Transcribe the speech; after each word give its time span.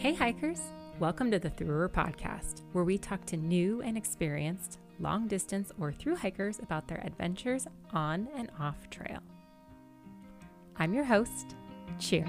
Hey, 0.00 0.14
hikers! 0.14 0.62
Welcome 0.98 1.30
to 1.30 1.38
the 1.38 1.50
THRU-r 1.50 1.90
podcast, 1.90 2.62
where 2.72 2.84
we 2.84 2.96
talk 2.96 3.26
to 3.26 3.36
new 3.36 3.82
and 3.82 3.98
experienced 3.98 4.78
long 4.98 5.28
distance 5.28 5.72
or 5.78 5.92
through 5.92 6.16
hikers 6.16 6.58
about 6.58 6.88
their 6.88 7.04
adventures 7.04 7.66
on 7.92 8.26
and 8.34 8.50
off 8.58 8.88
trail. 8.88 9.18
I'm 10.78 10.94
your 10.94 11.04
host, 11.04 11.54
Cheer. 11.98 12.24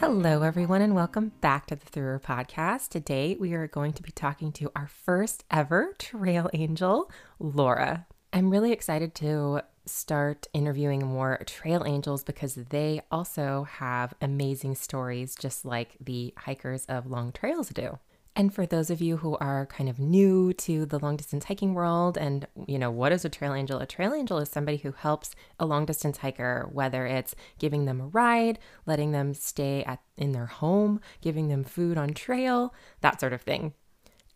Hello, 0.00 0.40
everyone, 0.40 0.80
and 0.80 0.94
welcome 0.94 1.32
back 1.42 1.66
to 1.66 1.76
the 1.76 1.84
Through 1.84 2.20
podcast. 2.20 2.88
Today, 2.88 3.36
we 3.38 3.52
are 3.52 3.66
going 3.66 3.92
to 3.92 4.02
be 4.02 4.10
talking 4.10 4.50
to 4.52 4.72
our 4.74 4.86
first 4.86 5.44
ever 5.50 5.94
trail 5.98 6.48
angel, 6.54 7.10
Laura. 7.38 8.06
I'm 8.32 8.48
really 8.48 8.72
excited 8.72 9.14
to 9.16 9.60
start 9.84 10.46
interviewing 10.54 11.06
more 11.06 11.38
trail 11.44 11.84
angels 11.84 12.24
because 12.24 12.54
they 12.54 13.02
also 13.10 13.64
have 13.64 14.14
amazing 14.22 14.76
stories, 14.76 15.34
just 15.34 15.66
like 15.66 15.98
the 16.00 16.32
hikers 16.38 16.86
of 16.86 17.06
long 17.06 17.30
trails 17.30 17.68
do. 17.68 17.98
And 18.36 18.54
for 18.54 18.64
those 18.64 18.90
of 18.90 19.00
you 19.00 19.18
who 19.18 19.36
are 19.38 19.66
kind 19.66 19.88
of 19.88 19.98
new 19.98 20.52
to 20.54 20.86
the 20.86 20.98
long 20.98 21.16
distance 21.16 21.44
hiking 21.44 21.74
world 21.74 22.16
and, 22.16 22.46
you 22.66 22.78
know, 22.78 22.90
what 22.90 23.12
is 23.12 23.24
a 23.24 23.28
trail 23.28 23.52
angel? 23.52 23.80
A 23.80 23.86
trail 23.86 24.14
angel 24.14 24.38
is 24.38 24.48
somebody 24.48 24.78
who 24.78 24.92
helps 24.92 25.34
a 25.58 25.66
long 25.66 25.84
distance 25.84 26.18
hiker, 26.18 26.68
whether 26.72 27.06
it's 27.06 27.34
giving 27.58 27.86
them 27.86 28.00
a 28.00 28.06
ride, 28.06 28.58
letting 28.86 29.10
them 29.12 29.34
stay 29.34 29.82
at, 29.84 30.00
in 30.16 30.32
their 30.32 30.46
home, 30.46 31.00
giving 31.20 31.48
them 31.48 31.64
food 31.64 31.98
on 31.98 32.14
trail, 32.14 32.72
that 33.00 33.20
sort 33.20 33.32
of 33.32 33.42
thing. 33.42 33.74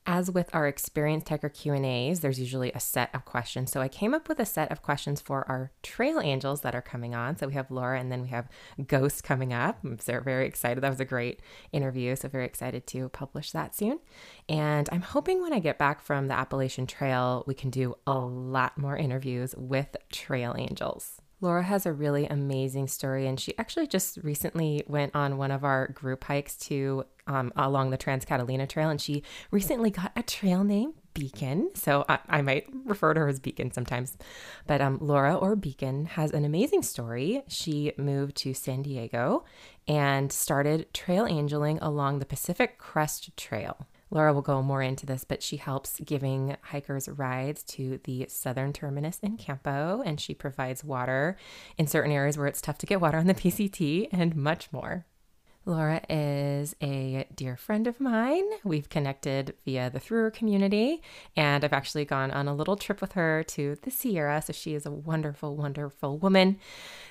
As 0.07 0.31
with 0.31 0.55
our 0.55 0.67
experienced 0.67 1.31
hiker 1.31 1.49
Q&As, 1.49 2.21
there's 2.21 2.39
usually 2.39 2.71
a 2.73 2.81
set 2.81 3.09
of 3.15 3.25
questions. 3.25 3.73
So 3.73 3.81
I 3.81 3.89
came 3.89 4.13
up 4.13 4.29
with 4.29 4.39
a 4.39 4.45
set 4.45 4.71
of 4.71 4.83
questions 4.83 5.23
for 5.23 5.49
our 5.49 5.73
trail 5.83 6.21
angels 6.21 6.61
that 6.61 6.75
are 6.75 6.83
coming 6.83 7.15
on. 7.15 7.39
So 7.39 7.47
we 7.47 7.55
have 7.55 7.71
Laura 7.71 7.99
and 7.99 8.13
then 8.13 8.21
we 8.21 8.29
have 8.29 8.51
Ghost 8.87 9.25
coming 9.25 9.55
up. 9.55 9.79
I'm 9.83 9.99
so 9.99 10.21
very 10.21 10.47
excited. 10.47 10.83
That 10.83 10.91
was 10.91 11.01
a 11.01 11.07
great 11.07 11.41
interview. 11.73 12.17
So 12.17 12.29
very 12.29 12.45
excited 12.45 12.87
to 12.89 13.09
publish 13.09 13.53
that 13.53 13.75
soon. 13.75 13.99
And 14.47 14.91
I'm 14.93 15.01
hoping 15.01 15.41
when 15.41 15.55
I 15.55 15.59
get 15.59 15.79
back 15.79 16.03
from 16.03 16.29
the 16.29 16.35
Appalachian 16.35 16.87
Trail, 16.87 17.43
we 17.47 17.55
can 17.55 17.71
do 17.71 17.95
a 18.07 18.19
lot 18.19 18.77
more 18.77 18.99
interviews 18.99 19.55
with 19.57 19.97
trail 20.13 20.55
angels. 20.59 21.23
Laura 21.45 21.63
has 21.63 21.85
a 21.85 21.93
really 21.93 22.27
amazing 22.27 22.89
story, 22.89 23.27
and 23.27 23.39
she 23.39 23.57
actually 23.59 23.87
just 23.87 24.17
recently 24.23 24.83
went 24.87 25.15
on 25.15 25.37
one 25.37 25.51
of 25.51 25.63
our 25.63 25.89
group 25.89 26.25
hikes 26.25 26.57
to 26.57 27.05
um, 27.27 27.53
along 27.55 27.91
the 27.91 27.99
Trans 27.99 28.25
Catalina 28.25 28.67
Trail, 28.67 28.89
and 28.89 28.99
she 29.01 29.23
recently 29.51 29.91
got 29.91 30.11
a 30.17 30.23
trail 30.23 30.65
name, 30.65 30.95
Beacon. 31.13 31.69
So 31.75 32.07
I, 32.09 32.19
I, 32.29 32.43
might 32.43 32.67
refer 32.87 33.13
to 33.13 33.21
her 33.21 33.29
as 33.29 33.41
Beacon 33.41 33.73
sometimes. 33.73 34.17
But 34.67 34.81
um, 34.81 34.99
Laura 35.01 35.35
or 35.37 35.55
Beacon 35.55 36.07
has 36.07 36.33
an 36.33 36.47
amazing 36.47 36.83
story. 36.83 37.43
She 37.47 37.93
moved 37.99 38.37
to 38.39 38.55
San 38.55 38.81
Diego 38.83 39.45
and 39.87 40.33
started 40.33 40.93
trail 40.95 41.27
angeling 41.27 41.79
along 41.81 42.19
the 42.19 42.27
Pacific 42.27 42.79
Crest 42.79 43.37
Trail. 43.37 43.87
Laura 44.15 44.33
will 44.33 44.43
go 44.43 44.63
more 44.63 44.81
into 44.81 45.05
this, 45.05 45.25
but 45.25 45.43
she 45.43 45.57
helps 45.57 45.99
giving 45.99 46.57
hikers 46.63 47.09
rides 47.09 47.65
to 47.65 47.99
the 48.05 48.27
southern 48.29 48.73
terminus 48.73 49.19
in 49.19 49.37
Campo, 49.37 50.03
and 50.07 50.21
she 50.21 50.33
provides 50.33 50.85
water 50.85 51.37
in 51.77 51.89
certain 51.89 52.13
areas 52.13 52.39
where 52.39 52.47
it's 52.47 52.61
tough 52.61 52.79
to 52.79 52.87
get 52.87 53.01
water 53.01 53.19
on 53.19 53.27
the 53.27 53.35
PCT 53.35 54.09
and 54.13 54.37
much 54.37 54.73
more. 54.73 55.05
Laura 55.67 56.03
is 56.11 56.77
a 56.83 57.27
dear 57.35 57.57
friend 57.57 57.87
of 57.87 57.99
mine. 57.99 58.45
We've 58.65 58.89
connected 58.89 59.55
via 59.65 59.91
the 59.91 59.99
Through 59.99 60.31
community, 60.33 61.03
and 61.37 61.65
I've 61.65 61.73
actually 61.73 62.05
gone 62.05 62.31
on 62.31 62.47
a 62.47 62.55
little 62.55 62.77
trip 62.77 63.01
with 63.01 63.13
her 63.13 63.43
to 63.49 63.77
the 63.83 63.91
Sierra. 63.91 64.43
So 64.43 64.53
she 64.53 64.75
is 64.75 64.87
a 64.87 64.91
wonderful, 64.93 65.57
wonderful 65.57 66.19
woman. 66.19 66.59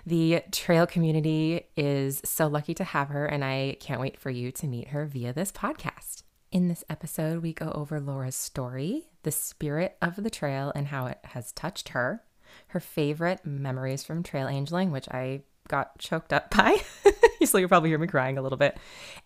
The 0.06 0.44
trail 0.52 0.86
community 0.86 1.68
is 1.76 2.22
so 2.24 2.48
lucky 2.48 2.76
to 2.76 2.84
have 2.84 3.10
her, 3.10 3.26
and 3.26 3.44
I 3.44 3.76
can't 3.80 4.00
wait 4.00 4.20
for 4.20 4.30
you 4.30 4.52
to 4.54 4.68
meet 4.68 4.90
her 4.90 5.06
via 5.06 5.34
this 5.34 5.52
podcast. 5.52 6.23
In 6.54 6.68
this 6.68 6.84
episode, 6.88 7.42
we 7.42 7.52
go 7.52 7.72
over 7.72 8.00
Laura's 8.00 8.36
story, 8.36 9.08
the 9.24 9.32
spirit 9.32 9.98
of 10.04 10.22
the 10.22 10.30
trail, 10.30 10.72
and 10.76 10.86
how 10.86 11.08
it 11.08 11.18
has 11.24 11.52
touched 11.52 11.90
her, 11.90 12.22
her 12.68 12.80
favorite 12.80 13.44
memories 13.44 14.04
from 14.04 14.22
trail 14.22 14.48
angeling, 14.48 14.92
which 14.92 15.10
I 15.10 15.42
got 15.68 15.98
choked 15.98 16.32
up 16.32 16.52
by. 16.56 16.80
so 17.44 17.58
you'll 17.58 17.70
probably 17.70 17.90
hear 17.90 17.98
me 17.98 18.06
crying 18.06 18.38
a 18.38 18.44
little 18.44 18.60
bit, 18.60 18.78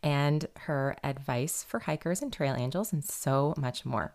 and 0.02 0.46
her 0.56 0.96
advice 1.04 1.66
for 1.66 1.82
hikers 1.82 2.22
and 2.22 2.32
trail 2.32 2.56
angels, 2.58 2.94
and 2.94 3.04
so 3.04 3.54
much 3.58 3.86
more. 3.86 4.14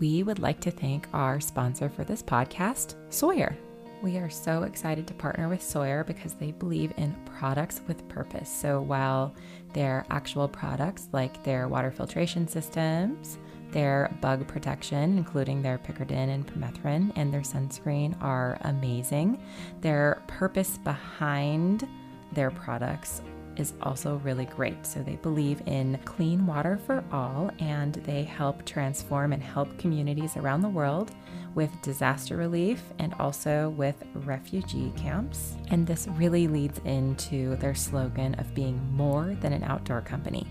We 0.00 0.22
would 0.22 0.38
like 0.38 0.60
to 0.60 0.70
thank 0.70 1.06
our 1.12 1.40
sponsor 1.40 1.90
for 1.90 2.04
this 2.04 2.22
podcast, 2.22 2.94
Sawyer. 3.10 3.58
We 4.00 4.16
are 4.16 4.30
so 4.30 4.62
excited 4.62 5.06
to 5.08 5.14
partner 5.14 5.48
with 5.48 5.60
Sawyer 5.60 6.04
because 6.04 6.32
they 6.34 6.52
believe 6.52 6.92
in 6.96 7.16
products 7.24 7.80
with 7.88 8.08
purpose. 8.08 8.48
So 8.48 8.80
while 8.80 9.34
their 9.72 10.04
actual 10.10 10.48
products, 10.48 11.08
like 11.12 11.42
their 11.44 11.68
water 11.68 11.90
filtration 11.90 12.48
systems, 12.48 13.38
their 13.70 14.10
bug 14.20 14.46
protection, 14.46 15.18
including 15.18 15.62
their 15.62 15.78
Picaridin 15.78 16.30
and 16.30 16.46
permethrin, 16.46 17.12
and 17.16 17.32
their 17.32 17.42
sunscreen, 17.42 18.20
are 18.22 18.58
amazing. 18.62 19.42
Their 19.80 20.22
purpose 20.26 20.78
behind 20.78 21.86
their 22.32 22.50
products 22.50 23.22
is 23.58 23.74
also 23.82 24.16
really 24.24 24.46
great. 24.46 24.86
So 24.86 25.02
they 25.02 25.16
believe 25.16 25.62
in 25.66 25.98
clean 26.04 26.46
water 26.46 26.78
for 26.86 27.04
all 27.12 27.50
and 27.58 27.94
they 27.94 28.22
help 28.22 28.64
transform 28.64 29.32
and 29.32 29.42
help 29.42 29.76
communities 29.78 30.36
around 30.36 30.62
the 30.62 30.68
world 30.68 31.10
with 31.54 31.70
disaster 31.82 32.36
relief 32.36 32.82
and 32.98 33.14
also 33.14 33.70
with 33.70 33.96
refugee 34.14 34.92
camps. 34.96 35.56
And 35.70 35.86
this 35.86 36.06
really 36.12 36.46
leads 36.46 36.78
into 36.84 37.56
their 37.56 37.74
slogan 37.74 38.34
of 38.34 38.54
being 38.54 38.80
more 38.92 39.36
than 39.40 39.52
an 39.52 39.64
outdoor 39.64 40.00
company. 40.02 40.46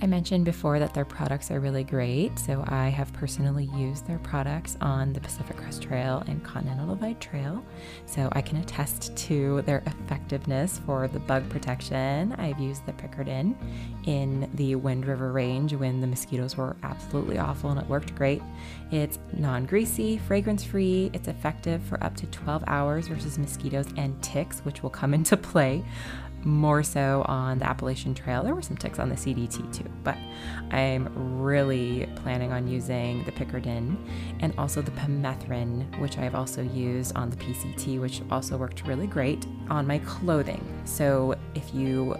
I 0.00 0.06
mentioned 0.06 0.44
before 0.44 0.78
that 0.78 0.94
their 0.94 1.04
products 1.04 1.50
are 1.50 1.58
really 1.58 1.82
great, 1.82 2.38
so 2.38 2.62
I 2.68 2.88
have 2.88 3.12
personally 3.12 3.68
used 3.74 4.06
their 4.06 4.20
products 4.20 4.76
on 4.80 5.12
the 5.12 5.20
Pacific 5.20 5.56
Crest 5.56 5.82
Trail 5.82 6.22
and 6.28 6.42
Continental 6.44 6.94
Divide 6.94 7.20
Trail, 7.20 7.64
so 8.06 8.28
I 8.30 8.40
can 8.40 8.58
attest 8.58 9.16
to 9.16 9.62
their 9.62 9.82
effectiveness 9.86 10.80
for 10.86 11.08
the 11.08 11.18
bug 11.18 11.48
protection. 11.48 12.32
I've 12.38 12.60
used 12.60 12.86
the 12.86 12.92
Picaridin 12.92 13.56
in 14.06 14.48
the 14.54 14.76
Wind 14.76 15.04
River 15.04 15.32
Range 15.32 15.74
when 15.74 16.00
the 16.00 16.06
mosquitoes 16.06 16.56
were 16.56 16.76
absolutely 16.84 17.38
awful 17.38 17.70
and 17.70 17.80
it 17.80 17.86
worked 17.88 18.14
great. 18.14 18.40
It's 18.92 19.18
non 19.32 19.66
greasy, 19.66 20.18
fragrance 20.18 20.62
free, 20.62 21.10
it's 21.12 21.26
effective 21.26 21.82
for 21.82 22.02
up 22.04 22.16
to 22.18 22.26
12 22.26 22.62
hours 22.68 23.08
versus 23.08 23.36
mosquitoes 23.36 23.86
and 23.96 24.20
ticks, 24.22 24.60
which 24.60 24.80
will 24.80 24.90
come 24.90 25.12
into 25.18 25.36
play 25.36 25.84
more 26.44 26.82
so 26.82 27.24
on 27.26 27.58
the 27.58 27.66
Appalachian 27.66 28.14
Trail. 28.14 28.42
There 28.42 28.54
were 28.54 28.62
some 28.62 28.76
ticks 28.76 28.98
on 28.98 29.08
the 29.08 29.14
CDT 29.14 29.72
too, 29.76 29.90
but 30.04 30.16
I'm 30.70 31.08
really 31.40 32.08
planning 32.16 32.52
on 32.52 32.68
using 32.68 33.24
the 33.24 33.32
Picaridin 33.32 33.96
and 34.40 34.54
also 34.58 34.80
the 34.82 34.90
Permethrin, 34.92 35.98
which 36.00 36.18
I've 36.18 36.34
also 36.34 36.62
used 36.62 37.16
on 37.16 37.30
the 37.30 37.36
PCT, 37.36 38.00
which 38.00 38.22
also 38.30 38.56
worked 38.56 38.86
really 38.86 39.06
great 39.06 39.46
on 39.70 39.86
my 39.86 39.98
clothing. 40.00 40.64
So 40.84 41.34
if 41.54 41.74
you 41.74 42.16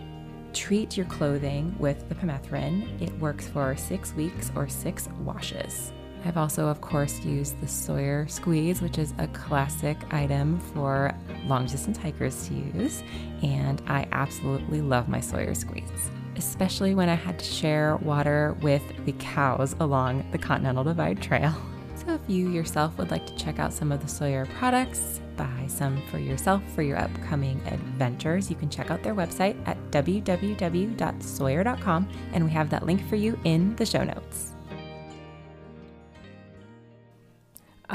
treat 0.52 0.96
your 0.96 1.06
clothing 1.06 1.74
with 1.78 2.08
the 2.08 2.14
Permethrin, 2.14 3.00
it 3.00 3.16
works 3.18 3.46
for 3.46 3.76
six 3.76 4.12
weeks 4.14 4.50
or 4.56 4.68
six 4.68 5.08
washes. 5.24 5.92
I've 6.24 6.36
also, 6.36 6.66
of 6.66 6.80
course, 6.80 7.24
used 7.24 7.60
the 7.60 7.68
Sawyer 7.68 8.26
Squeeze, 8.28 8.82
which 8.82 8.98
is 8.98 9.14
a 9.18 9.28
classic 9.28 9.96
item 10.12 10.58
for 10.60 11.14
long 11.46 11.66
distance 11.66 11.98
hikers 11.98 12.48
to 12.48 12.54
use, 12.54 13.02
and 13.42 13.80
I 13.86 14.08
absolutely 14.12 14.80
love 14.80 15.09
my 15.09 15.20
Sawyer 15.20 15.54
Squeeze, 15.54 16.10
especially 16.36 16.94
when 16.94 17.09
I 17.09 17.15
had 17.15 17.38
to 17.38 17.44
share 17.44 17.97
water 17.97 18.56
with 18.62 18.82
the 19.04 19.12
cows 19.12 19.76
along 19.80 20.28
the 20.32 20.38
Continental 20.38 20.84
Divide 20.84 21.22
Trail. 21.22 21.54
So, 21.94 22.15
if 22.15 22.21
you 22.28 22.48
yourself 22.48 22.97
would 22.98 23.10
like 23.10 23.26
to 23.26 23.36
check 23.36 23.59
out 23.59 23.72
some 23.72 23.92
of 23.92 24.00
the 24.00 24.09
Sawyer 24.09 24.47
products, 24.59 25.21
buy 25.36 25.66
some 25.68 26.03
for 26.10 26.18
yourself 26.18 26.62
for 26.74 26.82
your 26.82 26.98
upcoming 26.98 27.60
adventures, 27.66 28.50
you 28.50 28.56
can 28.56 28.71
check 28.71 28.91
out 28.91 29.03
their 29.03 29.14
website 29.14 29.56
at 29.66 29.76
www.sawyer.com, 29.91 32.09
and 32.32 32.44
we 32.44 32.50
have 32.50 32.71
that 32.71 32.86
link 32.86 33.06
for 33.09 33.16
you 33.16 33.38
in 33.44 33.76
the 33.76 33.86
show 33.86 34.04
notes. 34.04 34.54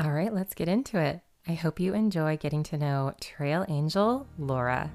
All 0.03 0.11
right, 0.11 0.33
let's 0.33 0.53
get 0.53 0.67
into 0.67 0.99
it. 0.99 1.21
I 1.47 1.53
hope 1.53 1.79
you 1.79 1.93
enjoy 1.93 2.35
getting 2.35 2.61
to 2.63 2.77
know 2.77 3.13
Trail 3.21 3.65
Angel 3.69 4.27
Laura. 4.37 4.91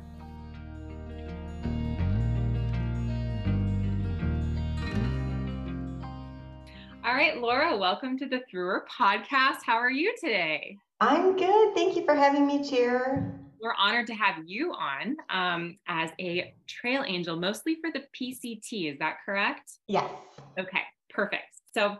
All 7.02 7.14
right, 7.14 7.38
Laura, 7.40 7.74
welcome 7.74 8.18
to 8.18 8.26
the 8.26 8.42
THRU-r 8.52 8.84
podcast. 9.00 9.60
How 9.64 9.76
are 9.76 9.90
you 9.90 10.14
today? 10.20 10.76
I'm 11.00 11.38
good. 11.38 11.74
Thank 11.74 11.96
you 11.96 12.04
for 12.04 12.14
having 12.14 12.46
me, 12.46 12.62
Cheer. 12.62 13.40
We're 13.62 13.72
honored 13.78 14.08
to 14.08 14.14
have 14.14 14.44
you 14.44 14.74
on 14.74 15.16
um, 15.30 15.78
as 15.86 16.10
a 16.20 16.52
trail 16.66 17.02
angel, 17.06 17.38
mostly 17.38 17.78
for 17.80 17.90
the 17.90 18.02
PCT. 18.14 18.92
Is 18.92 18.98
that 18.98 19.16
correct? 19.24 19.72
Yes. 19.86 20.10
Okay, 20.58 20.82
perfect. 21.08 21.44
So, 21.72 21.96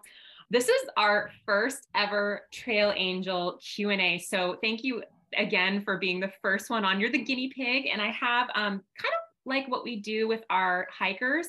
This 0.50 0.68
is 0.70 0.80
our 0.96 1.30
first 1.44 1.88
ever 1.94 2.46
Trail 2.50 2.94
Angel 2.96 3.60
Q&A. 3.62 4.18
So 4.18 4.56
thank 4.62 4.82
you 4.82 5.02
again 5.36 5.82
for 5.84 5.98
being 5.98 6.20
the 6.20 6.32
first 6.40 6.70
one 6.70 6.86
on. 6.86 6.98
You're 6.98 7.12
the 7.12 7.22
guinea 7.22 7.52
pig 7.54 7.86
and 7.92 8.00
I 8.00 8.10
have 8.12 8.48
um, 8.54 8.82
kind 8.96 9.12
of 9.12 9.20
like 9.44 9.68
what 9.68 9.84
we 9.84 10.00
do 10.00 10.26
with 10.26 10.42
our 10.48 10.88
hikers. 10.90 11.48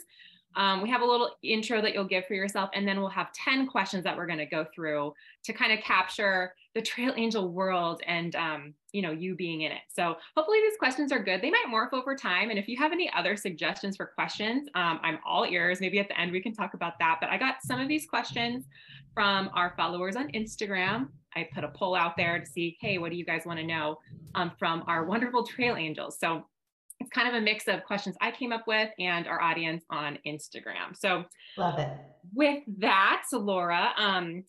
Um, 0.58 0.82
we 0.82 0.90
have 0.90 1.02
a 1.02 1.06
little 1.06 1.32
intro 1.44 1.82
that 1.82 1.94
you'll 1.94 2.08
give 2.08 2.26
for 2.26 2.34
yourself, 2.34 2.72
and 2.74 2.86
then 2.86 3.00
we'll 3.00 3.10
have 3.10 3.32
10 3.34 3.68
questions 3.68 4.04
that 4.04 4.18
we're 4.18 4.26
going 4.26 4.40
to 4.40 4.48
go 4.48 4.66
through 4.74 5.14
to 5.44 5.54
kind 5.54 5.72
of 5.72 5.80
capture 5.80 6.54
the 6.76 6.82
trail 6.82 7.14
angel 7.18 7.52
world 7.52 8.02
and 8.06 8.36
um, 8.36 8.74
you 8.92 9.02
know 9.02 9.12
you 9.12 9.36
being 9.36 9.62
in 9.62 9.72
it. 9.72 9.82
So 9.90 10.16
hopefully 10.36 10.60
these 10.62 10.78
questions 10.78 11.12
are 11.12 11.24
good. 11.24 11.42
They 11.42 11.50
might 11.50 11.66
morph 11.72 11.94
over 11.94 12.16
time, 12.16 12.50
and 12.50 12.60
if 12.60 12.68
you 12.68 12.78
have 12.78 12.92
any 12.92 13.12
other 13.16 13.36
suggestions 13.36 13.98
for 13.98 14.12
questions, 14.16 14.68
um, 14.76 15.00
I'm 15.04 15.20
all 15.26 15.46
ears. 15.46 15.82
Maybe 15.82 16.00
at 16.00 16.08
the 16.08 16.20
end 16.20 16.32
we 16.32 16.42
can 16.42 16.54
talk 16.54 16.74
about 16.74 16.94
that. 17.00 17.18
But 17.20 17.30
I 17.30 17.38
got 17.38 17.56
some 17.64 17.80
of 17.80 17.88
these 17.88 18.06
questions 18.06 18.66
from 19.14 19.50
our 19.54 19.74
followers 19.76 20.16
on 20.16 20.32
Instagram. 20.32 21.08
I 21.36 21.48
put 21.54 21.64
a 21.64 21.70
poll 21.70 21.96
out 21.96 22.18
there 22.18 22.40
to 22.40 22.46
see, 22.46 22.78
hey, 22.82 22.98
what 22.98 23.12
do 23.12 23.18
you 23.18 23.26
guys 23.26 23.44
want 23.46 23.60
to 23.60 23.66
know 23.66 23.98
um, 24.36 24.52
from 24.58 24.84
our 24.88 25.06
wonderful 25.06 25.46
trail 25.46 25.76
angels? 25.76 26.18
So 26.20 26.44
it's 27.00 27.10
kind 27.12 27.28
of 27.28 27.34
a 27.36 27.42
mix 27.42 27.68
of 27.68 27.84
questions 27.86 28.16
I 28.20 28.32
came 28.32 28.52
up 28.52 28.68
with 28.68 28.90
and 29.00 29.28
our 29.28 29.42
audience 29.42 29.84
on 29.90 30.20
Instagram. 30.28 30.96
So 30.96 31.24
love 31.58 31.80
it. 31.80 31.90
With 32.34 32.64
that, 32.80 33.24
Laura, 33.32 33.92
um, 33.98 34.44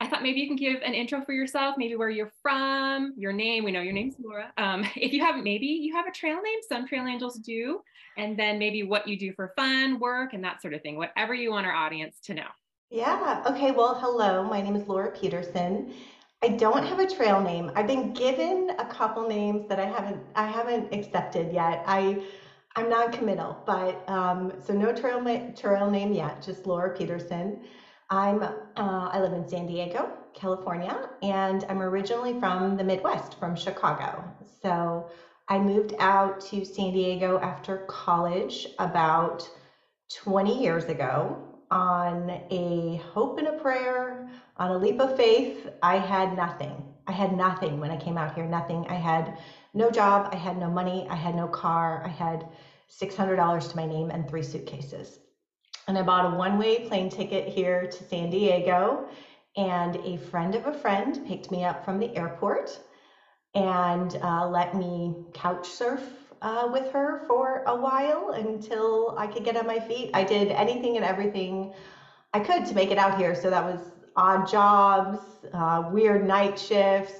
I 0.00 0.08
thought 0.08 0.22
maybe 0.22 0.40
you 0.40 0.46
can 0.46 0.56
give 0.56 0.80
an 0.82 0.94
intro 0.94 1.22
for 1.22 1.32
yourself, 1.32 1.76
maybe 1.76 1.94
where 1.94 2.08
you're 2.08 2.32
from, 2.42 3.12
your 3.18 3.32
name. 3.32 3.64
We 3.64 3.70
know 3.70 3.82
your 3.82 3.92
name's 3.92 4.14
Laura. 4.18 4.50
Um, 4.56 4.84
if 4.96 5.12
you 5.12 5.22
have, 5.24 5.36
maybe 5.36 5.66
you 5.66 5.94
have 5.94 6.06
a 6.06 6.10
trail 6.10 6.40
name, 6.42 6.58
some 6.66 6.86
trail 6.88 7.06
angels 7.06 7.38
do, 7.38 7.82
and 8.16 8.38
then 8.38 8.58
maybe 8.58 8.82
what 8.82 9.06
you 9.06 9.18
do 9.18 9.32
for 9.34 9.52
fun, 9.56 10.00
work, 10.00 10.32
and 10.32 10.42
that 10.42 10.62
sort 10.62 10.72
of 10.72 10.80
thing, 10.80 10.96
whatever 10.96 11.34
you 11.34 11.50
want 11.50 11.66
our 11.66 11.74
audience 11.74 12.18
to 12.24 12.34
know. 12.34 12.46
Yeah. 12.90 13.44
Okay. 13.46 13.70
Well, 13.70 13.94
hello. 13.94 14.42
My 14.42 14.60
name 14.60 14.74
is 14.74 14.88
Laura 14.88 15.10
Peterson. 15.12 15.92
I 16.42 16.48
don't 16.48 16.84
have 16.84 16.98
a 16.98 17.06
trail 17.06 17.40
name. 17.42 17.70
I've 17.76 17.86
been 17.86 18.14
given 18.14 18.70
a 18.78 18.86
couple 18.86 19.28
names 19.28 19.68
that 19.68 19.78
I 19.78 19.84
haven't 19.84 20.20
I 20.34 20.46
haven't 20.46 20.92
accepted 20.92 21.52
yet. 21.52 21.84
I 21.86 22.22
I'm 22.74 22.88
non-committal, 22.88 23.62
but 23.66 24.08
um, 24.08 24.52
so 24.64 24.72
no 24.72 24.92
trail 24.92 25.22
trail 25.54 25.90
name 25.90 26.12
yet. 26.12 26.40
Just 26.42 26.66
Laura 26.66 26.96
Peterson. 26.96 27.60
I'm 28.10 28.42
uh, 28.42 28.52
I 28.76 29.20
live 29.20 29.34
in 29.34 29.46
San 29.48 29.66
Diego, 29.66 30.10
California, 30.34 30.96
and 31.22 31.64
I'm 31.68 31.82
originally 31.82 32.34
from 32.34 32.76
the 32.76 32.84
Midwest, 32.84 33.38
from 33.38 33.54
Chicago. 33.56 34.24
So 34.62 35.08
I 35.48 35.58
moved 35.60 35.94
out 35.98 36.40
to 36.50 36.64
San 36.64 36.92
Diego 36.92 37.38
after 37.42 37.78
college 37.88 38.66
about 38.78 39.48
20 40.10 40.60
years 40.62 40.86
ago 40.86 41.40
on 41.70 42.30
a 42.50 42.96
hope 42.96 43.38
and 43.38 43.48
a 43.48 43.52
prayer 43.52 44.20
on 44.56 44.70
a 44.70 44.78
leap 44.78 45.00
of 45.00 45.16
faith, 45.16 45.66
I 45.82 45.98
had 45.98 46.32
nothing. 46.32 46.84
I 47.06 47.12
had 47.12 47.32
nothing 47.32 47.80
when 47.80 47.90
I 47.92 47.96
came 47.96 48.18
out 48.18 48.32
here, 48.32 48.46
nothing. 48.46 48.86
I 48.88 48.96
had 48.96 49.34
no 49.74 49.90
job, 49.90 50.28
I 50.32 50.36
had 50.36 50.56
no 50.58 50.70
money, 50.70 51.06
I 51.10 51.16
had 51.16 51.34
no 51.34 51.48
car, 51.48 52.02
I 52.04 52.08
had 52.08 52.46
$600 52.88 53.68
to 53.70 53.76
my 53.76 53.86
name 53.86 54.10
and 54.10 54.28
three 54.28 54.42
suitcases. 54.42 55.18
And 55.90 55.98
I 55.98 56.02
bought 56.02 56.24
a 56.24 56.36
one 56.36 56.56
way 56.56 56.86
plane 56.86 57.10
ticket 57.10 57.48
here 57.48 57.84
to 57.84 58.04
San 58.04 58.30
Diego, 58.30 59.08
and 59.56 59.96
a 59.96 60.18
friend 60.18 60.54
of 60.54 60.64
a 60.66 60.72
friend 60.72 61.26
picked 61.26 61.50
me 61.50 61.64
up 61.64 61.84
from 61.84 61.98
the 61.98 62.16
airport 62.16 62.78
and 63.56 64.14
uh, 64.22 64.46
let 64.46 64.76
me 64.76 65.16
couch 65.34 65.66
surf 65.66 66.00
uh, 66.42 66.68
with 66.70 66.92
her 66.92 67.24
for 67.26 67.64
a 67.66 67.74
while 67.74 68.30
until 68.36 69.16
I 69.18 69.26
could 69.26 69.42
get 69.42 69.56
on 69.56 69.66
my 69.66 69.80
feet. 69.80 70.10
I 70.14 70.22
did 70.22 70.52
anything 70.52 70.94
and 70.94 71.04
everything 71.04 71.74
I 72.32 72.38
could 72.38 72.64
to 72.66 72.74
make 72.74 72.92
it 72.92 72.98
out 72.98 73.18
here. 73.18 73.34
So 73.34 73.50
that 73.50 73.64
was 73.64 73.80
odd 74.14 74.46
jobs, 74.46 75.18
uh, 75.52 75.88
weird 75.90 76.24
night 76.24 76.56
shifts. 76.56 77.14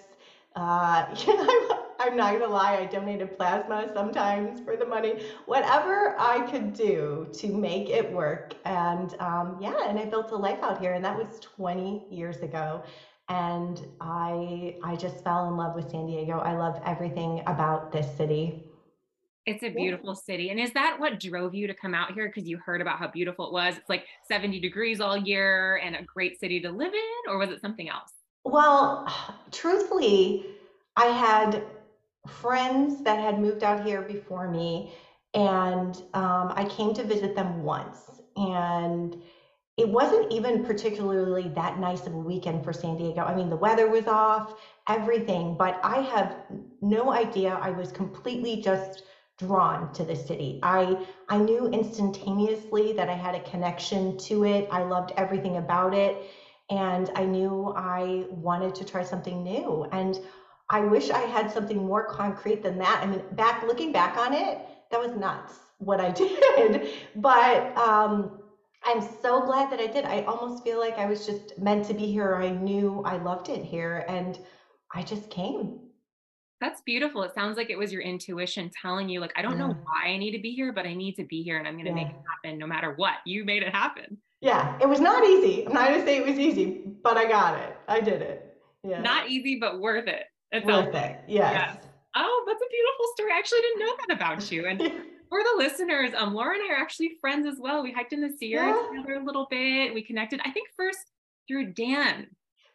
Uh, 0.55 1.07
I'm 2.01 2.17
not 2.17 2.33
gonna 2.33 2.51
lie, 2.51 2.79
I 2.79 2.87
donated 2.87 3.37
plasma 3.37 3.91
sometimes 3.93 4.61
for 4.63 4.75
the 4.75 4.87
money. 4.87 5.23
Whatever 5.45 6.17
I 6.19 6.51
could 6.51 6.73
do 6.73 7.29
to 7.35 7.49
make 7.49 7.91
it 7.91 8.11
work. 8.11 8.55
And 8.65 9.15
um, 9.21 9.59
yeah, 9.61 9.87
and 9.87 9.99
I 9.99 10.07
built 10.07 10.31
a 10.31 10.37
life 10.37 10.61
out 10.63 10.81
here, 10.81 10.95
and 10.95 11.05
that 11.05 11.15
was 11.15 11.39
20 11.41 12.07
years 12.11 12.39
ago. 12.39 12.83
And 13.29 13.87
I 14.01 14.79
I 14.83 14.97
just 14.97 15.23
fell 15.23 15.47
in 15.49 15.59
love 15.59 15.75
with 15.75 15.91
San 15.91 16.07
Diego. 16.07 16.39
I 16.39 16.57
love 16.57 16.81
everything 16.87 17.43
about 17.47 17.93
this 17.93 18.07
city. 18.17 18.65
It's 19.45 19.63
a 19.63 19.69
beautiful 19.69 20.15
yeah. 20.15 20.21
city. 20.25 20.51
And 20.51 20.59
is 20.59 20.73
that 20.73 20.97
what 20.99 21.21
drove 21.21 21.55
you 21.55 21.67
to 21.67 21.75
come 21.75 21.95
out 21.95 22.13
here? 22.13 22.29
Because 22.29 22.49
you 22.49 22.57
heard 22.59 22.81
about 22.81 22.99
how 22.99 23.09
beautiful 23.09 23.47
it 23.47 23.53
was. 23.53 23.77
It's 23.77 23.89
like 23.89 24.05
70 24.29 24.59
degrees 24.61 25.01
all 25.01 25.17
year 25.17 25.81
and 25.85 25.97
a 25.97 26.03
great 26.03 26.41
city 26.41 26.61
to 26.61 26.71
live 26.71 26.93
in, 26.95 27.31
or 27.31 27.39
was 27.39 27.51
it 27.51 27.61
something 27.61 27.89
else? 27.91 28.13
Well, 28.45 29.07
truthfully, 29.53 30.47
I 30.97 31.07
had 31.07 31.63
friends 32.27 33.03
that 33.03 33.19
had 33.19 33.39
moved 33.39 33.63
out 33.63 33.81
here 33.81 34.03
before 34.03 34.49
me, 34.49 34.93
and 35.35 35.97
um, 36.15 36.53
I 36.57 36.65
came 36.65 36.93
to 36.95 37.05
visit 37.05 37.35
them 37.35 37.63
once. 37.63 38.21
And 38.37 39.17
it 39.77 39.89
wasn't 39.89 40.27
even 40.31 40.59
particularly 40.61 41.49
that 41.49 41.79
nice 41.79 42.07
of 42.07 42.15
a 42.15 42.19
weekend 42.19 42.65
for 42.65 42.73
San 42.73 42.97
Diego. 42.97 43.23
I 43.23 43.33
mean, 43.35 43.49
the 43.49 43.57
weather 43.57 43.89
was 43.89 44.07
off, 44.07 44.55
everything, 44.89 45.55
but 45.55 45.79
I 45.83 46.01
have 46.01 46.37
no 46.81 47.13
idea. 47.13 47.59
I 47.61 47.71
was 47.71 47.91
completely 47.93 48.57
just 48.57 49.03
drawn 49.39 49.91
to 49.93 50.05
the 50.05 50.15
city. 50.17 50.59
I 50.63 50.99
I 51.29 51.39
knew 51.39 51.67
instantaneously 51.69 52.93
that 52.93 53.09
I 53.09 53.15
had 53.15 53.35
a 53.35 53.41
connection 53.41 54.17
to 54.19 54.45
it. 54.45 54.67
I 54.71 54.83
loved 54.83 55.13
everything 55.17 55.57
about 55.57 55.95
it 55.95 56.21
and 56.69 57.11
I 57.15 57.25
knew 57.25 57.73
I 57.75 58.27
wanted 58.29 58.75
to 58.77 58.85
try 58.85 59.03
something 59.03 59.43
new. 59.43 59.85
And 59.93 60.19
I 60.71 60.81
wish 60.81 61.11
I 61.11 61.21
had 61.21 61.51
something 61.51 61.79
more 61.79 62.05
concrete 62.05 62.63
than 62.63 62.79
that. 62.79 63.01
I 63.03 63.07
mean, 63.07 63.23
back 63.33 63.65
looking 63.65 63.93
back 63.93 64.17
on 64.17 64.33
it, 64.33 64.59
that 64.91 65.01
was 65.01 65.13
nuts 65.17 65.55
what 65.79 66.01
I 66.01 66.11
did. 66.13 66.91
but 67.17 67.77
um, 67.77 68.39
I'm 68.85 69.03
so 69.23 69.45
glad 69.45 69.71
that 69.73 69.81
I 69.81 69.89
did. 69.89 70.05
I 70.05 70.23
almost 70.23 70.63
feel 70.63 70.79
like 70.79 70.97
I 70.99 71.07
was 71.07 71.27
just 71.27 71.59
meant 71.59 71.87
to 71.87 71.95
be 71.95 72.07
here. 72.07 72.37
I 72.37 72.51
knew 72.51 73.03
I 73.05 73.17
loved 73.17 73.49
it 73.49 73.65
here 73.65 74.05
and 74.09 74.39
I 74.95 75.03
just 75.03 75.29
came. 75.31 75.81
That's 76.61 76.83
beautiful. 76.83 77.23
It 77.23 77.35
sounds 77.35 77.57
like 77.57 77.71
it 77.71 77.79
was 77.79 77.91
your 77.91 78.03
intuition 78.03 78.71
telling 78.83 79.09
you, 79.09 79.19
like, 79.21 79.33
I 79.35 79.41
don't 79.41 79.53
yeah. 79.53 79.69
know 79.69 79.77
why 79.85 80.11
I 80.11 80.19
need 80.19 80.33
to 80.33 80.43
be 80.43 80.53
here, 80.53 80.73
but 80.73 80.85
I 80.85 80.93
need 80.93 81.15
to 81.15 81.25
be 81.25 81.43
here 81.43 81.59
and 81.59 81.67
I'm 81.67 81.75
going 81.75 81.87
to 81.87 81.91
yeah. 81.91 82.07
make 82.07 82.09
it 82.09 82.21
happen 82.45 82.59
no 82.59 82.67
matter 82.67 82.93
what. 82.97 83.15
You 83.25 83.45
made 83.45 83.63
it 83.63 83.75
happen. 83.75 84.19
Yeah, 84.43 84.79
it 84.81 84.89
was 84.89 85.01
not 85.01 85.25
easy. 85.25 85.67
I'm 85.67 85.73
not 85.73 85.89
going 85.89 86.01
to 86.01 86.07
say 86.07 86.19
it 86.19 86.27
was 86.27 86.39
easy, 86.39 86.83
but 87.03 87.17
I 87.17 87.27
got 87.27 87.59
it. 87.59 87.77
I 87.89 88.01
did 88.01 88.21
it. 88.21 88.59
Yeah. 88.83 89.01
Not 89.01 89.29
easy, 89.29 89.59
but 89.59 89.81
worth 89.81 90.07
it. 90.07 90.25
It's 90.53 90.67
worth 90.67 90.95
it. 90.95 91.21
Yes. 91.29 91.53
yes. 91.55 91.87
Oh, 92.17 92.45
that's 92.47 92.61
a 92.61 92.71
beautiful 92.71 93.07
story. 93.15 93.33
I 93.33 93.39
actually 93.39 93.61
didn't 93.61 93.81
know 93.81 93.95
that 94.07 94.17
about 94.17 94.51
you. 94.51 94.67
And 94.67 94.79
for 95.29 95.43
the 95.43 95.55
listeners, 95.57 96.11
um, 96.17 96.35
Laura 96.35 96.55
and 96.55 96.63
I 96.71 96.75
are 96.75 96.81
actually 96.81 97.13
friends 97.21 97.47
as 97.47 97.59
well. 97.61 97.83
We 97.83 97.93
hiked 97.93 98.13
in 98.13 98.21
the 98.21 98.35
Sierra 98.37 98.69
yeah. 98.69 98.99
together 98.99 99.21
a 99.21 99.25
little 99.25 99.47
bit. 99.51 99.95
We 99.95 100.03
connected, 100.03 100.41
I 100.45 100.51
think, 100.51 100.69
first 100.77 100.99
through 101.47 101.73
Dan. 101.73 102.27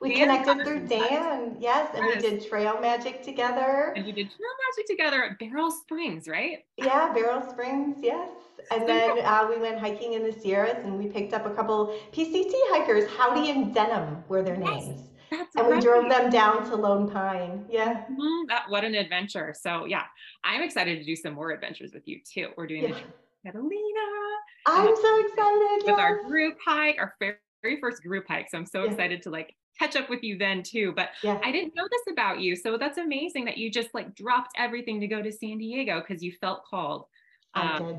We 0.01 0.15
Dan 0.15 0.43
connected 0.43 0.65
through 0.65 0.87
Dan, 0.87 1.55
yes, 1.59 1.89
and 1.95 2.05
yes. 2.05 2.21
we 2.21 2.29
did 2.29 2.47
trail 2.47 2.79
magic 2.81 3.23
together. 3.23 3.93
And 3.95 4.05
we 4.05 4.11
did 4.11 4.27
trail 4.27 4.49
magic 4.69 4.87
together 4.87 5.23
at 5.23 5.39
Barrel 5.39 5.71
Springs, 5.71 6.27
right? 6.27 6.65
Yeah, 6.77 7.13
Barrel 7.13 7.49
Springs, 7.49 7.97
yes. 8.01 8.29
And 8.71 8.87
then 8.87 9.19
uh, 9.23 9.47
we 9.49 9.57
went 9.57 9.79
hiking 9.79 10.13
in 10.13 10.23
the 10.23 10.33
Sierras, 10.33 10.83
and 10.83 10.97
we 10.97 11.07
picked 11.07 11.33
up 11.33 11.45
a 11.45 11.51
couple 11.51 11.97
PCT 12.11 12.51
hikers. 12.71 13.09
Howdy 13.17 13.49
and 13.51 13.73
Denham 13.73 14.23
were 14.27 14.43
their 14.43 14.59
yes. 14.59 14.85
names. 14.85 15.01
That's 15.37 15.55
and 15.55 15.67
right. 15.67 15.75
we 15.75 15.81
drove 15.81 16.09
them 16.09 16.29
down 16.29 16.69
to 16.69 16.75
Lone 16.75 17.09
Pine. 17.09 17.65
Yeah. 17.69 18.03
Mm-hmm. 18.03 18.47
That, 18.47 18.65
what 18.69 18.83
an 18.83 18.95
adventure. 18.95 19.53
So 19.59 19.85
yeah, 19.85 20.03
I'm 20.43 20.61
excited 20.61 20.99
to 20.99 21.05
do 21.05 21.15
some 21.15 21.33
more 21.33 21.51
adventures 21.51 21.91
with 21.93 22.07
you 22.07 22.19
too. 22.31 22.49
We're 22.57 22.67
doing 22.67 22.83
yeah. 22.83 22.89
the 22.89 23.51
Catalina. 23.51 23.71
I'm 24.65 24.95
so 24.95 25.19
excited. 25.19 25.85
With 25.85 25.87
yes. 25.87 25.99
our 25.99 26.23
group 26.23 26.57
hike, 26.65 26.97
our 26.99 27.13
very 27.19 27.79
first 27.79 28.01
group 28.03 28.25
hike. 28.27 28.47
So 28.49 28.57
I'm 28.57 28.65
so 28.65 28.83
yeah. 28.83 28.91
excited 28.91 29.21
to 29.23 29.29
like 29.29 29.55
catch 29.77 29.95
up 29.95 30.09
with 30.09 30.23
you 30.23 30.37
then 30.37 30.63
too. 30.63 30.93
But 30.95 31.09
yeah. 31.23 31.39
I 31.43 31.51
didn't 31.51 31.75
know 31.75 31.87
this 31.91 32.13
about 32.13 32.39
you. 32.39 32.55
So 32.55 32.77
that's 32.77 32.97
amazing 32.97 33.45
that 33.45 33.57
you 33.57 33.69
just 33.69 33.89
like 33.93 34.15
dropped 34.15 34.51
everything 34.57 34.99
to 35.01 35.07
go 35.07 35.21
to 35.21 35.31
San 35.31 35.57
Diego 35.57 36.01
because 36.01 36.23
you 36.23 36.33
felt 36.41 36.63
called. 36.65 37.05
I 37.53 37.77
um, 37.77 37.85
did. 37.85 37.97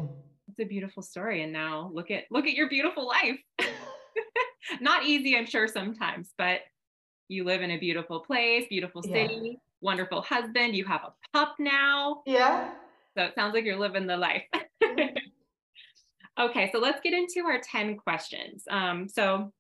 It's 0.48 0.60
a 0.60 0.64
beautiful 0.64 1.02
story. 1.02 1.42
And 1.42 1.52
now 1.52 1.90
look 1.92 2.10
at 2.10 2.24
look 2.30 2.46
at 2.46 2.54
your 2.54 2.68
beautiful 2.68 3.06
life. 3.06 3.38
Not 4.80 5.04
easy, 5.04 5.36
I'm 5.36 5.46
sure, 5.46 5.68
sometimes, 5.68 6.32
but 6.36 6.60
you 7.28 7.44
live 7.44 7.62
in 7.62 7.72
a 7.72 7.78
beautiful 7.78 8.20
place, 8.20 8.66
beautiful 8.68 9.02
city, 9.02 9.40
yeah. 9.42 9.52
wonderful 9.80 10.22
husband. 10.22 10.74
You 10.76 10.84
have 10.84 11.02
a 11.02 11.12
pup 11.32 11.56
now. 11.58 12.22
Yeah. 12.26 12.70
So 13.16 13.24
it 13.24 13.34
sounds 13.34 13.54
like 13.54 13.64
you're 13.64 13.78
living 13.78 14.06
the 14.06 14.16
life. 14.16 14.44
okay, 16.40 16.70
so 16.72 16.78
let's 16.78 17.00
get 17.00 17.14
into 17.14 17.46
our 17.46 17.60
10 17.60 17.96
questions. 17.96 18.64
Um, 18.70 19.08
so 19.08 19.52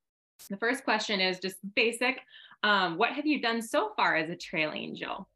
the 0.50 0.56
first 0.58 0.84
question 0.84 1.20
is 1.20 1.38
just 1.38 1.56
basic. 1.74 2.20
Um, 2.62 2.98
what 2.98 3.12
have 3.12 3.26
you 3.26 3.40
done 3.40 3.62
so 3.62 3.92
far 3.96 4.16
as 4.16 4.30
a 4.30 4.36
trail 4.36 4.72
angel? 4.74 5.28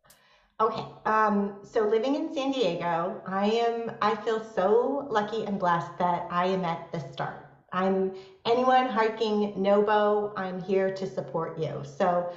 Okay, 0.61 0.85
um, 1.07 1.55
so 1.63 1.89
living 1.89 2.15
in 2.15 2.35
San 2.35 2.53
Diego, 2.53 3.23
I 3.27 3.47
am. 3.47 3.93
I 4.03 4.15
feel 4.17 4.45
so 4.45 5.09
lucky 5.11 5.45
and 5.45 5.59
blessed 5.59 5.97
that 5.99 6.29
I 6.31 6.47
am 6.47 6.67
at 6.67 6.93
the 6.93 7.01
start 7.13 7.50
I'm 7.73 8.15
anyone 8.45 8.89
hiking 8.89 9.55
Nobo, 9.57 10.33
I'm 10.37 10.61
here 10.63 10.93
to 10.95 11.07
support 11.07 11.59
you. 11.59 11.83
So 11.85 12.33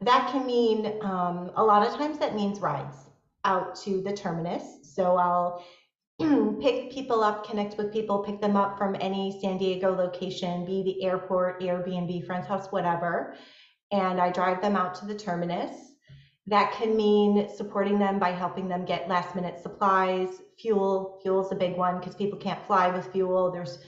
that 0.00 0.30
can 0.30 0.46
mean 0.46 0.98
um, 1.02 1.50
a 1.56 1.64
lot 1.64 1.86
of 1.86 1.94
times 1.94 2.18
that 2.18 2.34
means 2.34 2.60
rides 2.60 2.96
out 3.44 3.74
to 3.76 4.02
the 4.02 4.12
terminus. 4.12 4.64
So 4.82 5.16
I'll 5.16 5.64
pick 6.60 6.90
people 6.90 7.22
up, 7.22 7.46
connect 7.46 7.78
with 7.78 7.92
people, 7.92 8.18
pick 8.18 8.40
them 8.40 8.56
up 8.56 8.76
from 8.76 8.96
any 9.00 9.38
San 9.40 9.58
Diego 9.58 9.94
location, 9.94 10.64
be 10.64 10.82
the 10.82 11.04
airport, 11.04 11.60
Airbnb, 11.60 12.26
friend's 12.26 12.46
house, 12.46 12.68
whatever. 12.70 13.34
And 13.92 14.20
I 14.20 14.30
drive 14.30 14.60
them 14.60 14.76
out 14.76 14.94
to 14.96 15.06
the 15.06 15.14
terminus. 15.14 15.92
That 16.48 16.72
can 16.72 16.96
mean 16.96 17.48
supporting 17.54 17.98
them 17.98 18.18
by 18.18 18.30
helping 18.30 18.68
them 18.68 18.84
get 18.84 19.08
last 19.08 19.34
minute 19.34 19.60
supplies, 19.60 20.28
fuel. 20.58 21.18
Fuel 21.22 21.44
is 21.44 21.52
a 21.52 21.56
big 21.56 21.76
one 21.76 21.98
because 21.98 22.14
people 22.14 22.38
can't 22.38 22.64
fly 22.66 22.88
with 22.88 23.10
fuel. 23.12 23.50
There's 23.50 23.78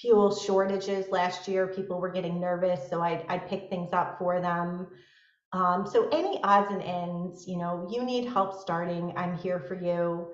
fuel 0.00 0.34
shortages 0.34 1.06
last 1.10 1.48
year. 1.48 1.68
People 1.68 2.00
were 2.00 2.10
getting 2.10 2.40
nervous, 2.40 2.88
so 2.88 3.02
I'd, 3.02 3.24
I'd 3.28 3.48
pick 3.48 3.68
things 3.70 3.92
up 3.92 4.18
for 4.18 4.40
them. 4.40 4.88
Um, 5.52 5.86
so 5.86 6.08
any 6.10 6.40
odds 6.42 6.70
and 6.70 6.82
ends, 6.82 7.46
you 7.46 7.56
know, 7.56 7.88
you 7.90 8.04
need 8.04 8.26
help 8.26 8.60
starting, 8.60 9.12
I'm 9.16 9.36
here 9.36 9.60
for 9.60 9.74
you. 9.74 10.28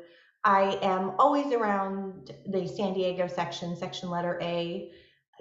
I 0.44 0.78
am 0.82 1.12
always 1.18 1.52
around 1.52 2.32
the 2.46 2.66
San 2.66 2.94
Diego 2.94 3.28
section, 3.28 3.76
section 3.76 4.10
letter 4.10 4.38
A. 4.42 4.90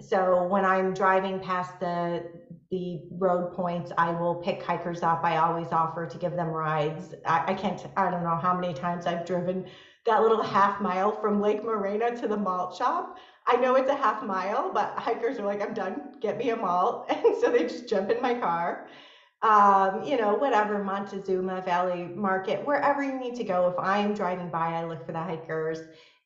So 0.00 0.46
when 0.46 0.64
I'm 0.64 0.94
driving 0.94 1.40
past 1.40 1.78
the 1.80 2.24
the 2.70 3.02
road 3.10 3.52
points, 3.52 3.92
I 3.98 4.10
will 4.12 4.36
pick 4.36 4.62
hikers 4.62 5.02
up. 5.02 5.22
I 5.24 5.36
always 5.36 5.72
offer 5.72 6.06
to 6.06 6.18
give 6.18 6.32
them 6.32 6.48
rides. 6.48 7.14
I, 7.26 7.52
I 7.52 7.54
can't, 7.54 7.84
I 7.96 8.10
don't 8.10 8.22
know 8.22 8.36
how 8.36 8.54
many 8.58 8.72
times 8.72 9.04
I've 9.04 9.26
driven 9.26 9.66
that 10.06 10.22
little 10.22 10.42
half 10.42 10.80
mile 10.80 11.20
from 11.20 11.40
Lake 11.40 11.62
Morena 11.62 12.16
to 12.16 12.26
the 12.26 12.36
malt 12.36 12.74
shop. 12.74 13.18
I 13.46 13.56
know 13.56 13.74
it's 13.74 13.90
a 13.90 13.96
half 13.96 14.22
mile, 14.22 14.72
but 14.72 14.94
hikers 14.96 15.38
are 15.38 15.46
like, 15.46 15.60
I'm 15.60 15.74
done, 15.74 16.14
get 16.20 16.38
me 16.38 16.50
a 16.50 16.56
malt. 16.56 17.10
And 17.24 17.36
so 17.40 17.50
they 17.50 17.64
just 17.64 17.88
jump 17.88 18.10
in 18.10 18.20
my 18.22 18.34
car 18.34 18.88
um, 19.42 20.04
you 20.04 20.16
know, 20.16 20.34
whatever, 20.34 20.82
Montezuma 20.82 21.62
Valley 21.62 22.04
Market, 22.04 22.64
wherever 22.64 23.02
you 23.02 23.18
need 23.18 23.34
to 23.36 23.44
go. 23.44 23.68
If 23.68 23.78
I'm 23.78 24.14
driving 24.14 24.48
by, 24.48 24.74
I 24.74 24.84
look 24.84 25.04
for 25.04 25.12
the 25.12 25.20
hikers. 25.20 25.80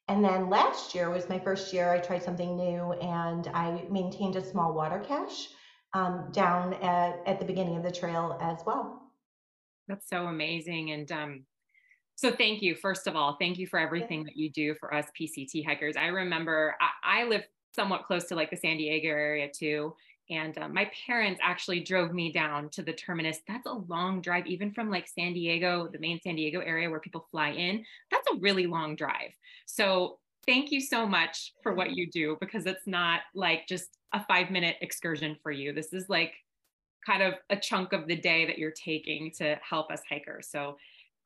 And 0.09 0.23
then 0.23 0.51
last 0.51 0.95
year 0.95 1.11
was 1.11 1.29
my 1.29 1.39
first 1.39 1.73
year. 1.73 1.91
I 1.91 1.99
tried 1.99 2.23
something 2.23 2.57
new 2.57 2.93
and 2.93 3.49
I 3.49 3.85
maintained 3.91 4.37
a 4.37 4.45
small 4.45 4.75
water 4.75 5.01
cache 5.01 5.49
um, 5.95 6.29
down 6.33 6.75
at, 6.75 7.23
at 7.27 7.41
the 7.41 7.47
beginning 7.47 7.77
of 7.77 7.83
the 7.83 7.91
trail 7.91 8.39
as 8.41 8.59
well. 8.67 9.11
That's 9.89 10.09
so 10.09 10.27
amazing. 10.27 10.93
And 10.93 11.11
um, 11.11 11.45
so 12.17 12.33
thank 12.33 12.63
you, 12.63 12.75
first 12.75 13.07
of 13.07 13.15
all, 13.15 13.37
thank 13.39 13.59
you 13.59 13.67
for 13.67 13.79
everything 13.79 14.25
that 14.25 14.37
you 14.37 14.51
do 14.51 14.75
for 14.75 14.93
us 14.93 15.07
PCT 15.19 15.65
hikers. 15.65 15.97
I 15.97 16.07
remember 16.07 16.75
I, 16.81 17.21
I 17.21 17.25
live 17.25 17.45
somewhat 17.75 18.05
close 18.05 18.25
to 18.25 18.35
like 18.35 18.51
the 18.51 18.57
San 18.57 18.79
Diego 18.79 19.09
area 19.09 19.49
too. 19.49 19.95
And 20.31 20.57
uh, 20.59 20.69
my 20.69 20.91
parents 21.07 21.39
actually 21.43 21.81
drove 21.81 22.13
me 22.13 22.33
down 22.33 22.71
to 22.71 22.83
the 22.83 22.93
terminus. 22.93 23.39
That's 23.47 23.67
a 23.67 23.83
long 23.87 24.23
drive, 24.23 24.47
even 24.47 24.73
from 24.73 24.91
like 24.91 25.07
San 25.07 25.35
Diego, 25.35 25.89
the 25.93 25.99
main 25.99 26.19
San 26.21 26.37
Diego 26.37 26.61
area 26.61 26.91
where 26.91 27.01
people 27.01 27.29
fly 27.31 27.51
in. 27.51 27.85
That's 28.11 28.27
a 28.33 28.39
really 28.41 28.67
long 28.67 28.97
drive. 28.97 29.33
So 29.67 30.19
thank 30.47 30.73
you 30.73 30.81
so 30.81 31.07
much 31.07 31.53
for 31.63 31.75
what 31.75 31.93
you 31.93 32.11
do 32.11 32.39
because 32.41 32.65
it's 32.65 32.87
not 32.87 33.21
like 33.35 33.69
just 33.69 33.99
a 34.15 34.25
five 34.25 34.51
minute 34.51 34.77
excursion 34.81 35.37
for 35.43 35.53
you. 35.53 35.73
This 35.73 35.93
is 35.93 36.09
like 36.09 36.33
kind 37.05 37.23
of 37.23 37.35
a 37.51 37.57
chunk 37.57 37.93
of 37.93 38.07
the 38.09 38.17
day 38.17 38.47
that 38.47 38.59
you're 38.59 38.73
taking 38.73 39.31
to 39.39 39.57
help 39.63 39.93
us 39.93 40.01
hikers. 40.11 40.49
So 40.49 40.77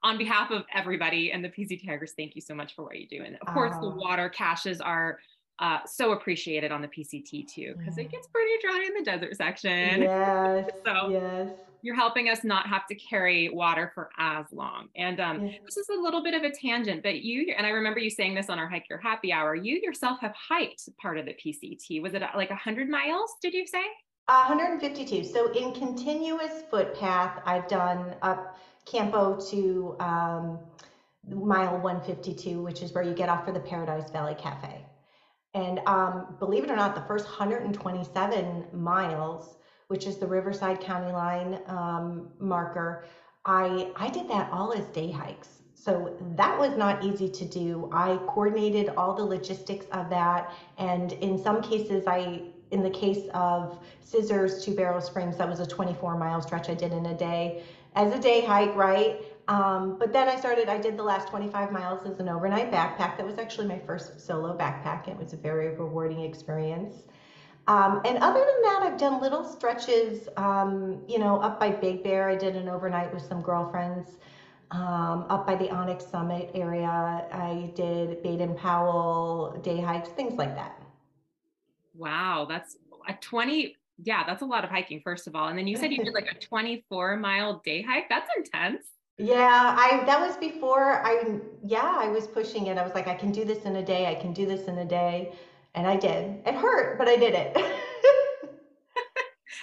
on 0.02 0.19
behalf 0.19 0.50
of 0.50 0.64
everybody 0.75 1.33
and 1.33 1.45
the 1.45 1.49
PCT 1.49 1.87
Hikers, 1.87 2.12
thank 2.16 2.35
you 2.35 2.40
so 2.40 2.54
much 2.54 2.75
for 2.75 2.85
what 2.85 2.99
you 2.99 3.07
do. 3.09 3.23
And 3.25 3.37
of 3.47 3.52
course, 3.52 3.75
the 3.80 3.90
water 3.90 4.28
caches 4.28 4.80
are 4.80 5.19
uh, 5.59 5.80
so 5.87 6.12
appreciated 6.12 6.73
on 6.73 6.80
the 6.80 6.88
PCT 6.88 7.47
too, 7.47 7.75
because 7.78 7.99
it 7.99 8.11
gets 8.11 8.26
pretty 8.28 8.52
dry 8.62 8.83
in 8.87 8.95
the 8.95 9.04
desert 9.04 9.37
section. 9.37 10.02
Yes. 10.02 10.71
so 10.87 11.11
yes. 11.11 11.50
You're 11.83 11.97
helping 11.97 12.28
us 12.28 12.45
not 12.45 12.66
have 12.66 12.87
to 12.88 12.95
carry 12.95 13.49
water 13.49 13.90
for 13.95 14.11
as 14.19 14.45
long. 14.52 14.88
And 14.97 15.19
um, 15.19 15.47
yes. 15.47 15.61
this 15.64 15.76
is 15.78 15.88
a 15.88 15.99
little 15.99 16.23
bit 16.23 16.35
of 16.35 16.42
a 16.42 16.50
tangent, 16.50 17.02
but 17.02 17.23
you, 17.23 17.54
and 17.57 17.66
I 17.66 17.71
remember 17.71 18.00
you 18.00 18.11
saying 18.11 18.35
this 18.35 18.50
on 18.50 18.59
our 18.59 18.69
Hike 18.69 18.85
Your 18.90 18.99
Happy 18.99 19.33
Hour, 19.33 19.54
you 19.54 19.80
yourself 19.83 20.21
have 20.21 20.35
hiked 20.35 20.90
part 21.00 21.16
of 21.16 21.25
the 21.25 21.33
PCT. 21.35 22.02
Was 22.02 22.12
it 22.12 22.23
uh, 22.23 22.28
like 22.35 22.50
100 22.50 22.88
miles, 22.90 23.30
did 23.40 23.54
you 23.54 23.66
say? 23.66 23.85
152. 24.26 25.25
So 25.25 25.50
in 25.52 25.73
continuous 25.73 26.62
footpath, 26.71 27.40
I've 27.47 27.66
done 27.66 28.14
up 28.23 28.59
Campo 28.87 29.40
to 29.50 29.96
um, 30.00 30.58
mile 31.28 31.78
152, 31.78 32.62
which 32.62 32.82
is 32.82 32.92
where 32.92 33.04
you 33.04 33.14
get 33.14 33.28
off 33.28 33.44
for 33.44 33.52
the 33.52 33.60
Paradise 33.60 34.10
Valley 34.10 34.34
Cafe. 34.38 34.84
And 35.54 35.80
um, 35.87 36.37
believe 36.38 36.64
it 36.64 36.70
or 36.70 36.76
not, 36.76 36.94
the 36.94 37.02
first 37.02 37.26
127 37.26 38.66
miles, 38.72 39.56
which 39.88 40.06
is 40.06 40.18
the 40.18 40.26
Riverside 40.26 40.80
County 40.80 41.12
line 41.12 41.60
um, 41.66 42.28
marker, 42.38 43.04
I, 43.44 43.90
I 43.96 44.10
did 44.10 44.28
that 44.28 44.50
all 44.52 44.72
as 44.72 44.87
day 44.88 45.10
hikes. 45.10 45.49
So 45.75 46.16
that 46.37 46.58
was 46.58 46.76
not 46.76 47.02
easy 47.02 47.28
to 47.28 47.44
do. 47.44 47.88
I 47.92 48.18
coordinated 48.26 48.90
all 48.96 49.14
the 49.14 49.25
logistics 49.25 49.87
of 49.92 50.10
that. 50.10 50.52
And 50.76 51.12
in 51.14 51.42
some 51.42 51.62
cases, 51.62 52.06
I, 52.06 52.42
in 52.70 52.82
the 52.82 52.90
case 52.90 53.28
of 53.32 53.78
Scissors 54.00 54.62
to 54.66 54.72
Barrel 54.72 55.00
Springs, 55.00 55.38
that 55.38 55.49
was 55.49 55.58
a 55.58 55.66
24 55.66 56.18
mile 56.18 56.42
stretch 56.42 56.68
I 56.68 56.75
did 56.75 56.92
in 56.92 57.06
a 57.06 57.16
day 57.16 57.64
as 57.94 58.12
a 58.12 58.18
day 58.18 58.44
hike, 58.44 58.75
right? 58.75 59.20
Um, 59.49 59.99
but 59.99 60.12
then 60.12 60.28
I 60.28 60.37
started, 60.38 60.68
I 60.68 60.78
did 60.78 60.97
the 60.97 61.02
last 61.02 61.28
25 61.28 61.73
miles 61.73 62.06
as 62.06 62.20
an 62.20 62.28
overnight 62.28 62.70
backpack. 62.70 63.16
That 63.16 63.26
was 63.26 63.38
actually 63.38 63.66
my 63.66 63.80
first 63.80 64.25
solo 64.25 64.56
backpack. 64.56 65.09
It 65.09 65.16
was 65.16 65.32
a 65.32 65.37
very 65.37 65.75
rewarding 65.75 66.20
experience. 66.20 67.02
Um, 67.66 68.00
and 68.04 68.18
other 68.18 68.40
than 68.40 68.62
that, 68.62 68.80
I've 68.82 68.99
done 68.99 69.20
little 69.20 69.44
stretches, 69.44 70.28
um, 70.37 71.02
you 71.09 71.18
know, 71.18 71.40
up 71.40 71.59
by 71.59 71.70
Big 71.70 72.02
Bear. 72.02 72.28
I 72.28 72.37
did 72.37 72.56
an 72.56 72.68
overnight 72.68 73.12
with 73.12 73.23
some 73.23 73.42
girlfriends. 73.42 74.18
Um, 74.70 75.26
up 75.28 75.49
by 75.49 75.56
the 75.56 75.68
Onyx 75.70 76.06
Summit 76.06 76.50
area, 76.54 76.88
I 76.88 77.73
did 77.75 78.23
Baden 78.23 78.54
Powell 78.54 79.59
day 79.64 79.80
hikes, 79.80 80.11
things 80.11 80.35
like 80.35 80.54
that. 80.54 80.80
Wow, 81.94 82.47
that's 82.49 82.76
a 83.09 83.14
20. 83.14 83.76
Yeah, 84.02 84.25
that's 84.26 84.42
a 84.42 84.47
lot 84.47 84.64
of 84.64 84.71
hiking, 84.71 85.00
first 85.02 85.26
of 85.26 85.35
all. 85.35 85.49
And 85.49 85.59
then 85.59 85.66
you 85.66 85.76
said 85.76 85.92
you 85.92 86.02
did 86.04 86.14
like 86.14 86.30
a 86.30 86.35
24 86.47 87.16
mile 87.16 87.61
day 87.64 87.83
hike. 87.83 88.09
That's 88.09 88.30
intense. 88.37 88.87
Yeah, 89.19 89.76
I 89.78 90.02
that 90.07 90.19
was 90.19 90.37
before 90.38 91.07
I 91.07 91.40
yeah, 91.62 91.97
I 91.99 92.09
was 92.09 92.26
pushing 92.26 92.69
it. 92.69 92.78
I 92.78 92.83
was 92.83 92.95
like, 92.95 93.07
I 93.07 93.14
can 93.14 93.30
do 93.33 93.45
this 93.45 93.64
in 93.64 93.76
a 93.76 93.85
day, 93.85 94.07
I 94.07 94.14
can 94.14 94.33
do 94.33 94.47
this 94.47 94.66
in 94.66 94.78
a 94.78 94.85
day. 94.85 95.33
And 95.75 95.87
I 95.87 95.97
did. 95.97 96.40
It 96.47 96.54
hurt, 96.54 96.99
but 96.99 97.07
I 97.07 97.16
did 97.16 97.35
it. 97.35 97.57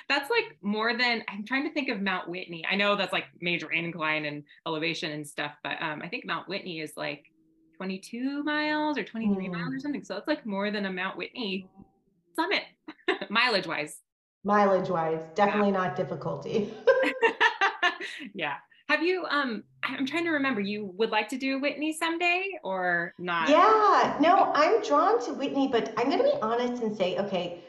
that's 0.10 0.30
like 0.30 0.58
more 0.62 0.96
than 0.96 1.24
I'm 1.28 1.44
trying 1.44 1.64
to 1.64 1.74
think 1.74 1.90
of 1.90 2.02
Mount 2.02 2.30
Whitney. 2.30 2.66
I 2.70 2.76
know 2.76 2.96
that's 2.96 3.12
like 3.12 3.26
major 3.42 3.72
incline 3.72 4.26
and 4.26 4.44
elevation 4.66 5.12
and 5.12 5.28
stuff, 5.28 5.54
but 5.64 5.82
um, 5.82 6.02
I 6.02 6.08
think 6.08 6.26
Mount 6.26 6.48
Whitney 6.48 6.80
is 6.80 6.94
like 6.96 7.26
22 7.78 8.44
miles 8.44 8.98
or 8.98 9.04
23 9.04 9.48
mm. 9.48 9.52
miles 9.52 9.74
or 9.74 9.80
something. 9.80 10.04
So 10.04 10.16
it's 10.18 10.28
like 10.28 10.46
more 10.46 10.72
than 10.72 10.86
a 10.86 10.92
Mount 10.92 11.18
Whitney 11.18 11.68
summit, 12.36 12.64
mileage 13.30 13.68
wise. 13.68 13.98
Mileage 14.48 14.90
wise, 14.90 15.22
definitely 15.36 15.72
yeah. 15.72 15.78
not 15.78 15.96
difficulty. 15.98 16.74
yeah. 18.34 18.56
Have 18.88 19.04
you 19.04 19.26
um 19.30 19.64
I'm 19.84 20.06
trying 20.06 20.24
to 20.24 20.32
remember 20.32 20.62
you 20.62 20.94
would 20.98 21.10
like 21.10 21.28
to 21.30 21.38
do 21.38 21.60
Whitney 21.60 21.92
someday 21.92 22.52
or 22.64 23.14
not? 23.20 23.50
Yeah, 23.50 24.18
no, 24.22 24.54
I'm 24.56 24.82
drawn 24.84 25.24
to 25.26 25.34
Whitney, 25.34 25.68
but 25.68 25.94
I'm 25.98 26.06
going 26.06 26.20
to 26.20 26.24
be 26.24 26.40
honest 26.42 26.82
and 26.82 26.96
say, 26.96 27.18
okay, 27.18 27.60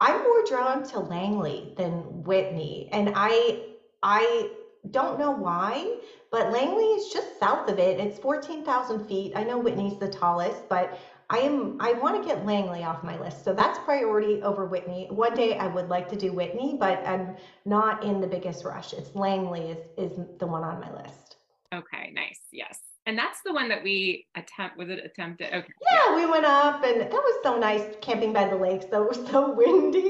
I'm 0.00 0.22
more 0.22 0.44
drawn 0.48 0.82
to 0.88 1.00
Langley 1.00 1.74
than 1.76 2.22
Whitney. 2.22 2.88
And 2.90 3.12
I 3.14 3.62
I 4.02 4.50
don't 4.90 5.18
know 5.18 5.30
why, 5.30 5.98
but 6.30 6.52
Langley 6.52 6.84
is 6.84 7.12
just 7.12 7.38
south 7.38 7.68
of 7.68 7.78
it. 7.78 8.00
It's 8.00 8.18
14,000 8.18 9.06
feet. 9.06 9.32
I 9.36 9.44
know 9.44 9.58
Whitney's 9.58 9.98
the 9.98 10.08
tallest, 10.08 10.68
but 10.70 10.98
I 11.30 11.38
am 11.38 11.78
I 11.80 11.92
want 11.94 12.22
to 12.22 12.28
get 12.28 12.44
Langley 12.44 12.84
off 12.84 13.02
my 13.02 13.18
list. 13.18 13.44
So 13.44 13.54
that's 13.54 13.78
priority 13.80 14.42
over 14.42 14.66
Whitney. 14.66 15.08
One 15.10 15.34
day 15.34 15.56
I 15.56 15.66
would 15.66 15.88
like 15.88 16.08
to 16.10 16.16
do 16.16 16.32
Whitney, 16.32 16.76
but 16.78 17.06
I'm 17.06 17.36
not 17.64 18.04
in 18.04 18.20
the 18.20 18.26
biggest 18.26 18.64
rush. 18.64 18.92
It's 18.92 19.14
Langley 19.14 19.70
is 19.70 19.78
is 19.96 20.18
the 20.38 20.46
one 20.46 20.62
on 20.62 20.80
my 20.80 20.92
list. 21.02 21.36
Okay, 21.72 22.10
nice. 22.12 22.40
Yes. 22.52 22.78
And 23.06 23.18
that's 23.18 23.42
the 23.44 23.52
one 23.52 23.68
that 23.68 23.82
we 23.82 24.26
attempt 24.34 24.78
was 24.78 24.88
it 24.88 25.04
attempted? 25.04 25.54
Okay. 25.54 25.72
Yeah, 25.92 26.16
we 26.16 26.24
went 26.24 26.46
up 26.46 26.82
and 26.84 27.02
that 27.02 27.12
was 27.12 27.40
so 27.42 27.58
nice 27.58 27.82
camping 28.00 28.32
by 28.32 28.48
the 28.48 28.56
lake. 28.56 28.82
So 28.90 29.02
It 29.02 29.08
was 29.08 29.30
so 29.30 29.52
windy. 29.56 30.00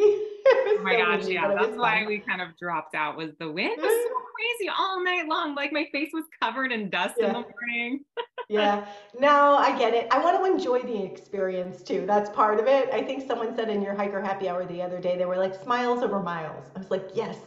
oh 0.46 0.80
my 0.82 0.92
so 0.92 1.04
gosh, 1.04 1.18
windy, 1.18 1.34
yeah. 1.34 1.48
That's 1.48 1.76
why 1.76 2.00
fun. 2.00 2.06
we 2.06 2.18
kind 2.20 2.40
of 2.40 2.56
dropped 2.56 2.94
out 2.94 3.16
was 3.16 3.30
the 3.40 3.50
wind 3.50 3.72
it 3.72 3.80
was 3.80 3.88
so 3.88 3.90
mm-hmm. 3.90 4.58
crazy 4.58 4.70
all 4.78 5.02
night 5.02 5.26
long. 5.26 5.56
Like 5.56 5.72
my 5.72 5.88
face 5.90 6.10
was 6.12 6.24
covered 6.40 6.70
in 6.70 6.88
dust 6.88 7.16
yeah. 7.18 7.26
in 7.26 7.32
the 7.32 7.40
morning. 7.40 8.04
yeah. 8.48 8.86
No, 9.18 9.56
I 9.56 9.76
get 9.76 9.92
it. 9.92 10.06
I 10.12 10.22
want 10.22 10.38
to 10.38 10.44
enjoy 10.44 10.80
the 10.82 11.02
experience 11.02 11.82
too. 11.82 12.04
That's 12.06 12.30
part 12.30 12.60
of 12.60 12.68
it. 12.68 12.90
I 12.92 13.02
think 13.02 13.26
someone 13.26 13.56
said 13.56 13.70
in 13.70 13.82
your 13.82 13.96
hiker 13.96 14.20
happy 14.20 14.48
hour 14.48 14.64
the 14.66 14.80
other 14.80 15.00
day, 15.00 15.18
they 15.18 15.26
were 15.26 15.38
like 15.38 15.60
smiles 15.60 16.04
over 16.04 16.20
miles. 16.20 16.70
I 16.76 16.78
was 16.78 16.92
like, 16.92 17.08
yes, 17.12 17.38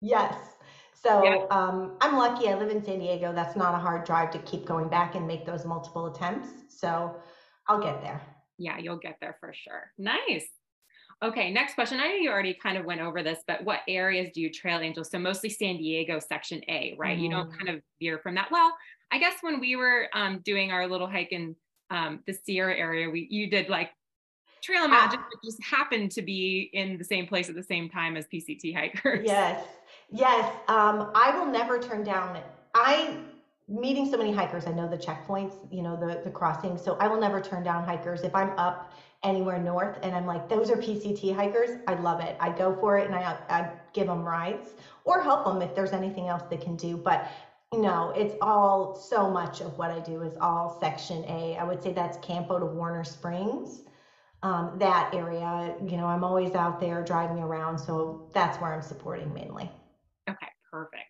yes. 0.00 0.53
So 1.04 1.22
yeah. 1.22 1.44
um, 1.50 1.96
I'm 2.00 2.16
lucky. 2.16 2.48
I 2.48 2.54
live 2.58 2.70
in 2.70 2.82
San 2.82 2.98
Diego. 2.98 3.32
That's 3.34 3.56
not 3.56 3.74
a 3.74 3.78
hard 3.78 4.04
drive 4.04 4.30
to 4.30 4.38
keep 4.40 4.64
going 4.64 4.88
back 4.88 5.14
and 5.14 5.26
make 5.26 5.44
those 5.44 5.66
multiple 5.66 6.06
attempts. 6.06 6.48
So 6.68 7.16
I'll 7.68 7.80
get 7.80 8.00
there. 8.00 8.22
Yeah, 8.56 8.78
you'll 8.78 8.98
get 8.98 9.18
there 9.20 9.36
for 9.38 9.52
sure. 9.52 9.92
Nice. 9.98 10.46
Okay, 11.22 11.52
next 11.52 11.74
question. 11.74 12.00
I 12.00 12.08
know 12.08 12.14
you 12.14 12.30
already 12.30 12.54
kind 12.54 12.78
of 12.78 12.86
went 12.86 13.02
over 13.02 13.22
this, 13.22 13.40
but 13.46 13.62
what 13.64 13.80
areas 13.86 14.30
do 14.34 14.40
you 14.40 14.50
trail 14.50 14.80
angel? 14.80 15.04
So 15.04 15.18
mostly 15.18 15.50
San 15.50 15.76
Diego 15.76 16.18
section 16.18 16.62
A, 16.68 16.94
right? 16.98 17.18
Mm. 17.18 17.22
You 17.22 17.30
don't 17.30 17.48
mm-hmm. 17.48 17.58
kind 17.58 17.76
of 17.76 17.82
veer 18.00 18.18
from 18.18 18.34
that. 18.36 18.50
Well, 18.50 18.72
I 19.12 19.18
guess 19.18 19.34
when 19.42 19.60
we 19.60 19.76
were 19.76 20.08
um, 20.14 20.40
doing 20.44 20.72
our 20.72 20.88
little 20.88 21.06
hike 21.06 21.32
in 21.32 21.54
um, 21.90 22.20
the 22.26 22.32
Sierra 22.32 22.74
area, 22.74 23.10
we 23.10 23.28
you 23.30 23.50
did 23.50 23.68
like 23.68 23.90
Trail 24.64 24.88
Magic, 24.88 25.20
ah. 25.22 25.38
just 25.44 25.62
happened 25.62 26.10
to 26.12 26.22
be 26.22 26.70
in 26.72 26.96
the 26.96 27.04
same 27.04 27.26
place 27.26 27.50
at 27.50 27.54
the 27.54 27.62
same 27.62 27.90
time 27.90 28.16
as 28.16 28.26
PCT 28.32 28.74
hikers. 28.74 29.20
Yes, 29.24 29.62
yes. 30.14 30.50
Um, 30.68 31.10
I 31.14 31.36
will 31.36 31.46
never 31.46 31.78
turn 31.78 32.04
down. 32.04 32.38
I 32.74 33.18
meeting 33.68 34.10
so 34.10 34.16
many 34.16 34.32
hikers. 34.32 34.66
I 34.66 34.72
know 34.72 34.88
the 34.88 34.98
checkpoints, 34.98 35.54
you 35.70 35.82
know 35.82 35.96
the 35.96 36.20
the 36.22 36.30
crossings. 36.30 36.82
So 36.82 36.96
I 37.00 37.08
will 37.08 37.20
never 37.20 37.40
turn 37.40 37.62
down 37.62 37.84
hikers 37.84 38.22
if 38.22 38.34
I'm 38.34 38.50
up 38.58 38.92
anywhere 39.22 39.58
north 39.58 39.98
and 40.02 40.14
I'm 40.14 40.26
like, 40.26 40.48
those 40.48 40.70
are 40.70 40.76
PCT 40.76 41.34
hikers. 41.34 41.80
I 41.86 41.94
love 41.94 42.20
it. 42.20 42.36
I 42.40 42.50
go 42.50 42.74
for 42.74 42.98
it 42.98 43.06
and 43.06 43.14
I 43.14 43.36
I 43.48 43.70
give 43.92 44.06
them 44.06 44.22
rides 44.22 44.70
or 45.04 45.22
help 45.22 45.44
them 45.46 45.62
if 45.62 45.74
there's 45.74 45.92
anything 45.92 46.28
else 46.28 46.42
they 46.50 46.58
can 46.58 46.76
do. 46.76 46.96
But 46.96 47.28
no, 47.72 48.10
it's 48.10 48.34
all 48.40 48.94
so 48.94 49.30
much 49.30 49.60
of 49.60 49.78
what 49.78 49.90
I 49.90 50.00
do 50.00 50.22
is 50.22 50.36
all 50.40 50.78
Section 50.80 51.24
A. 51.24 51.56
I 51.56 51.64
would 51.64 51.82
say 51.82 51.92
that's 51.92 52.18
Campo 52.18 52.58
to 52.58 52.66
Warner 52.66 53.04
Springs. 53.04 53.82
Um, 54.42 54.76
that 54.78 55.14
area, 55.14 55.74
you 55.86 55.96
know, 55.96 56.06
I'm 56.06 56.22
always 56.22 56.54
out 56.54 56.78
there 56.78 57.02
driving 57.02 57.38
around, 57.38 57.78
so 57.78 58.28
that's 58.34 58.60
where 58.60 58.74
I'm 58.74 58.82
supporting 58.82 59.32
mainly. 59.32 59.70
Okay, 60.28 60.48
perfect. 60.70 61.04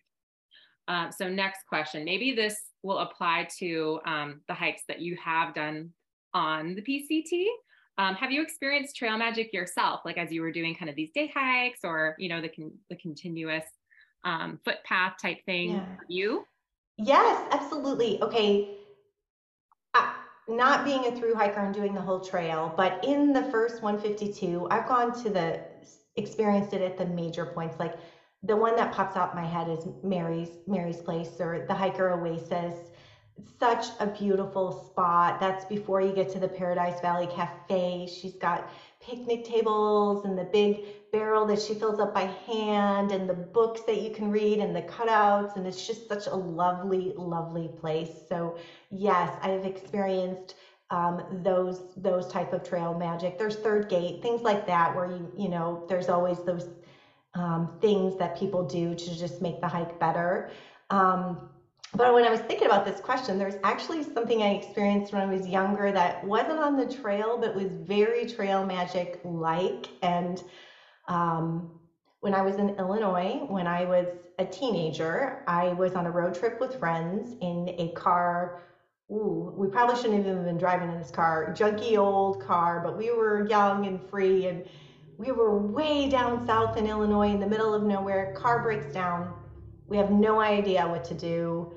Uh, 0.87 1.09
so 1.09 1.27
next 1.27 1.61
question, 1.67 2.05
maybe 2.05 2.33
this 2.33 2.55
will 2.83 2.99
apply 2.99 3.47
to 3.59 3.99
um, 4.05 4.41
the 4.47 4.53
hikes 4.53 4.83
that 4.87 5.01
you 5.01 5.17
have 5.23 5.53
done 5.55 5.91
on 6.33 6.75
the 6.75 6.81
PCT. 6.81 7.45
Um, 7.97 8.13
have 8.15 8.31
you 8.31 8.41
experienced 8.41 8.95
trail 8.95 9.17
magic 9.17 9.53
yourself, 9.53 10.01
like 10.05 10.17
as 10.17 10.31
you 10.31 10.41
were 10.41 10.51
doing 10.51 10.75
kind 10.75 10.89
of 10.89 10.95
these 10.95 11.11
day 11.15 11.31
hikes 11.33 11.79
or 11.83 12.15
you 12.19 12.27
know 12.27 12.41
the 12.41 12.49
con- 12.49 12.77
the 12.89 12.97
continuous 12.97 13.63
um, 14.25 14.59
footpath 14.65 15.13
type 15.21 15.43
thing? 15.45 15.75
Yeah. 15.75 15.85
You? 16.07 16.45
Yes, 16.97 17.47
absolutely. 17.51 18.21
Okay. 18.21 18.77
not 20.47 20.85
being 20.85 21.05
a 21.07 21.11
through 21.15 21.33
hiker 21.33 21.61
and 21.61 21.73
doing 21.73 21.93
the 21.93 22.01
whole 22.01 22.19
trail, 22.19 22.73
but 22.77 23.03
in 23.03 23.33
the 23.33 23.43
first 23.45 23.81
152, 23.81 24.67
I've 24.69 24.87
gone 24.87 25.11
to 25.23 25.29
the, 25.29 25.61
experienced 26.17 26.73
it 26.73 26.81
at 26.81 26.97
the 26.97 27.05
major 27.05 27.45
points. 27.45 27.79
Like 27.79 27.95
the 28.43 28.55
one 28.55 28.75
that 28.75 28.91
pops 28.91 29.15
out 29.15 29.35
my 29.35 29.45
head 29.45 29.67
is 29.69 29.87
Mary's, 30.03 30.49
Mary's 30.67 31.01
Place 31.01 31.39
or 31.39 31.65
the 31.67 31.73
Hiker 31.73 32.11
Oasis. 32.11 32.91
Such 33.59 33.87
a 33.99 34.07
beautiful 34.07 34.71
spot. 34.71 35.39
That's 35.41 35.65
before 35.65 35.99
you 36.01 36.13
get 36.13 36.29
to 36.29 36.39
the 36.39 36.47
Paradise 36.47 37.01
Valley 37.01 37.27
Cafe. 37.27 38.07
She's 38.07 38.35
got 38.35 38.69
picnic 39.01 39.43
tables 39.43 40.25
and 40.25 40.37
the 40.37 40.45
big 40.45 40.85
barrel 41.11 41.45
that 41.45 41.59
she 41.61 41.73
fills 41.73 41.99
up 41.99 42.13
by 42.13 42.25
hand 42.45 43.11
and 43.11 43.29
the 43.29 43.33
books 43.33 43.81
that 43.87 44.01
you 44.01 44.09
can 44.09 44.29
read 44.29 44.59
and 44.59 44.75
the 44.75 44.81
cutouts 44.81 45.55
and 45.55 45.65
it's 45.67 45.85
just 45.85 46.07
such 46.07 46.27
a 46.27 46.35
lovely 46.35 47.13
lovely 47.15 47.69
place 47.79 48.09
so 48.27 48.57
yes 48.89 49.37
i've 49.41 49.63
experienced 49.65 50.55
um, 50.91 51.21
those 51.43 51.81
those 51.95 52.27
type 52.27 52.53
of 52.53 52.63
trail 52.63 52.93
magic 52.93 53.37
there's 53.37 53.55
third 53.57 53.87
gate 53.89 54.21
things 54.21 54.41
like 54.41 54.65
that 54.67 54.93
where 54.93 55.05
you 55.05 55.31
you 55.37 55.49
know 55.49 55.85
there's 55.87 56.09
always 56.09 56.43
those 56.43 56.67
um, 57.35 57.69
things 57.81 58.15
that 58.17 58.33
people 58.35 58.63
do 58.63 58.95
to 58.95 59.17
just 59.17 59.41
make 59.41 59.59
the 59.61 59.67
hike 59.69 59.97
better 59.99 60.43
um, 60.91 61.39
but 61.93 62.13
when 62.13 62.25
I 62.25 62.31
was 62.31 62.41
thinking 62.41 62.67
about 62.67 62.85
this 62.85 62.99
question, 63.01 63.37
there's 63.37 63.57
actually 63.63 64.03
something 64.03 64.41
I 64.41 64.51
experienced 64.51 65.11
when 65.13 65.21
I 65.21 65.27
was 65.27 65.45
younger 65.45 65.91
that 65.91 66.17
wasn't 66.21 66.59
on 66.59 66.77
the 66.77 66.87
trail, 66.87 67.37
but 67.37 67.53
was 67.53 67.75
very 67.75 68.25
trail 68.25 68.63
magic 68.63 69.17
like. 69.23 69.89
And 70.01 70.41
um, 71.07 71.67
when 72.21 72.33
I 72.33 72.41
was 72.43 72.57
in 72.57 72.71
Illinois, 72.79 73.39
when 73.47 73.67
I 73.67 73.85
was 73.85 74.09
a 74.39 74.45
teenager, 74.45 75.33
I 75.47 75.73
was 75.73 75.95
on 75.95 76.05
a 76.07 76.11
road 76.11 76.33
trip 76.35 76.55
with 76.59 76.73
friends 76.75 77.33
in 77.41 77.71
a 77.77 77.89
car. 77.89 78.51
Ooh, 79.11 79.51
we 79.55 79.67
probably 79.67 79.95
shouldn't 79.95 80.15
even 80.19 80.27
have 80.27 80.35
even 80.35 80.45
been 80.45 80.57
driving 80.57 80.89
in 80.91 80.97
this 80.97 81.11
car, 81.11 81.47
junky 81.49 81.97
old 81.97 82.39
car, 82.39 82.79
but 82.79 82.95
we 82.95 83.11
were 83.11 83.39
young 83.39 83.85
and 83.85 84.01
free. 84.03 84.45
And 84.45 84.63
we 85.17 85.31
were 85.31 85.57
way 85.57 86.09
down 86.09 86.45
south 86.45 86.77
in 86.77 86.87
Illinois 86.87 87.31
in 87.31 87.39
the 87.39 87.47
middle 87.47 87.73
of 87.73 87.83
nowhere. 87.83 88.33
Car 88.35 88.59
breaks 88.59 88.91
down. 88.93 89.33
We 89.87 89.97
have 89.97 90.11
no 90.11 90.41
idea 90.41 90.87
what 90.87 91.03
to 91.05 91.13
do. 91.13 91.71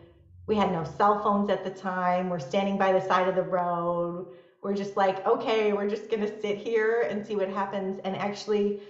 We 0.47 0.57
had 0.57 0.73
no 0.73 0.85
cell 0.85 1.23
phones 1.23 1.51
at 1.51 1.63
the 1.63 1.71
time. 1.71 2.29
We're 2.29 2.39
standing 2.39 2.79
by 2.79 2.93
the 2.93 3.01
side 3.01 3.29
of 3.29 3.35
the 3.35 3.43
road. 3.43 4.27
We're 4.63 4.75
just 4.75 4.97
like, 4.97 5.25
okay, 5.27 5.73
we're 5.73 5.89
just 5.89 6.09
going 6.11 6.23
to 6.23 6.41
sit 6.41 6.57
here 6.57 7.07
and 7.11 7.25
see 7.25 7.37
what 7.37 7.49
happens. 7.49 8.01
And 8.05 8.17
actually, 8.17 8.81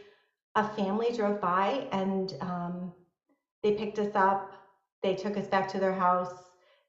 a 0.55 0.65
family 0.65 1.13
drove 1.13 1.41
by 1.41 1.89
and 1.93 2.35
um, 2.41 2.93
they 3.63 3.73
picked 3.73 3.99
us 3.99 4.15
up. 4.15 4.55
They 5.03 5.15
took 5.15 5.37
us 5.37 5.47
back 5.47 5.69
to 5.69 5.79
their 5.79 5.93
house. 5.93 6.33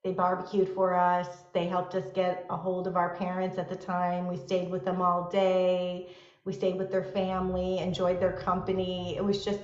They 0.04 0.12
barbecued 0.12 0.70
for 0.70 0.96
us. 0.96 1.28
They 1.54 1.68
helped 1.68 1.94
us 1.96 2.06
get 2.14 2.46
a 2.50 2.58
hold 2.58 2.88
of 2.88 2.96
our 2.96 3.10
parents 3.10 3.58
at 3.58 3.68
the 3.68 3.76
time. 3.76 4.28
We 4.28 4.38
stayed 4.38 4.70
with 4.70 4.86
them 4.86 5.02
all 5.02 5.30
day. 5.30 6.08
We 6.50 6.56
stayed 6.56 6.80
with 6.80 6.92
their 6.92 7.04
family, 7.04 7.80
enjoyed 7.80 8.20
their 8.20 8.34
company. 8.34 9.16
It 9.16 9.24
was 9.24 9.46
just 9.46 9.62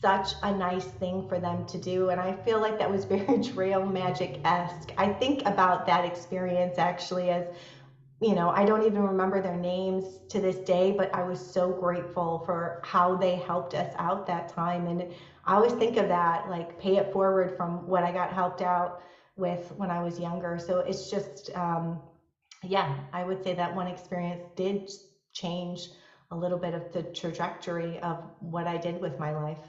such 0.00 0.34
a 0.44 0.52
nice 0.52 0.86
thing 0.86 1.28
for 1.28 1.40
them 1.40 1.66
to 1.66 1.78
do. 1.78 2.10
And 2.10 2.20
I 2.20 2.32
feel 2.44 2.60
like 2.60 2.78
that 2.78 2.90
was 2.90 3.04
very 3.16 3.40
trail 3.40 3.84
magic 3.84 4.40
esque. 4.44 4.90
I 4.96 5.08
think 5.08 5.42
about 5.46 5.84
that 5.86 6.04
experience 6.04 6.78
actually 6.78 7.30
as 7.30 7.46
you 8.20 8.34
know, 8.34 8.50
I 8.50 8.64
don't 8.64 8.82
even 8.84 9.02
remember 9.02 9.40
their 9.40 9.56
names 9.56 10.20
to 10.28 10.40
this 10.40 10.58
day, 10.60 10.92
but 10.92 11.12
I 11.12 11.24
was 11.24 11.40
so 11.44 11.72
grateful 11.72 12.38
for 12.46 12.78
how 12.84 13.16
they 13.16 13.36
helped 13.36 13.74
us 13.74 13.92
out 13.98 14.26
that 14.26 14.48
time. 14.48 14.86
And 14.86 15.06
I 15.44 15.54
always 15.54 15.72
think 15.72 15.96
of 15.96 16.08
that, 16.08 16.48
like 16.48 16.78
pay 16.78 16.98
it 16.98 17.10
forward 17.12 17.50
from 17.56 17.84
what 17.84 18.04
I 18.04 18.12
got 18.12 18.30
helped 18.30 18.62
out 18.62 19.00
with 19.36 19.72
when 19.76 19.90
I 19.90 20.00
was 20.00 20.20
younger. 20.20 20.58
So 20.58 20.78
it's 20.78 21.10
just, 21.10 21.50
um, 21.56 22.00
yeah, 22.62 22.94
I 23.12 23.24
would 23.24 23.42
say 23.42 23.54
that 23.54 23.74
one 23.74 23.88
experience 23.88 24.44
did 24.56 24.88
change 25.32 25.88
a 26.32 26.36
little 26.36 26.58
bit 26.58 26.74
of 26.74 26.92
the 26.92 27.04
trajectory 27.04 28.00
of 28.00 28.24
what 28.40 28.66
I 28.66 28.76
did 28.76 29.00
with 29.00 29.18
my 29.18 29.32
life. 29.32 29.60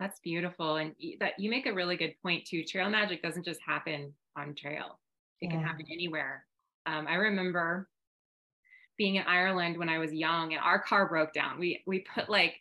That's 0.00 0.18
beautiful. 0.20 0.76
And 0.76 0.94
that 1.20 1.38
you 1.38 1.50
make 1.50 1.66
a 1.66 1.74
really 1.74 1.96
good 1.96 2.14
point 2.22 2.46
too. 2.46 2.64
Trail 2.64 2.88
magic 2.88 3.22
doesn't 3.22 3.44
just 3.44 3.60
happen 3.66 4.14
on 4.36 4.54
trail. 4.54 4.98
It 5.40 5.46
yeah. 5.46 5.52
can 5.52 5.62
happen 5.62 5.84
anywhere 5.92 6.46
um, 6.86 7.06
I 7.08 7.14
remember 7.14 7.88
being 8.98 9.16
in 9.16 9.24
Ireland 9.24 9.78
when 9.78 9.88
I 9.88 9.98
was 9.98 10.12
young 10.12 10.52
and 10.52 10.62
our 10.62 10.78
car 10.78 11.08
broke 11.08 11.32
down. 11.32 11.58
We 11.58 11.82
we 11.86 12.00
put 12.00 12.28
like 12.28 12.56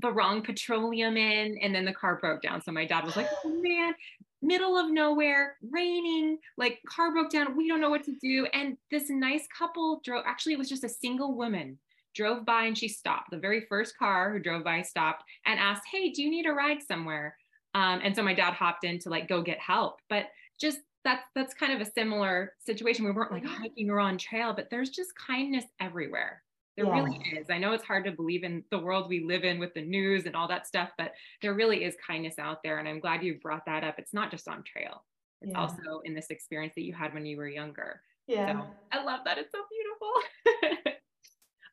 the 0.00 0.12
wrong 0.12 0.42
petroleum 0.42 1.16
in 1.16 1.58
and 1.58 1.74
then 1.74 1.84
the 1.84 1.92
car 1.92 2.16
broke 2.16 2.42
down. 2.42 2.62
So 2.62 2.70
my 2.70 2.86
dad 2.86 3.04
was 3.04 3.16
like, 3.16 3.28
oh 3.44 3.60
man, 3.60 3.94
middle 4.40 4.78
of 4.78 4.90
nowhere, 4.90 5.56
raining, 5.70 6.38
like 6.56 6.80
car 6.88 7.12
broke 7.12 7.30
down. 7.30 7.56
We 7.56 7.68
don't 7.68 7.80
know 7.80 7.90
what 7.90 8.04
to 8.04 8.14
do. 8.20 8.46
And 8.52 8.76
this 8.92 9.10
nice 9.10 9.48
couple 9.56 10.00
drove, 10.04 10.22
actually, 10.24 10.52
it 10.52 10.58
was 10.58 10.68
just 10.68 10.84
a 10.84 10.88
single 10.88 11.34
woman 11.34 11.78
drove 12.18 12.44
by 12.44 12.64
and 12.64 12.76
she 12.76 12.88
stopped. 12.88 13.30
The 13.30 13.38
very 13.38 13.64
first 13.68 13.96
car 13.96 14.32
who 14.32 14.40
drove 14.40 14.64
by 14.64 14.82
stopped 14.82 15.22
and 15.46 15.58
asked, 15.58 15.84
Hey, 15.90 16.10
do 16.10 16.22
you 16.22 16.30
need 16.30 16.46
a 16.46 16.52
ride 16.52 16.82
somewhere? 16.82 17.36
Um, 17.74 18.00
and 18.02 18.14
so 18.14 18.22
my 18.22 18.34
dad 18.34 18.54
hopped 18.54 18.84
in 18.84 18.98
to 19.00 19.08
like 19.08 19.28
go 19.28 19.40
get 19.40 19.58
help. 19.60 20.00
But 20.10 20.26
just 20.60 20.80
that's 21.04 21.22
that's 21.34 21.54
kind 21.54 21.72
of 21.72 21.80
a 21.80 21.90
similar 21.90 22.54
situation. 22.66 23.04
We 23.04 23.12
weren't 23.12 23.30
like 23.30 23.46
hiking 23.46 23.88
or 23.88 24.00
on 24.00 24.18
trail, 24.18 24.52
but 24.52 24.68
there's 24.68 24.90
just 24.90 25.10
kindness 25.14 25.64
everywhere. 25.80 26.42
There 26.76 26.86
yes. 26.86 26.94
really 26.94 27.18
is. 27.36 27.46
I 27.50 27.58
know 27.58 27.72
it's 27.72 27.84
hard 27.84 28.04
to 28.04 28.12
believe 28.12 28.44
in 28.44 28.64
the 28.70 28.78
world 28.78 29.08
we 29.08 29.24
live 29.24 29.44
in 29.44 29.58
with 29.58 29.74
the 29.74 29.82
news 29.82 30.26
and 30.26 30.36
all 30.36 30.48
that 30.48 30.66
stuff, 30.66 30.90
but 30.98 31.12
there 31.40 31.54
really 31.54 31.84
is 31.84 31.96
kindness 32.04 32.38
out 32.38 32.62
there. 32.62 32.78
And 32.78 32.88
I'm 32.88 33.00
glad 33.00 33.22
you 33.22 33.38
brought 33.40 33.66
that 33.66 33.84
up. 33.84 33.96
It's 33.98 34.14
not 34.14 34.30
just 34.30 34.48
on 34.48 34.64
trail, 34.64 35.04
it's 35.40 35.52
yeah. 35.52 35.60
also 35.60 36.00
in 36.04 36.14
this 36.14 36.30
experience 36.30 36.74
that 36.76 36.84
you 36.84 36.94
had 36.94 37.14
when 37.14 37.26
you 37.26 37.36
were 37.36 37.48
younger. 37.48 38.00
Yeah. 38.26 38.52
So 38.52 38.66
I 38.92 39.04
love 39.04 39.20
that. 39.24 39.38
It's 39.38 39.52
so 39.52 39.60
beautiful. 39.70 40.82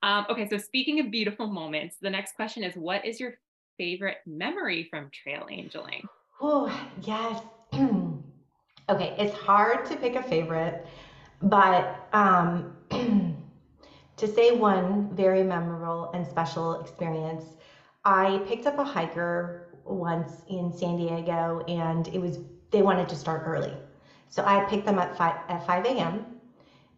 um, 0.05 0.25
okay. 0.29 0.47
So 0.47 0.57
speaking 0.57 0.99
of 1.01 1.11
beautiful 1.11 1.47
moments, 1.47 1.97
the 1.99 2.09
next 2.09 2.35
question 2.35 2.63
is 2.63 2.75
what 2.75 3.05
is 3.05 3.19
your 3.19 3.33
favorite 3.77 4.17
memory 4.25 4.87
from 4.89 5.09
trail 5.11 5.47
angeling? 5.51 6.07
Oh, 6.39 6.71
yes. 7.01 7.41
Okay, 8.87 9.15
it's 9.17 9.35
hard 9.35 9.83
to 9.87 9.95
pick 9.95 10.15
a 10.15 10.21
favorite, 10.21 10.85
but 11.41 12.07
um, 12.13 12.77
to 14.17 14.27
say 14.27 14.55
one 14.55 15.09
very 15.15 15.41
memorable 15.41 16.11
and 16.13 16.27
special 16.27 16.81
experience, 16.81 17.45
I 18.03 18.43
picked 18.47 18.67
up 18.67 18.77
a 18.77 18.83
hiker 18.83 19.69
once 19.85 20.43
in 20.49 20.71
San 20.71 20.97
Diego, 20.97 21.63
and 21.67 22.07
it 22.09 22.19
was 22.19 22.37
they 22.69 22.83
wanted 22.83 23.09
to 23.09 23.15
start 23.15 23.41
early, 23.47 23.73
so 24.29 24.43
I 24.45 24.65
picked 24.65 24.85
them 24.85 24.99
at 24.99 25.17
five 25.17 25.37
at 25.49 25.65
five 25.65 25.83
a.m. 25.85 26.23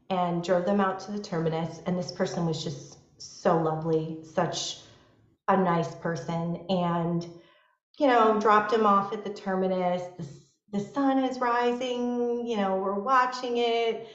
and 0.10 0.44
drove 0.44 0.66
them 0.66 0.82
out 0.82 1.00
to 1.06 1.14
the 1.14 1.20
terminus, 1.20 1.80
and 1.86 1.98
this 1.98 2.12
person 2.12 2.46
was 2.46 2.62
just 2.62 2.97
so 3.18 3.58
lovely, 3.58 4.20
such 4.24 4.78
a 5.48 5.58
nice 5.58 5.94
person, 5.96 6.66
and 6.70 7.26
you 8.00 8.08
know 8.08 8.40
dropped 8.40 8.74
him 8.74 8.86
off 8.86 9.14
at 9.14 9.24
the 9.24 9.32
terminus. 9.34 10.04
The 10.18 10.26
the 10.72 10.80
sun 10.80 11.24
is 11.24 11.40
rising, 11.40 12.46
you 12.46 12.58
know, 12.58 12.76
we're 12.78 13.00
watching 13.00 13.58
it. 13.58 14.08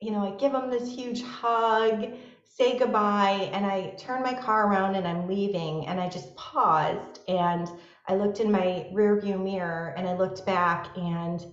you 0.00 0.12
know, 0.12 0.22
I 0.26 0.36
give 0.36 0.52
him 0.54 0.70
this 0.70 0.88
huge 0.90 1.22
hug, 1.22 2.06
say 2.44 2.78
goodbye, 2.78 3.50
and 3.52 3.66
I 3.66 3.94
turn 3.98 4.22
my 4.22 4.34
car 4.34 4.68
around 4.68 4.94
and 4.94 5.06
I'm 5.08 5.26
leaving. 5.28 5.86
And 5.86 6.00
I 6.00 6.08
just 6.08 6.34
paused 6.36 7.20
and 7.28 7.68
I 8.06 8.14
looked 8.14 8.40
in 8.40 8.52
my 8.52 8.88
rear 8.92 9.20
view 9.20 9.38
mirror 9.38 9.94
and 9.96 10.06
I 10.08 10.16
looked 10.16 10.46
back 10.46 10.96
and 10.96 11.44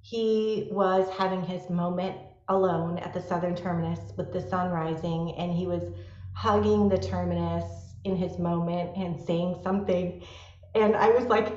he 0.00 0.68
was 0.72 1.08
having 1.10 1.42
his 1.42 1.68
moment 1.68 2.16
alone 2.48 2.98
at 2.98 3.12
the 3.12 3.20
southern 3.20 3.54
terminus 3.54 4.00
with 4.16 4.32
the 4.32 4.40
sun 4.40 4.70
rising 4.70 5.34
and 5.36 5.52
he 5.52 5.66
was 5.66 5.84
hugging 6.34 6.88
the 6.88 6.98
terminus 6.98 7.94
in 8.04 8.16
his 8.16 8.38
moment 8.38 8.96
and 8.96 9.20
saying 9.20 9.58
something 9.62 10.22
and 10.74 10.96
i 10.96 11.08
was 11.08 11.24
like 11.26 11.56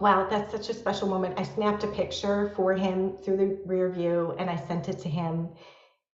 wow 0.00 0.26
that's 0.28 0.52
such 0.52 0.68
a 0.68 0.74
special 0.74 1.08
moment 1.08 1.34
i 1.38 1.42
snapped 1.42 1.84
a 1.84 1.88
picture 1.88 2.52
for 2.56 2.74
him 2.74 3.16
through 3.24 3.36
the 3.36 3.58
rear 3.64 3.90
view 3.90 4.34
and 4.38 4.50
i 4.50 4.56
sent 4.56 4.88
it 4.88 4.98
to 4.98 5.08
him 5.08 5.48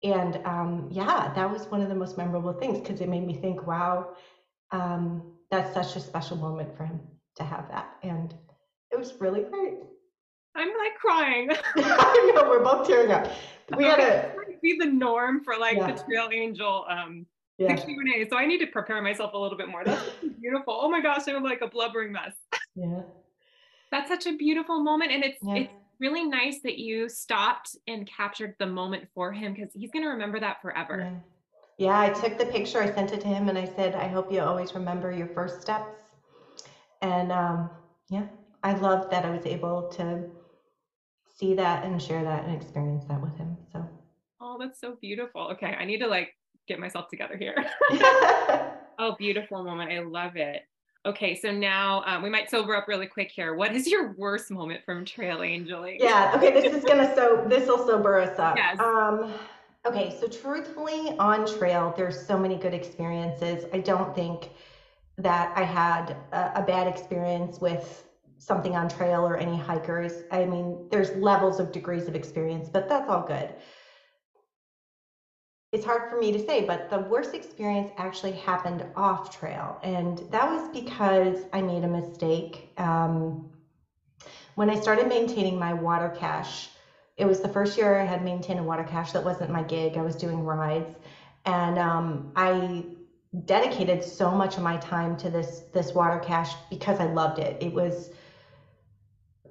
and 0.03 0.37
um, 0.45 0.87
yeah 0.91 1.31
that 1.33 1.49
was 1.49 1.65
one 1.67 1.81
of 1.81 1.89
the 1.89 1.95
most 1.95 2.17
memorable 2.17 2.53
things 2.53 2.79
because 2.79 3.01
it 3.01 3.09
made 3.09 3.25
me 3.25 3.33
think 3.33 3.65
wow 3.67 4.13
um, 4.71 5.33
that's 5.51 5.73
such 5.73 5.95
a 5.95 5.99
special 5.99 6.37
moment 6.37 6.75
for 6.75 6.85
him 6.85 7.01
to 7.35 7.43
have 7.43 7.67
that. 7.69 7.95
And 8.03 8.33
it 8.91 8.99
was 8.99 9.13
really 9.19 9.41
great. 9.41 9.79
I'm 10.55 10.67
like 10.67 10.95
crying. 10.99 11.49
I 11.75 12.31
know 12.35 12.49
we're 12.49 12.63
both 12.63 12.87
tearing 12.87 13.11
up. 13.11 13.31
We 13.77 13.83
had 13.83 13.99
a 13.99 14.33
be 14.61 14.77
the 14.77 14.85
norm 14.85 15.43
for 15.43 15.57
like 15.57 15.77
yeah. 15.77 15.91
the 15.91 16.03
Trail 16.03 16.29
Angel 16.33 16.85
um 16.89 17.25
yeah. 17.57 17.75
the 17.75 17.81
Q 17.81 17.99
and 17.99 18.25
A. 18.25 18.29
So 18.29 18.37
I 18.37 18.45
need 18.45 18.59
to 18.59 18.67
prepare 18.67 19.01
myself 19.01 19.33
a 19.33 19.37
little 19.37 19.57
bit 19.57 19.67
more. 19.67 19.83
That's 19.83 20.09
beautiful. 20.41 20.79
Oh 20.81 20.89
my 20.89 21.01
gosh, 21.01 21.27
I'm 21.27 21.43
like 21.43 21.61
a 21.61 21.67
blubbering 21.67 22.11
mess. 22.11 22.35
Yeah. 22.75 23.01
That's 23.91 24.09
such 24.09 24.27
a 24.27 24.37
beautiful 24.37 24.81
moment, 24.81 25.11
and 25.11 25.23
it's 25.23 25.39
yeah. 25.41 25.55
it's 25.55 25.73
really 25.99 26.23
nice 26.23 26.59
that 26.63 26.77
you 26.77 27.09
stopped 27.09 27.75
and 27.87 28.07
captured 28.09 28.55
the 28.59 28.65
moment 28.65 29.07
for 29.13 29.31
him 29.31 29.53
because 29.53 29.71
he's 29.73 29.91
gonna 29.91 30.09
remember 30.09 30.39
that 30.39 30.61
forever. 30.61 31.11
Yeah, 31.77 31.99
I 31.99 32.09
took 32.09 32.37
the 32.37 32.45
picture, 32.45 32.81
I 32.81 32.93
sent 32.93 33.13
it 33.13 33.21
to 33.21 33.27
him, 33.27 33.47
and 33.47 33.57
I 33.57 33.65
said, 33.65 33.95
I 33.95 34.07
hope 34.07 34.31
you 34.31 34.41
always 34.41 34.75
remember 34.75 35.13
your 35.13 35.27
first 35.27 35.61
steps. 35.61 35.93
And 37.01 37.31
um, 37.31 37.69
yeah, 38.09 38.25
I 38.63 38.73
loved 38.73 39.11
that 39.11 39.23
I 39.23 39.29
was 39.29 39.45
able 39.45 39.87
to 39.91 40.29
see 41.39 41.53
that 41.55 41.83
and 41.85 42.01
share 42.01 42.23
that 42.23 42.45
and 42.45 42.55
experience 42.55 43.05
that 43.05 43.21
with 43.21 43.35
him. 43.37 43.57
So, 43.71 43.87
oh, 44.41 44.57
that's 44.59 44.79
so 44.79 44.97
beautiful. 45.01 45.49
Okay, 45.53 45.75
I 45.79 45.85
need 45.85 45.99
to 45.99 46.07
like 46.07 46.35
get 46.67 46.79
myself 46.79 47.07
together 47.09 47.37
here. 47.37 47.55
oh, 48.99 49.15
beautiful 49.17 49.63
moment. 49.63 49.91
I 49.91 49.99
love 49.99 50.35
it. 50.35 50.63
Okay, 51.05 51.33
so 51.33 51.51
now 51.51 52.03
um, 52.05 52.21
we 52.21 52.29
might 52.29 52.49
sober 52.49 52.75
up 52.75 52.87
really 52.87 53.07
quick 53.07 53.31
here. 53.31 53.55
What 53.55 53.73
is 53.73 53.87
your 53.87 54.13
worst 54.17 54.51
moment 54.51 54.81
from 54.85 55.05
trail 55.05 55.41
angeling? 55.41 55.97
Yeah. 55.99 56.33
Okay. 56.35 56.51
This 56.51 56.73
is 56.73 56.83
gonna 56.83 57.15
so 57.15 57.45
this 57.47 57.67
will 57.67 57.85
sober 57.85 58.19
us 58.19 58.37
up. 58.37 58.57
Yes. 58.57 58.79
Um, 58.79 59.33
Okay, 59.85 60.17
so 60.19 60.27
truthfully, 60.27 61.15
on 61.19 61.47
trail, 61.47 61.93
there's 61.95 62.25
so 62.27 62.37
many 62.37 62.57
good 62.57 62.73
experiences. 62.73 63.65
I 63.73 63.79
don't 63.79 64.13
think 64.13 64.49
that 65.17 65.57
I 65.57 65.63
had 65.63 66.17
a, 66.33 66.59
a, 66.61 66.63
bad 66.63 66.87
experience 66.87 67.59
with 67.59 68.05
something 68.39 68.75
on 68.75 68.89
trail 68.89 69.27
or 69.27 69.37
any 69.37 69.57
hikers. 69.57 70.23
I 70.31 70.45
mean, 70.45 70.87
there's 70.89 71.13
levels 71.15 71.59
of 71.59 71.71
degrees 71.71 72.07
of 72.07 72.15
experience, 72.15 72.69
but 72.69 72.89
that's 72.89 73.09
all 73.09 73.21
good. 73.21 73.53
It's 75.71 75.85
hard 75.85 76.09
for 76.09 76.17
me 76.17 76.31
to 76.31 76.39
say, 76.39 76.61
but 76.61 76.89
the 76.89 76.99
worst 76.99 77.35
experience 77.35 77.91
actually 77.97 78.31
happened 78.31 78.83
off 78.95 79.29
trail. 79.29 79.77
And 79.83 80.17
that 80.31 80.49
was 80.49 80.67
because 80.69 81.45
I 81.53 81.61
made 81.61 81.83
a 81.83 81.87
mistake. 81.87 82.71
Um, 82.77 83.51
when 84.55 84.69
I 84.69 84.75
started 84.75 85.07
maintaining 85.07 85.59
my 85.59 85.73
water 85.73 86.09
cache, 86.09 86.71
it 87.17 87.25
was 87.25 87.41
the 87.41 87.49
first 87.49 87.77
year 87.77 87.99
I 87.99 88.05
had 88.05 88.23
maintained 88.23 88.59
a 88.59 88.63
water 88.63 88.83
cache 88.83 89.11
that 89.11 89.23
wasn't 89.23 89.51
my 89.51 89.61
gig. 89.61 89.97
I 89.97 90.01
was 90.01 90.15
doing 90.15 90.43
rides, 90.43 90.97
and 91.45 91.77
um, 91.77 92.31
I 92.35 92.85
dedicated 93.45 94.03
so 94.03 94.33
much 94.33 94.57
of 94.57 94.63
my 94.63 94.77
time 94.77 95.15
to 95.17 95.29
this 95.29 95.63
this 95.73 95.93
water 95.93 96.17
cache 96.17 96.55
because 96.69 96.99
I 96.99 97.05
loved 97.05 97.37
it. 97.39 97.57
It 97.61 97.73
was 97.73 98.09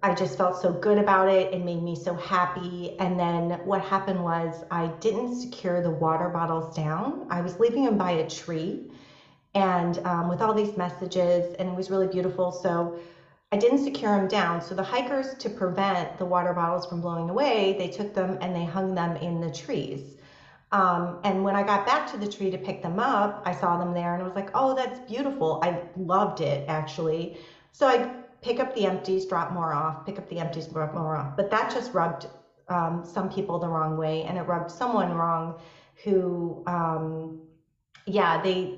I 0.03 0.15
just 0.15 0.39
felt 0.39 0.61
so 0.61 0.73
good 0.73 0.99
about 0.99 1.29
it. 1.29 1.53
It 1.53 1.65
made 1.65 1.83
me 1.83 1.97
so 1.97 2.15
happy. 2.15 2.97
And 2.99 3.19
then 3.19 3.61
what 3.65 3.81
happened 3.83 4.23
was 4.23 4.65
I 4.71 4.89
didn't 5.01 5.35
secure 5.41 5.83
the 5.83 5.91
water 5.91 6.29
bottles 6.29 6.75
down. 6.77 7.27
I 7.31 7.41
was 7.41 7.59
leaving 7.59 7.85
them 7.85 7.97
by 7.99 8.13
a 8.13 8.29
tree, 8.29 8.91
and 9.55 9.99
um, 10.07 10.29
with 10.29 10.41
all 10.41 10.55
these 10.55 10.77
messages, 10.77 11.55
and 11.59 11.69
it 11.69 11.75
was 11.75 11.91
really 11.91 12.07
beautiful. 12.07 12.53
So 12.53 12.99
I 13.51 13.57
didn't 13.57 13.79
secure 13.79 14.17
them 14.17 14.29
down. 14.29 14.61
So 14.61 14.75
the 14.75 14.83
hikers, 14.83 15.35
to 15.37 15.51
prevent 15.51 16.19
the 16.19 16.27
water 16.27 16.53
bottles 16.53 16.87
from 16.87 17.01
blowing 17.01 17.31
away, 17.31 17.77
they 17.79 17.89
took 17.89 18.15
them 18.15 18.39
and 18.41 18.55
they 18.55 18.65
hung 18.65 18.95
them 18.95 19.17
in 19.17 19.41
the 19.41 19.51
trees. 19.51 20.17
Um, 20.71 21.21
and 21.25 21.43
when 21.43 21.57
I 21.57 21.63
got 21.63 21.87
back 21.87 22.11
to 22.13 22.19
the 22.19 22.29
tree 22.29 22.51
to 22.51 22.59
pick 22.59 22.83
them 22.83 23.01
up, 23.01 23.43
I 23.47 23.53
saw 23.53 23.79
them 23.79 23.95
there 23.95 24.13
and 24.13 24.23
I 24.23 24.27
was 24.27 24.35
like, 24.37 24.51
oh, 24.55 24.75
that's 24.75 25.01
beautiful. 25.01 25.61
I 25.65 25.81
loved 25.97 26.41
it 26.43 26.69
actually. 26.69 27.39
So 27.73 27.89
I 27.89 28.15
pick 28.43 28.61
up 28.61 28.75
the 28.75 28.87
empties, 28.87 29.27
drop 29.27 29.53
more 29.53 29.73
off, 29.73 30.05
pick 30.05 30.19
up 30.19 30.29
the 30.29 30.39
empties, 30.39 30.67
drop 30.67 30.95
more 30.95 31.17
off. 31.17 31.37
But 31.37 31.51
that 31.51 31.71
just 31.71 31.93
rubbed 31.95 32.27
um, 32.69 33.05
some 33.05 33.29
people 33.29 33.59
the 33.59 33.69
wrong 33.69 33.97
way 33.97 34.25
and 34.25 34.39
it 34.39 34.43
rubbed 34.43 34.71
someone 34.71 35.13
wrong 35.13 35.55
who, 36.05 36.63
um, 36.67 37.33
yeah, 38.07 38.39
they 38.43 38.69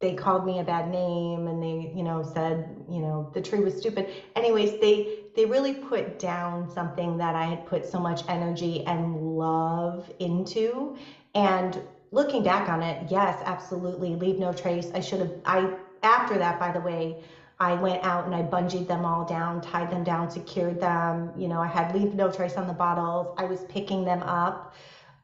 they 0.00 0.12
called 0.12 0.44
me 0.44 0.58
a 0.58 0.64
bad 0.64 0.86
name 0.86 1.46
and 1.48 1.62
they 1.62 1.90
you 1.94 2.02
know 2.02 2.22
said 2.22 2.66
you 2.90 3.00
know 3.00 3.30
the 3.32 3.40
tree 3.40 3.60
was 3.60 3.74
stupid. 3.76 4.06
Anyways 4.36 4.78
they 4.80 5.06
they 5.34 5.46
really 5.46 5.72
put 5.72 6.18
down 6.18 6.68
something 6.68 7.16
that 7.18 7.34
i 7.34 7.46
had 7.46 7.64
put 7.64 7.86
so 7.86 7.98
much 7.98 8.22
energy 8.28 8.82
and 8.86 9.16
love 9.38 10.10
into. 10.18 10.94
And 11.34 11.80
looking 12.10 12.42
back 12.42 12.68
on 12.68 12.82
it 12.82 13.10
yes 13.10 13.40
absolutely 13.46 14.14
leave 14.16 14.38
no 14.38 14.52
trace. 14.52 14.90
I 14.94 15.00
should 15.00 15.20
have 15.20 15.32
i 15.46 15.68
after 16.02 16.36
that 16.38 16.58
by 16.58 16.70
the 16.70 16.80
way 16.80 17.16
i 17.64 17.74
went 17.74 18.02
out 18.04 18.24
and 18.26 18.34
i 18.34 18.42
bungeed 18.42 18.86
them 18.88 19.04
all 19.04 19.24
down 19.24 19.60
tied 19.60 19.90
them 19.90 20.04
down 20.04 20.28
secured 20.30 20.80
them 20.80 21.32
you 21.34 21.48
know 21.48 21.60
i 21.60 21.66
had 21.68 21.92
leave 21.92 22.14
no 22.14 22.30
trace 22.30 22.56
on 22.56 22.66
the 22.66 22.72
bottles 22.74 23.32
i 23.36 23.44
was 23.46 23.64
picking 23.64 24.04
them 24.04 24.22
up 24.24 24.74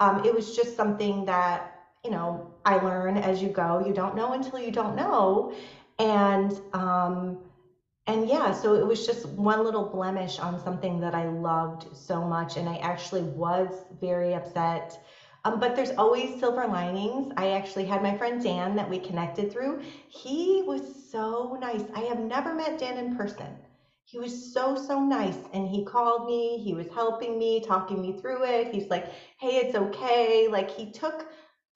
um, 0.01 0.21
it 0.25 0.35
was 0.35 0.55
just 0.55 0.77
something 0.77 1.25
that 1.27 1.67
you 2.05 2.11
know, 2.11 2.45
I 2.65 2.79
learn 2.79 3.17
as 3.19 3.43
you 3.43 3.51
go. 3.51 3.79
You 3.79 3.93
don't 3.93 4.15
know 4.15 4.33
until 4.33 4.59
you 4.59 4.71
don't 4.73 4.95
know. 4.95 5.51
And 5.99 6.59
um 6.73 7.39
and 8.07 8.27
yeah, 8.29 8.53
so 8.53 8.75
it 8.75 8.87
was 8.87 9.05
just 9.07 9.27
one 9.27 9.63
little 9.63 9.85
blemish 9.85 10.39
on 10.39 10.59
something 10.59 11.01
that 11.01 11.15
I 11.15 11.27
loved 11.27 11.89
so 11.93 12.25
much 12.25 12.57
and 12.57 12.69
I 12.69 12.77
actually 12.77 13.23
was 13.23 13.85
very 14.01 14.35
upset. 14.35 14.99
Um, 15.45 15.59
but 15.59 15.75
there's 15.75 15.91
always 15.93 16.39
silver 16.39 16.67
linings. 16.67 17.33
I 17.37 17.53
actually 17.53 17.85
had 17.87 18.03
my 18.03 18.17
friend 18.17 18.43
Dan 18.43 18.77
that 18.77 18.89
we 18.89 18.99
connected 18.99 19.51
through. 19.51 19.81
He 20.09 20.63
was 20.67 20.83
so 21.11 21.57
nice. 21.61 21.83
I 21.95 22.01
have 22.01 22.19
never 22.19 22.55
met 22.55 22.79
Dan 22.79 22.99
in 22.99 23.17
person. 23.17 23.57
He 24.05 24.19
was 24.19 24.53
so, 24.53 24.77
so 24.77 25.01
nice. 25.01 25.39
And 25.53 25.69
he 25.69 25.85
called 25.85 26.27
me, 26.27 26.59
he 26.59 26.75
was 26.75 26.89
helping 26.89 27.39
me, 27.39 27.61
talking 27.61 28.01
me 28.01 28.13
through 28.21 28.45
it. 28.45 28.75
He's 28.75 28.91
like, 28.91 29.07
hey, 29.39 29.57
it's 29.59 29.77
okay. 29.77 30.49
Like, 30.49 30.71
he 30.71 30.91
took 30.91 31.27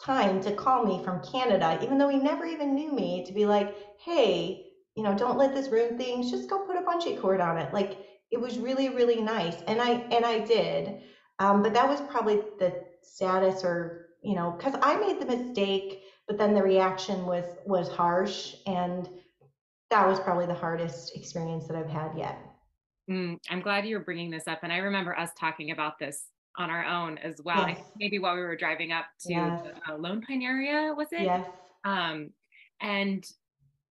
time 0.01 0.41
to 0.43 0.53
call 0.53 0.85
me 0.85 1.03
from 1.03 1.23
Canada, 1.23 1.79
even 1.83 1.97
though 1.97 2.09
he 2.09 2.19
never 2.19 2.45
even 2.45 2.75
knew 2.75 2.93
me, 2.93 3.25
to 3.25 3.33
be 3.33 3.47
like, 3.47 3.75
hey, 3.99 4.67
you 4.97 5.03
know, 5.03 5.15
don't 5.15 5.39
let 5.39 5.55
this 5.55 5.69
ruin 5.69 5.97
things. 5.97 6.31
Just 6.31 6.49
go 6.49 6.59
put 6.67 6.77
a 6.77 6.83
bungee 6.83 7.21
cord 7.21 7.41
on 7.41 7.59
it. 7.59 7.73
Like 7.73 7.99
it 8.31 8.41
was 8.41 8.59
really, 8.59 8.89
really 8.89 9.21
nice. 9.21 9.57
And 9.67 9.81
I 9.81 9.91
and 10.11 10.25
I 10.25 10.39
did. 10.41 11.01
Um, 11.39 11.63
but 11.63 11.73
that 11.75 11.89
was 11.89 12.01
probably 12.03 12.37
the 12.59 12.85
saddest 13.05 13.65
or, 13.65 14.09
you 14.23 14.35
know, 14.35 14.55
because 14.57 14.75
I 14.83 14.97
made 14.97 15.21
the 15.21 15.37
mistake, 15.37 16.03
but 16.27 16.39
then 16.39 16.55
the 16.55 16.63
reaction 16.63 17.27
was 17.27 17.45
was 17.67 17.89
harsh. 17.89 18.55
And 18.67 19.09
that 19.91 20.07
was 20.07 20.21
probably 20.21 20.47
the 20.47 20.55
hardest 20.55 21.17
experience 21.17 21.67
that 21.69 21.77
I've 21.77 21.91
had 21.91 22.17
yet. 22.17 22.39
Mm, 23.11 23.39
I'm 23.51 23.61
glad 23.61 23.87
you're 23.87 24.01
bringing 24.01 24.31
this 24.31 24.49
up. 24.49 24.61
And 24.63 24.73
I 24.73 24.79
remember 24.79 25.17
us 25.19 25.31
talking 25.39 25.71
about 25.71 25.99
this 25.99 26.25
on 26.57 26.71
our 26.71 26.85
own 26.85 27.19
as 27.19 27.41
well. 27.45 27.69
Yes. 27.69 27.81
maybe 27.97 28.19
while 28.19 28.35
we 28.35 28.43
were 28.43 28.57
driving 28.57 28.93
up 28.93 29.07
to 29.21 29.33
yes. 29.33 29.63
the 29.63 29.93
uh, 29.93 29.97
Lone 29.99 30.23
Pine 30.23 30.43
area, 30.43 30.95
was 30.97 31.09
it? 31.13 31.23
Yes. 31.23 31.47
Um, 31.85 32.31
and 32.81 33.25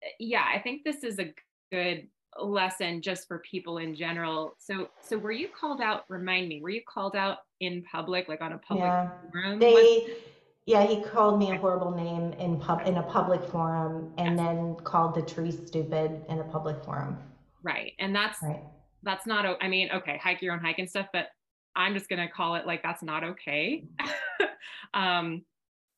uh, 0.04 0.10
yeah, 0.20 0.46
I 0.54 0.60
think 0.60 0.84
this 0.84 1.04
is 1.04 1.20
a 1.20 1.34
good 1.72 2.08
lesson 2.42 3.02
just 3.02 3.28
for 3.28 3.40
people 3.40 3.78
in 3.80 3.96
general. 3.96 4.56
So, 4.60 4.90
so 5.02 5.18
were 5.18 5.32
you 5.32 5.48
called 5.48 5.82
out? 5.82 6.06
Remind 6.10 6.48
me, 6.48 6.62
were 6.62 6.70
you 6.70 6.82
called 6.88 7.16
out 7.16 7.40
in 7.60 7.84
public, 7.84 8.28
like 8.28 8.42
on 8.42 8.54
a 8.54 8.58
public 8.58 8.86
yeah. 8.86 9.10
forum? 9.32 9.60
They, 9.60 10.18
yeah, 10.66 10.86
he 10.86 11.02
called 11.02 11.40
me 11.40 11.52
a 11.52 11.58
horrible 11.58 11.92
name 11.92 12.34
in 12.34 12.60
pub 12.60 12.82
in 12.86 12.98
a 12.98 13.04
public 13.04 13.44
forum, 13.44 14.14
and 14.18 14.38
yes. 14.38 14.46
then 14.46 14.76
called 14.84 15.16
the 15.16 15.22
tree 15.22 15.52
stupid 15.52 16.24
in 16.30 16.40
a 16.40 16.44
public 16.44 16.84
forum. 16.84 17.18
Right, 17.64 17.94
and 18.00 18.16
that's 18.16 18.42
right. 18.44 18.62
that's 19.04 19.26
not. 19.26 19.58
I 19.62 19.68
mean, 19.68 19.90
okay, 19.92 20.20
hike 20.22 20.42
your 20.42 20.54
own 20.54 20.60
hike 20.60 20.80
and 20.80 20.90
stuff, 20.90 21.08
but 21.12 21.30
I'm 21.76 21.94
just 21.94 22.10
going 22.10 22.20
to 22.20 22.32
call 22.32 22.56
it 22.56 22.68
like 22.68 22.84
that's 22.84 23.02
not 23.02 23.24
okay. 23.24 23.86
um, 24.94 25.44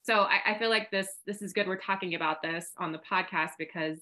so 0.04 0.22
I, 0.22 0.54
I, 0.54 0.60
feel 0.60 0.70
like 0.70 0.90
this 0.90 1.08
this 1.28 1.42
is 1.42 1.54
good. 1.54 1.68
We're 1.68 1.78
talking 1.78 2.16
about 2.16 2.42
this 2.42 2.72
on 2.78 2.92
the 2.92 3.00
podcast 3.00 3.52
because 3.60 4.00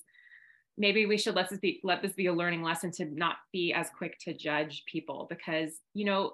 maybe 0.79 1.05
we 1.05 1.17
should 1.17 1.35
let 1.35 1.49
this 1.49 1.59
be 1.59 1.79
let 1.83 2.01
this 2.01 2.13
be 2.13 2.25
a 2.25 2.33
learning 2.33 2.63
lesson 2.63 2.89
to 2.89 3.05
not 3.05 3.35
be 3.53 3.73
as 3.73 3.89
quick 3.95 4.17
to 4.19 4.33
judge 4.33 4.83
people 4.87 5.27
because 5.29 5.73
you 5.93 6.05
know 6.05 6.33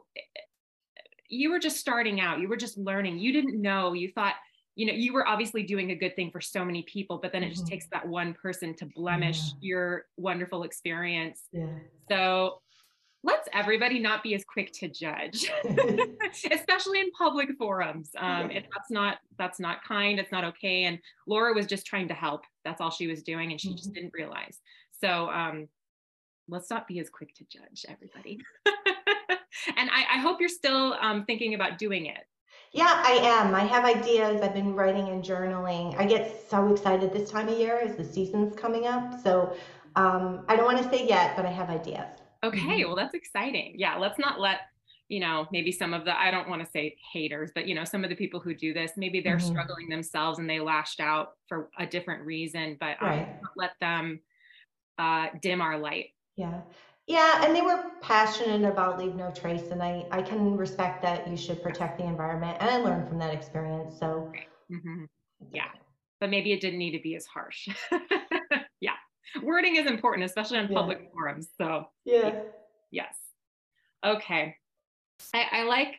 you 1.30 1.52
were 1.52 1.60
just 1.60 1.78
starting 1.78 2.20
out, 2.20 2.40
you 2.40 2.48
were 2.48 2.58
just 2.58 2.78
learning, 2.78 3.20
you 3.20 3.34
didn't 3.34 3.60
know, 3.60 3.94
you 3.94 4.12
thought, 4.12 4.36
you 4.76 4.86
know, 4.86 4.94
you 4.94 5.14
were 5.14 5.28
obviously 5.28 5.64
doing 5.64 5.92
a 5.92 5.96
good 5.96 6.16
thing 6.16 6.32
for 6.32 6.42
so 6.42 6.66
many 6.66 6.84
people, 6.84 7.18
but 7.22 7.32
then 7.32 7.44
it 7.44 7.50
just 7.50 7.64
mm-hmm. 7.64 7.72
takes 7.72 7.88
that 7.92 8.08
one 8.08 8.34
person 8.34 8.76
to 8.76 8.86
blemish 8.86 9.40
yeah. 9.40 9.54
your 9.62 10.06
wonderful 10.18 10.64
experience. 10.64 11.42
Yeah. 11.52 11.68
So 12.10 12.62
let's 13.26 13.50
everybody 13.54 14.00
not 14.00 14.22
be 14.22 14.36
as 14.36 14.46
quick 14.46 14.72
to 14.72 14.88
judge, 14.88 15.52
especially 16.52 17.00
in 17.00 17.12
public 17.18 17.50
forums. 17.58 18.12
Um, 18.18 18.52
it, 18.52 18.68
that's 18.74 18.92
not 18.92 19.18
that's 19.38 19.60
not 19.60 19.84
kind. 19.84 20.20
It's 20.20 20.32
not 20.32 20.46
okay. 20.46 20.84
And 20.84 21.00
Laura 21.28 21.54
was 21.54 21.66
just 21.66 21.86
trying 21.86 22.08
to 22.10 22.14
help. 22.14 22.44
That's 22.64 22.80
all 22.80 22.92
she 22.92 23.08
was 23.08 23.24
doing, 23.24 23.52
and 23.52 23.60
she 23.60 23.70
mm-hmm. 23.70 23.78
just 23.78 23.94
didn't 23.94 24.14
realize. 24.14 24.60
So 25.02 25.30
um, 25.30 25.68
let's 26.48 26.70
not 26.70 26.88
be 26.88 27.00
as 27.00 27.10
quick 27.10 27.34
to 27.36 27.46
judge 27.52 27.86
everybody. 27.90 28.40
and 29.76 29.90
I, 29.90 30.06
I, 30.16 30.20
hope 30.20 30.40
you're 30.40 30.48
still 30.48 30.96
um, 31.02 31.26
thinking 31.26 31.56
about 31.56 31.78
doing 31.78 32.06
it. 32.06 32.24
Yeah, 32.72 33.02
I 33.06 33.12
am. 33.24 33.56
I 33.56 33.62
have 33.62 33.86
ideas. 33.86 34.42
I've 34.42 34.54
been 34.54 34.74
writing 34.74 35.10
and 35.10 35.24
journaling. 35.24 35.98
I 35.98 36.06
get 36.06 36.50
so 36.50 36.72
excited 36.72 37.12
this 37.12 37.30
time 37.30 37.50
of 37.50 37.58
year 37.58 37.80
as 37.80 37.96
the 37.96 38.04
season's 38.04 38.56
coming 38.56 38.86
up. 38.86 39.22
So 39.22 39.56
um, 39.96 40.46
I 40.48 40.56
don't 40.56 40.66
want 40.66 40.78
to 40.78 40.90
say 40.90 41.08
yet, 41.08 41.36
but 41.36 41.46
I 41.46 41.52
have 41.52 41.70
ideas. 41.70 42.08
Okay, 42.46 42.60
mm-hmm. 42.60 42.88
well, 42.88 42.96
that's 42.96 43.14
exciting. 43.14 43.76
Yeah, 43.78 43.98
let's 43.98 44.20
not 44.20 44.40
let 44.40 44.60
you 45.08 45.20
know 45.20 45.48
maybe 45.52 45.72
some 45.72 45.94
of 45.94 46.04
the 46.04 46.20
i 46.20 46.32
don't 46.32 46.50
want 46.50 46.66
to 46.66 46.72
say 46.72 46.96
haters 47.14 47.52
but 47.54 47.68
you 47.68 47.76
know 47.76 47.84
some 47.84 48.04
of 48.04 48.10
the 48.10 48.16
people 48.16 48.40
who 48.40 48.56
do 48.56 48.74
this 48.74 48.94
maybe 48.98 49.22
they're 49.22 49.38
mm-hmm. 49.38 49.50
struggling 49.50 49.88
themselves 49.88 50.40
and 50.40 50.50
they 50.50 50.60
lashed 50.60 51.00
out 51.00 51.34
for 51.48 51.70
a 51.78 51.86
different 51.86 52.26
reason 52.26 52.76
but 52.80 52.98
um, 53.04 53.10
right. 53.10 53.40
let 53.56 53.74
them 53.80 54.20
uh, 54.98 55.28
dim 55.44 55.62
our 55.62 55.78
light 55.78 56.08
yeah 56.38 56.60
yeah, 57.08 57.46
and 57.46 57.56
they 57.56 57.62
were 57.62 57.92
passionate 58.02 58.68
about 58.68 58.98
leave 58.98 59.14
no 59.14 59.32
trace, 59.32 59.70
and 59.70 59.82
I 59.82 60.06
I 60.10 60.24
can 60.24 60.58
respect 60.58 61.04
that 61.04 61.28
you 61.28 61.38
should 61.38 61.62
protect 61.62 62.00
the 62.00 62.06
environment, 62.06 62.58
and 62.60 62.70
I 62.70 62.78
learned 62.78 63.08
from 63.08 63.20
that 63.20 63.32
experience. 63.32 64.00
So, 64.00 64.32
mm-hmm. 64.72 65.06
yeah, 65.54 65.70
but 66.20 66.32
maybe 66.32 66.52
it 66.52 66.62
didn't 66.62 66.80
need 66.80 66.98
to 66.98 67.04
be 67.04 67.16
as 67.16 67.28
harsh. 67.28 67.68
wording 69.42 69.76
is 69.76 69.88
important, 69.88 70.26
especially 70.26 70.58
on 70.58 70.68
public 70.68 71.00
yeah. 71.02 71.10
forums. 71.14 71.50
So, 71.58 71.88
yeah, 72.06 72.42
yes, 72.92 73.16
okay. 74.06 74.56
I, 75.34 75.46
I 75.52 75.64
like 75.64 75.96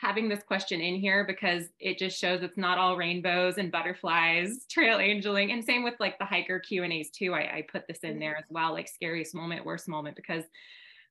having 0.00 0.28
this 0.28 0.42
question 0.42 0.80
in 0.80 0.94
here 0.94 1.24
because 1.24 1.64
it 1.80 1.98
just 1.98 2.18
shows 2.18 2.42
it's 2.42 2.56
not 2.56 2.78
all 2.78 2.96
rainbows 2.96 3.58
and 3.58 3.72
butterflies 3.72 4.64
trail 4.70 4.98
angeling 4.98 5.50
and 5.50 5.64
same 5.64 5.82
with 5.82 5.94
like 5.98 6.18
the 6.18 6.24
hiker 6.24 6.60
q 6.60 6.84
and 6.84 6.92
a's 6.92 7.10
too 7.10 7.34
I, 7.34 7.40
I 7.40 7.66
put 7.70 7.86
this 7.88 7.98
in 7.98 8.18
there 8.18 8.36
as 8.36 8.44
well 8.48 8.72
like 8.72 8.88
scariest 8.88 9.34
moment 9.34 9.64
worst 9.64 9.88
moment 9.88 10.14
because 10.14 10.44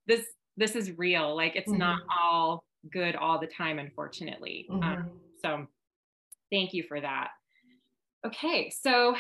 this 0.08 0.26
this 0.56 0.76
is 0.76 0.98
real 0.98 1.36
like 1.36 1.56
it's 1.56 1.70
mm-hmm. 1.70 1.80
not 1.80 2.02
all 2.10 2.64
good 2.92 3.16
all 3.16 3.40
the 3.40 3.48
time 3.48 3.78
unfortunately 3.80 4.68
um, 4.72 4.80
mm-hmm. 4.80 5.02
um, 5.02 5.10
so 5.44 5.68
thank 6.50 6.74
you 6.74 6.84
for 6.84 7.02
that 7.02 7.30
okay 8.26 8.70
so 8.70 9.16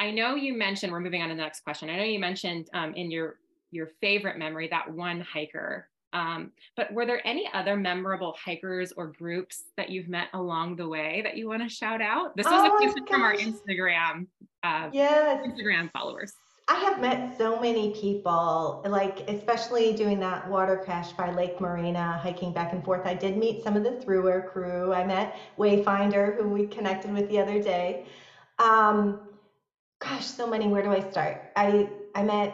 i 0.00 0.10
know 0.10 0.34
you 0.34 0.52
mentioned 0.52 0.92
we're 0.92 0.98
moving 0.98 1.22
on 1.22 1.28
to 1.28 1.34
the 1.36 1.40
next 1.40 1.60
question 1.60 1.88
i 1.88 1.96
know 1.96 2.02
you 2.02 2.18
mentioned 2.18 2.68
um, 2.74 2.92
in 2.94 3.10
your 3.10 3.36
your 3.70 3.90
favorite 4.00 4.36
memory 4.36 4.66
that 4.68 4.92
one 4.92 5.20
hiker 5.20 5.88
um, 6.12 6.50
but 6.76 6.92
were 6.92 7.06
there 7.06 7.24
any 7.26 7.48
other 7.54 7.76
memorable 7.76 8.36
hikers 8.42 8.92
or 8.96 9.08
groups 9.08 9.64
that 9.76 9.90
you've 9.90 10.08
met 10.08 10.28
along 10.34 10.76
the 10.76 10.88
way 10.88 11.20
that 11.22 11.36
you 11.36 11.48
want 11.48 11.62
to 11.62 11.68
shout 11.68 12.02
out? 12.02 12.36
This 12.36 12.46
was 12.46 12.68
oh 12.68 12.74
a 12.74 12.78
question 12.78 13.06
from 13.06 13.22
our 13.22 13.36
Instagram, 13.36 14.26
uh, 14.64 14.90
yes. 14.92 15.46
Instagram 15.46 15.90
followers. 15.92 16.32
I 16.68 16.74
have 16.74 17.00
met 17.00 17.36
so 17.36 17.60
many 17.60 17.92
people, 17.94 18.82
like 18.86 19.28
especially 19.28 19.92
doing 19.92 20.20
that 20.20 20.48
water 20.48 20.80
crash 20.84 21.10
by 21.12 21.32
Lake 21.32 21.60
Morena, 21.60 22.18
hiking 22.22 22.52
back 22.52 22.72
and 22.72 22.84
forth. 22.84 23.06
I 23.06 23.14
did 23.14 23.36
meet 23.36 23.64
some 23.64 23.76
of 23.76 23.82
the 23.82 23.90
THRU-r 23.90 24.42
crew. 24.42 24.92
I 24.92 25.04
met 25.04 25.36
Wayfinder, 25.58 26.36
who 26.36 26.48
we 26.48 26.68
connected 26.68 27.12
with 27.12 27.28
the 27.28 27.40
other 27.40 27.60
day. 27.60 28.06
Um, 28.60 29.29
gosh, 30.10 30.26
so 30.26 30.46
many. 30.46 30.68
Where 30.68 30.82
do 30.82 30.92
I 30.92 31.00
start? 31.00 31.52
I 31.56 31.88
I 32.14 32.22
met 32.22 32.52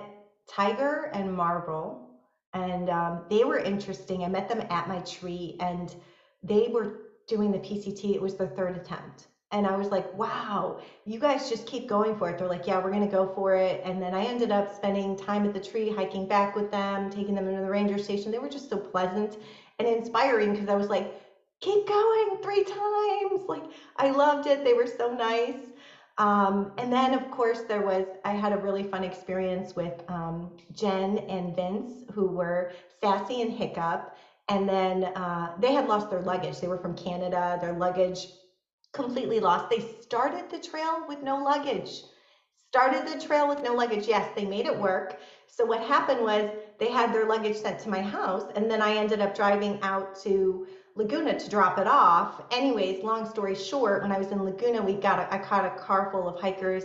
Tiger 0.49 1.11
and 1.14 1.35
Marble 1.35 2.07
and 2.55 2.88
um, 2.88 3.27
they 3.29 3.45
were 3.45 3.59
interesting. 3.59 4.25
I 4.25 4.29
met 4.29 4.49
them 4.49 4.62
at 4.71 4.88
my 4.88 5.01
tree, 5.01 5.57
and 5.61 5.95
they 6.42 6.69
were 6.69 6.88
doing 7.29 7.53
the 7.53 7.59
PCT. 7.59 8.14
It 8.14 8.23
was 8.23 8.35
their 8.35 8.49
third 8.49 8.77
attempt. 8.77 9.29
And 9.53 9.66
I 9.66 9.77
was 9.77 9.90
like, 9.90 10.12
wow, 10.14 10.79
you 11.05 11.21
guys 11.21 11.49
just 11.49 11.66
keep 11.66 11.87
going 11.87 12.16
for 12.16 12.29
it. 12.29 12.38
They're 12.38 12.49
like, 12.49 12.66
yeah, 12.66 12.79
we're 12.79 12.90
to 12.92 13.07
go 13.07 13.27
for 13.35 13.55
it. 13.55 13.81
And 13.85 14.03
then 14.03 14.14
I 14.14 14.25
ended 14.25 14.53
up 14.53 14.75
spending 14.75 15.16
time 15.16 15.45
at 15.47 15.55
the 15.55 15.61
tree, 15.61 15.88
hiking 15.88 16.27
back 16.27 16.57
with 16.57 16.71
them, 16.71 17.11
taking 17.11 17.35
them 17.35 17.47
into 17.47 17.61
the 17.62 17.71
ranger 17.71 17.99
station. 17.99 18.33
They 18.33 18.38
were 18.38 18.49
just 18.49 18.71
so 18.71 18.79
pleasant 18.79 19.38
and 19.79 19.88
inspiring 19.88 20.53
because 20.53 20.69
I 20.69 20.75
was 20.75 20.88
like, 20.88 21.14
keep 21.61 21.87
going 21.87 22.37
three 22.42 22.64
times. 22.64 23.45
Like, 23.49 23.64
I 23.97 24.11
loved 24.11 24.47
it. 24.47 24.64
They 24.64 24.75
were 24.75 24.87
so 24.87 25.11
nice. 25.12 25.73
Um, 26.19 26.73
and 26.79 26.93
then, 26.93 27.13
of 27.13 27.31
course, 27.31 27.63
there 27.63 27.83
was, 27.83 28.07
I 28.25 28.31
had 28.31 28.53
a 28.53 28.57
really 28.57 28.83
fun 28.83 29.05
experience 29.05 29.77
with 29.77 30.03
um, 30.09 30.51
Jen 30.73 31.19
and 31.29 31.55
Vince, 31.55 32.05
who 32.13 32.27
were 32.27 32.73
Sassy 33.01 33.43
and 33.43 33.53
Hiccup. 33.53 34.17
And 34.49 34.69
then 34.69 35.05
uh, 35.05 35.55
they 35.59 35.73
had 35.73 35.87
lost 35.89 36.09
their 36.09 36.23
luggage. 36.23 36.61
They 36.61 36.69
were 36.69 36.79
from 36.79 36.97
Canada, 36.97 37.59
their 37.61 37.73
luggage 37.73 38.29
completely 38.93 39.41
lost. 39.41 39.69
They 39.69 39.81
started 40.01 40.51
the 40.51 40.59
trail 40.59 41.05
with 41.07 41.23
no 41.23 41.37
luggage. 41.43 42.03
Started 42.69 43.07
the 43.07 43.25
trail 43.25 43.47
with 43.47 43.63
no 43.63 43.75
luggage. 43.75 44.07
Yes, 44.09 44.31
they 44.35 44.45
made 44.45 44.67
it 44.67 44.77
work. 44.77 45.19
So, 45.47 45.65
what 45.65 45.81
happened 45.81 46.21
was 46.23 46.51
they 46.79 46.91
had 46.91 47.13
their 47.13 47.27
luggage 47.27 47.57
sent 47.57 47.79
to 47.81 47.89
my 47.89 48.03
house, 48.03 48.51
and 48.55 48.71
then 48.71 48.83
I 48.83 48.97
ended 48.97 49.21
up 49.21 49.35
driving 49.35 49.79
out 49.83 50.19
to 50.23 50.67
Laguna 50.97 51.39
to 51.39 51.51
drop 51.51 51.79
it 51.79 51.87
off. 51.87 52.43
Anyways, 52.51 53.05
long 53.05 53.29
story 53.29 53.55
short, 53.55 54.03
when 54.03 54.11
I 54.11 54.19
was 54.19 54.29
in 54.29 54.43
Laguna, 54.43 54.83
we 54.83 54.95
got 54.95 55.19
a, 55.19 55.33
I 55.33 55.39
caught 55.39 55.67
a 55.67 55.79
car 55.79 56.09
full 56.11 56.27
of 56.27 56.41
hikers. 56.41 56.85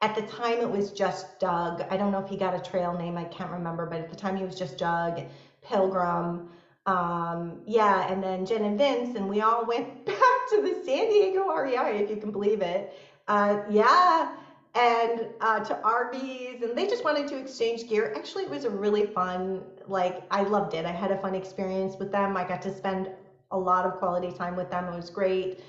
At 0.00 0.14
the 0.14 0.22
time, 0.22 0.60
it 0.60 0.70
was 0.70 0.92
just 0.92 1.40
Doug. 1.40 1.84
I 1.90 1.96
don't 1.96 2.12
know 2.12 2.20
if 2.20 2.28
he 2.28 2.36
got 2.36 2.54
a 2.54 2.60
trail 2.60 2.96
name. 2.96 3.18
I 3.18 3.24
can't 3.24 3.50
remember, 3.50 3.84
but 3.84 3.98
at 3.98 4.10
the 4.10 4.16
time, 4.16 4.36
he 4.36 4.44
was 4.44 4.56
just 4.56 4.78
Doug 4.78 5.22
Pilgrim. 5.60 6.48
Um, 6.86 7.58
yeah, 7.66 8.10
and 8.10 8.22
then 8.22 8.46
Jen 8.46 8.64
and 8.64 8.78
Vince, 8.78 9.16
and 9.16 9.28
we 9.28 9.40
all 9.40 9.66
went 9.66 10.06
back 10.06 10.48
to 10.50 10.62
the 10.62 10.80
San 10.86 11.08
Diego 11.08 11.48
REI, 11.48 11.98
if 11.98 12.10
you 12.10 12.16
can 12.16 12.30
believe 12.30 12.62
it. 12.62 12.92
Uh, 13.26 13.62
yeah, 13.68 14.36
and 14.76 15.26
uh, 15.40 15.60
to 15.64 15.74
RVs, 15.74 16.62
and 16.62 16.78
they 16.78 16.86
just 16.86 17.02
wanted 17.02 17.26
to 17.28 17.36
exchange 17.36 17.88
gear. 17.88 18.14
Actually, 18.16 18.44
it 18.44 18.50
was 18.50 18.64
a 18.64 18.70
really 18.70 19.04
fun, 19.06 19.62
like, 19.88 20.22
I 20.30 20.44
loved 20.44 20.74
it. 20.74 20.86
I 20.86 20.92
had 20.92 21.10
a 21.10 21.18
fun 21.18 21.34
experience 21.34 21.96
with 21.98 22.12
them. 22.12 22.36
I 22.36 22.44
got 22.44 22.62
to 22.62 22.74
spend 22.74 23.10
a 23.50 23.58
lot 23.58 23.84
of 23.86 23.94
quality 23.94 24.32
time 24.32 24.56
with 24.56 24.70
them. 24.70 24.92
It 24.92 24.96
was 24.96 25.10
great. 25.10 25.60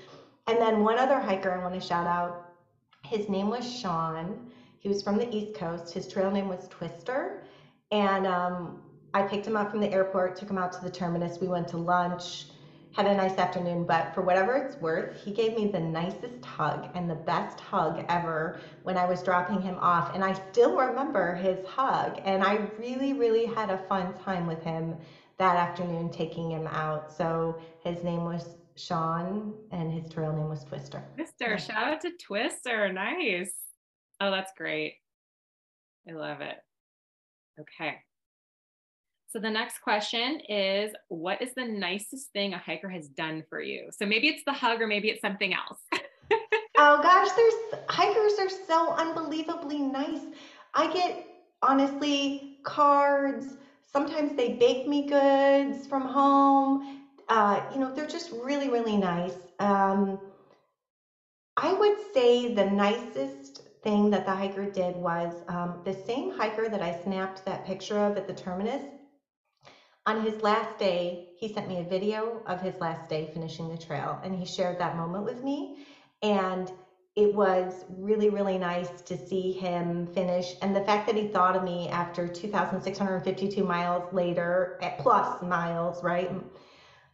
And 0.46 0.58
then 0.58 0.82
one 0.82 0.98
other 0.98 1.18
hiker 1.18 1.52
I 1.52 1.62
want 1.62 1.74
to 1.74 1.80
shout 1.80 2.06
out, 2.06 2.52
his 3.04 3.28
name 3.28 3.48
was 3.48 3.64
Sean. 3.70 4.50
He 4.78 4.88
was 4.88 5.02
from 5.02 5.16
the 5.16 5.34
East 5.34 5.54
Coast. 5.54 5.92
His 5.92 6.08
trail 6.08 6.30
name 6.30 6.48
was 6.48 6.68
Twister. 6.68 7.44
And 7.90 8.26
um, 8.26 8.82
I 9.14 9.22
picked 9.22 9.46
him 9.46 9.56
up 9.56 9.70
from 9.70 9.80
the 9.80 9.92
airport, 9.92 10.36
took 10.36 10.50
him 10.50 10.58
out 10.58 10.72
to 10.74 10.82
the 10.82 10.90
terminus. 10.90 11.38
We 11.40 11.48
went 11.48 11.68
to 11.68 11.76
lunch, 11.76 12.46
had 12.92 13.06
a 13.06 13.14
nice 13.14 13.38
afternoon. 13.38 13.84
But 13.84 14.14
for 14.14 14.22
whatever 14.22 14.54
it's 14.56 14.80
worth, 14.80 15.22
he 15.22 15.32
gave 15.32 15.56
me 15.56 15.66
the 15.66 15.80
nicest 15.80 16.44
hug 16.44 16.88
and 16.94 17.08
the 17.08 17.14
best 17.14 17.60
hug 17.60 18.04
ever 18.08 18.60
when 18.82 18.96
I 18.96 19.06
was 19.06 19.22
dropping 19.22 19.60
him 19.60 19.76
off. 19.80 20.14
And 20.14 20.24
I 20.24 20.34
still 20.50 20.76
remember 20.76 21.34
his 21.34 21.66
hug. 21.66 22.20
And 22.24 22.42
I 22.42 22.60
really, 22.78 23.12
really 23.12 23.46
had 23.46 23.70
a 23.70 23.78
fun 23.88 24.14
time 24.24 24.46
with 24.46 24.62
him 24.62 24.96
that 25.40 25.56
afternoon 25.56 26.10
taking 26.10 26.50
him 26.50 26.66
out. 26.66 27.10
So 27.10 27.58
his 27.82 28.04
name 28.04 28.24
was 28.24 28.56
Sean 28.76 29.54
and 29.72 29.90
his 29.90 30.12
trail 30.12 30.34
name 30.34 30.50
was 30.50 30.64
Twister. 30.64 31.02
Twister, 31.14 31.56
shout 31.58 31.94
out 31.94 32.02
to 32.02 32.10
Twister. 32.22 32.92
Nice. 32.92 33.54
Oh, 34.20 34.30
that's 34.30 34.52
great. 34.54 34.96
I 36.06 36.12
love 36.12 36.42
it. 36.42 36.56
Okay. 37.58 37.96
So 39.30 39.38
the 39.38 39.48
next 39.48 39.80
question 39.80 40.40
is 40.46 40.92
what 41.08 41.40
is 41.40 41.54
the 41.56 41.64
nicest 41.64 42.30
thing 42.34 42.52
a 42.52 42.58
hiker 42.58 42.90
has 42.90 43.08
done 43.08 43.42
for 43.48 43.62
you? 43.62 43.88
So 43.92 44.04
maybe 44.04 44.28
it's 44.28 44.44
the 44.44 44.52
hug 44.52 44.82
or 44.82 44.86
maybe 44.86 45.08
it's 45.08 45.22
something 45.22 45.54
else. 45.54 45.78
oh 46.76 47.00
gosh, 47.02 47.30
there's 47.32 47.82
hikers 47.88 48.38
are 48.38 48.64
so 48.66 48.92
unbelievably 48.92 49.78
nice. 49.78 50.20
I 50.74 50.92
get 50.92 51.26
honestly 51.62 52.58
cards, 52.62 53.56
Sometimes 53.92 54.36
they 54.36 54.54
bake 54.54 54.86
me 54.86 55.06
goods 55.06 55.86
from 55.86 56.06
home. 56.06 56.80
Uh, 57.28 57.60
you 57.72 57.78
know, 57.78 57.92
they're 57.92 58.06
just 58.06 58.30
really, 58.32 58.68
really 58.68 58.96
nice. 58.96 59.36
Um, 59.58 60.18
I 61.56 61.72
would 61.72 61.98
say 62.14 62.54
the 62.54 62.64
nicest 62.64 63.62
thing 63.82 64.10
that 64.10 64.24
the 64.24 64.34
hiker 64.34 64.66
did 64.66 64.96
was 64.96 65.42
um, 65.48 65.80
the 65.84 65.92
same 65.92 66.30
hiker 66.30 66.68
that 66.68 66.82
I 66.82 66.92
snapped 66.92 67.44
that 67.44 67.64
picture 67.64 67.98
of 67.98 68.16
at 68.16 68.26
the 68.26 68.34
terminus. 68.34 68.84
On 70.06 70.20
his 70.20 70.42
last 70.42 70.78
day, 70.78 71.20
he 71.34 71.48
sent 71.48 71.68
me 71.68 71.80
a 71.80 71.84
video 71.84 72.42
of 72.46 72.60
his 72.60 72.80
last 72.80 73.08
day 73.08 73.26
finishing 73.32 73.68
the 73.68 73.78
trail, 73.78 74.18
and 74.22 74.34
he 74.34 74.44
shared 74.44 74.78
that 74.78 74.96
moment 74.96 75.24
with 75.24 75.42
me. 75.42 75.70
And 76.22 76.70
it 77.20 77.34
was 77.34 77.84
really, 77.88 78.30
really 78.30 78.56
nice 78.56 79.02
to 79.02 79.16
see 79.16 79.52
him 79.52 80.06
finish. 80.06 80.54
And 80.62 80.74
the 80.74 80.80
fact 80.80 81.06
that 81.06 81.16
he 81.16 81.28
thought 81.28 81.54
of 81.54 81.62
me 81.62 81.88
after 81.90 82.26
2,652 82.26 83.62
miles 83.62 84.10
later, 84.12 84.78
at 84.80 84.98
plus 84.98 85.42
miles, 85.42 86.02
right? 86.02 86.30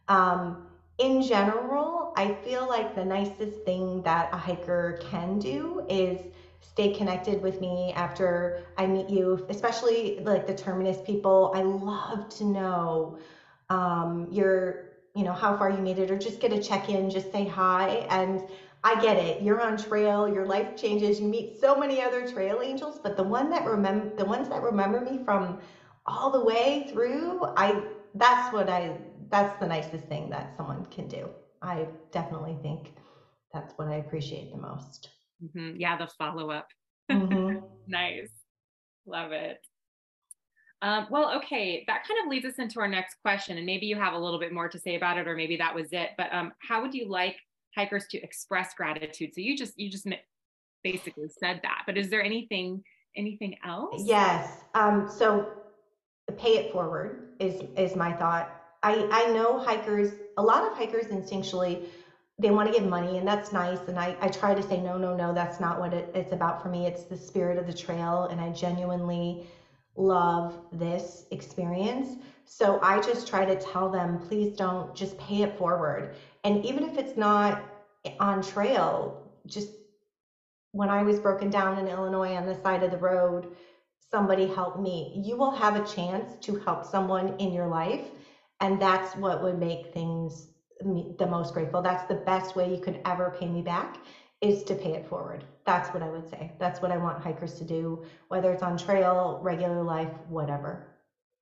Um, 0.07 0.57
in 0.97 1.21
general, 1.21 2.13
I 2.15 2.31
feel 2.43 2.67
like 2.67 2.95
the 2.95 3.03
nicest 3.03 3.63
thing 3.65 4.01
that 4.03 4.29
a 4.33 4.37
hiker 4.37 4.97
can 5.01 5.39
do 5.39 5.85
is 5.89 6.21
stay 6.61 6.93
connected 6.93 7.41
with 7.41 7.59
me 7.59 7.91
after 7.93 8.59
I 8.77 8.87
meet 8.87 9.09
you, 9.09 9.45
especially 9.49 10.19
like 10.21 10.47
the 10.47 10.55
terminus 10.55 11.01
people. 11.01 11.51
I 11.53 11.61
love 11.63 12.29
to 12.37 12.45
know 12.45 13.17
um, 13.69 14.27
your, 14.31 14.85
you 15.13 15.23
know, 15.23 15.33
how 15.33 15.57
far 15.57 15.69
you 15.69 15.79
made 15.79 15.99
it, 15.99 16.09
or 16.09 16.17
just 16.17 16.39
get 16.39 16.53
a 16.53 16.61
check 16.61 16.87
in, 16.87 17.09
just 17.09 17.31
say 17.31 17.45
hi. 17.45 18.07
And 18.09 18.41
I 18.87 19.01
get 19.01 19.17
it. 19.17 19.41
You're 19.41 19.59
on 19.59 19.75
trail, 19.75 20.33
your 20.33 20.45
life 20.45 20.77
changes, 20.77 21.19
you 21.19 21.27
meet 21.27 21.59
so 21.59 21.77
many 21.77 22.01
other 22.01 22.25
trail 22.25 22.61
angels, 22.63 23.01
but 23.03 23.17
the 23.17 23.23
one 23.23 23.49
that 23.49 23.65
remember 23.65 24.15
the 24.15 24.23
ones 24.23 24.47
that 24.47 24.61
remember 24.61 25.01
me 25.01 25.19
from 25.25 25.59
all 26.05 26.31
the 26.31 26.39
way 26.41 26.87
through, 26.93 27.43
I 27.57 27.83
that's 28.15 28.53
what 28.53 28.69
I 28.69 28.97
that's 29.29 29.59
the 29.59 29.67
nicest 29.67 30.05
thing 30.05 30.29
that 30.29 30.55
someone 30.55 30.85
can 30.85 31.09
do. 31.09 31.27
I 31.61 31.85
definitely 32.13 32.57
think 32.61 32.93
that's 33.53 33.73
what 33.73 33.89
I 33.89 33.95
appreciate 33.95 34.51
the 34.51 34.57
most. 34.57 35.09
Mm-hmm. 35.43 35.81
Yeah, 35.81 35.97
the 35.97 36.07
follow 36.17 36.49
up. 36.49 36.69
Mm-hmm. 37.11 37.59
nice. 37.87 38.31
Love 39.05 39.33
it. 39.33 39.57
Um, 40.81 41.07
well, 41.09 41.35
okay, 41.39 41.83
that 41.87 42.07
kind 42.07 42.21
of 42.23 42.29
leads 42.29 42.45
us 42.45 42.57
into 42.57 42.79
our 42.79 42.87
next 42.87 43.15
question, 43.21 43.57
and 43.57 43.65
maybe 43.65 43.85
you 43.85 43.97
have 43.97 44.13
a 44.13 44.17
little 44.17 44.39
bit 44.39 44.53
more 44.53 44.69
to 44.69 44.79
say 44.79 44.95
about 44.95 45.17
it, 45.17 45.27
or 45.27 45.35
maybe 45.35 45.57
that 45.57 45.75
was 45.75 45.87
it. 45.91 46.11
But 46.17 46.33
um, 46.33 46.53
how 46.61 46.81
would 46.81 46.93
you 46.93 47.09
like 47.09 47.35
hikers 47.77 48.07
to 48.07 48.21
express 48.21 48.73
gratitude? 48.73 49.33
So 49.33 49.41
you 49.41 49.57
just 49.57 49.73
you 49.77 49.89
just 49.89 50.07
basically 50.83 51.29
said 51.39 51.61
that, 51.63 51.83
but 51.85 51.97
is 51.97 52.09
there 52.09 52.23
anything 52.23 52.83
anything 53.15 53.55
else? 53.65 54.03
Yes. 54.05 54.61
Um, 54.73 55.09
so 55.09 55.47
pay 56.37 56.57
it 56.57 56.73
forward 56.73 57.29
is 57.39 57.63
is 57.77 57.95
my 57.95 58.11
thought. 58.13 58.53
I 58.83 59.07
I 59.11 59.31
know 59.31 59.59
hikers. 59.59 60.11
A 60.37 60.41
lot 60.41 60.69
of 60.69 60.77
hikers 60.77 61.05
instinctually 61.05 61.85
they 62.39 62.51
want 62.51 62.71
to 62.71 62.79
give 62.79 62.87
money 62.87 63.17
and 63.17 63.27
that's 63.27 63.51
nice 63.51 63.79
and 63.87 63.97
I, 63.97 64.15
I 64.21 64.27
try 64.27 64.53
to 64.53 64.61
say 64.61 64.79
no 64.79 64.97
no 64.97 65.15
no 65.15 65.33
that's 65.33 65.59
not 65.59 65.79
what 65.79 65.93
it, 65.93 66.11
it's 66.13 66.33
about 66.33 66.61
for 66.61 66.69
me 66.69 66.85
it's 66.85 67.03
the 67.03 67.17
spirit 67.17 67.57
of 67.57 67.65
the 67.65 67.73
trail 67.73 68.27
and 68.29 68.39
i 68.39 68.51
genuinely 68.51 69.47
love 69.95 70.59
this 70.71 71.25
experience 71.31 72.21
so 72.45 72.79
i 72.83 73.01
just 73.01 73.27
try 73.27 73.43
to 73.43 73.55
tell 73.59 73.89
them 73.89 74.19
please 74.19 74.55
don't 74.55 74.95
just 74.95 75.17
pay 75.17 75.41
it 75.41 75.57
forward 75.57 76.15
and 76.47 76.65
even 76.65 76.83
if 76.83 76.97
it's 76.97 77.17
not 77.17 77.63
on 78.19 78.41
trail 78.41 79.31
just 79.45 79.69
when 80.71 80.89
i 80.89 81.01
was 81.03 81.19
broken 81.19 81.49
down 81.49 81.77
in 81.79 81.87
illinois 81.87 82.35
on 82.35 82.45
the 82.45 82.59
side 82.63 82.83
of 82.83 82.91
the 82.91 82.97
road 82.97 83.47
somebody 84.11 84.47
helped 84.47 84.79
me 84.79 85.21
you 85.25 85.35
will 85.35 85.51
have 85.51 85.75
a 85.75 85.87
chance 85.95 86.33
to 86.45 86.55
help 86.67 86.85
someone 86.85 87.35
in 87.39 87.51
your 87.51 87.67
life 87.67 88.05
and 88.61 88.81
that's 88.81 89.15
what 89.15 89.43
would 89.43 89.59
make 89.59 89.93
things 89.93 90.47
the 90.81 91.27
most 91.29 91.53
grateful. 91.53 91.81
That's 91.81 92.07
the 92.07 92.15
best 92.15 92.55
way 92.55 92.73
you 92.73 92.81
could 92.81 92.99
ever 93.05 93.35
pay 93.39 93.47
me 93.47 93.61
back 93.61 93.97
is 94.41 94.63
to 94.63 94.75
pay 94.75 94.93
it 94.93 95.07
forward. 95.07 95.43
That's 95.65 95.91
what 95.93 96.03
I 96.03 96.09
would 96.09 96.29
say. 96.29 96.51
That's 96.59 96.81
what 96.81 96.91
I 96.91 96.97
want 96.97 97.23
hikers 97.23 97.55
to 97.55 97.63
do, 97.63 98.03
whether 98.27 98.51
it's 98.51 98.61
on 98.61 98.77
trail, 98.77 99.39
regular 99.41 99.81
life, 99.81 100.11
whatever. 100.29 100.87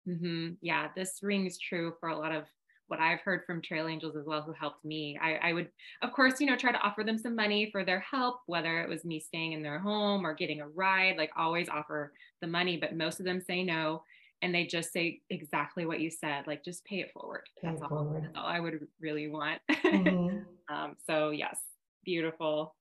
Mm-hmm. 0.08 0.54
Yeah, 0.62 0.90
this 0.96 1.20
rings 1.24 1.58
true 1.58 1.94
for 2.00 2.10
a 2.10 2.18
lot 2.18 2.32
of 2.32 2.44
what 2.88 3.00
I've 3.00 3.21
heard 3.21 3.41
from 3.45 3.62
trail 3.62 3.88
angels 3.88 4.15
as 4.15 4.26
well 4.26 4.41
who 4.41 4.54
helped 4.54 4.86
me. 4.86 5.17
I, 5.21 5.50
I, 5.50 5.54
would, 5.54 5.69
of 6.02 6.12
course, 6.13 6.39
you 6.39 6.48
know, 6.48 6.56
try 6.56 6.71
to 6.71 6.82
offer 6.82 7.04
them 7.04 7.17
some 7.17 7.36
money 7.36 7.69
for 7.71 7.84
their 7.84 8.00
help, 8.00 8.41
whether 8.45 8.82
it 8.82 8.89
was 8.89 9.06
me 9.06 9.19
staying 9.19 9.54
in 9.54 9.63
their 9.63 9.80
home 9.80 10.26
or 10.26 10.34
getting 10.34 10.62
a 10.62 10.67
ride, 10.67 11.17
like 11.17 11.32
always 11.36 11.67
offer 11.67 12.13
the 12.41 12.48
money, 12.48 12.78
but 12.78 12.95
most 12.95 13.19
of 13.19 13.26
them 13.26 13.41
say 13.41 13.63
no 13.63 14.04
and 14.41 14.54
they 14.54 14.65
just 14.65 14.91
say 14.93 15.21
exactly 15.30 15.86
what 15.86 16.00
you 16.00 16.10
said 16.10 16.45
like 16.45 16.63
just 16.63 16.86
pay 16.86 17.00
it 17.00 17.12
forward 17.12 17.41
pay 17.62 17.67
that's, 17.69 17.82
it 17.82 17.84
all, 17.84 17.89
forward. 17.89 18.24
that's 18.24 18.38
all 18.38 18.45
i 18.45 18.60
would 18.60 18.88
really 19.02 19.28
want 19.28 19.60
mm-hmm. 19.71 20.38
um, 20.74 20.95
so 21.08 21.32
yes 21.32 21.58
beautiful 22.04 22.76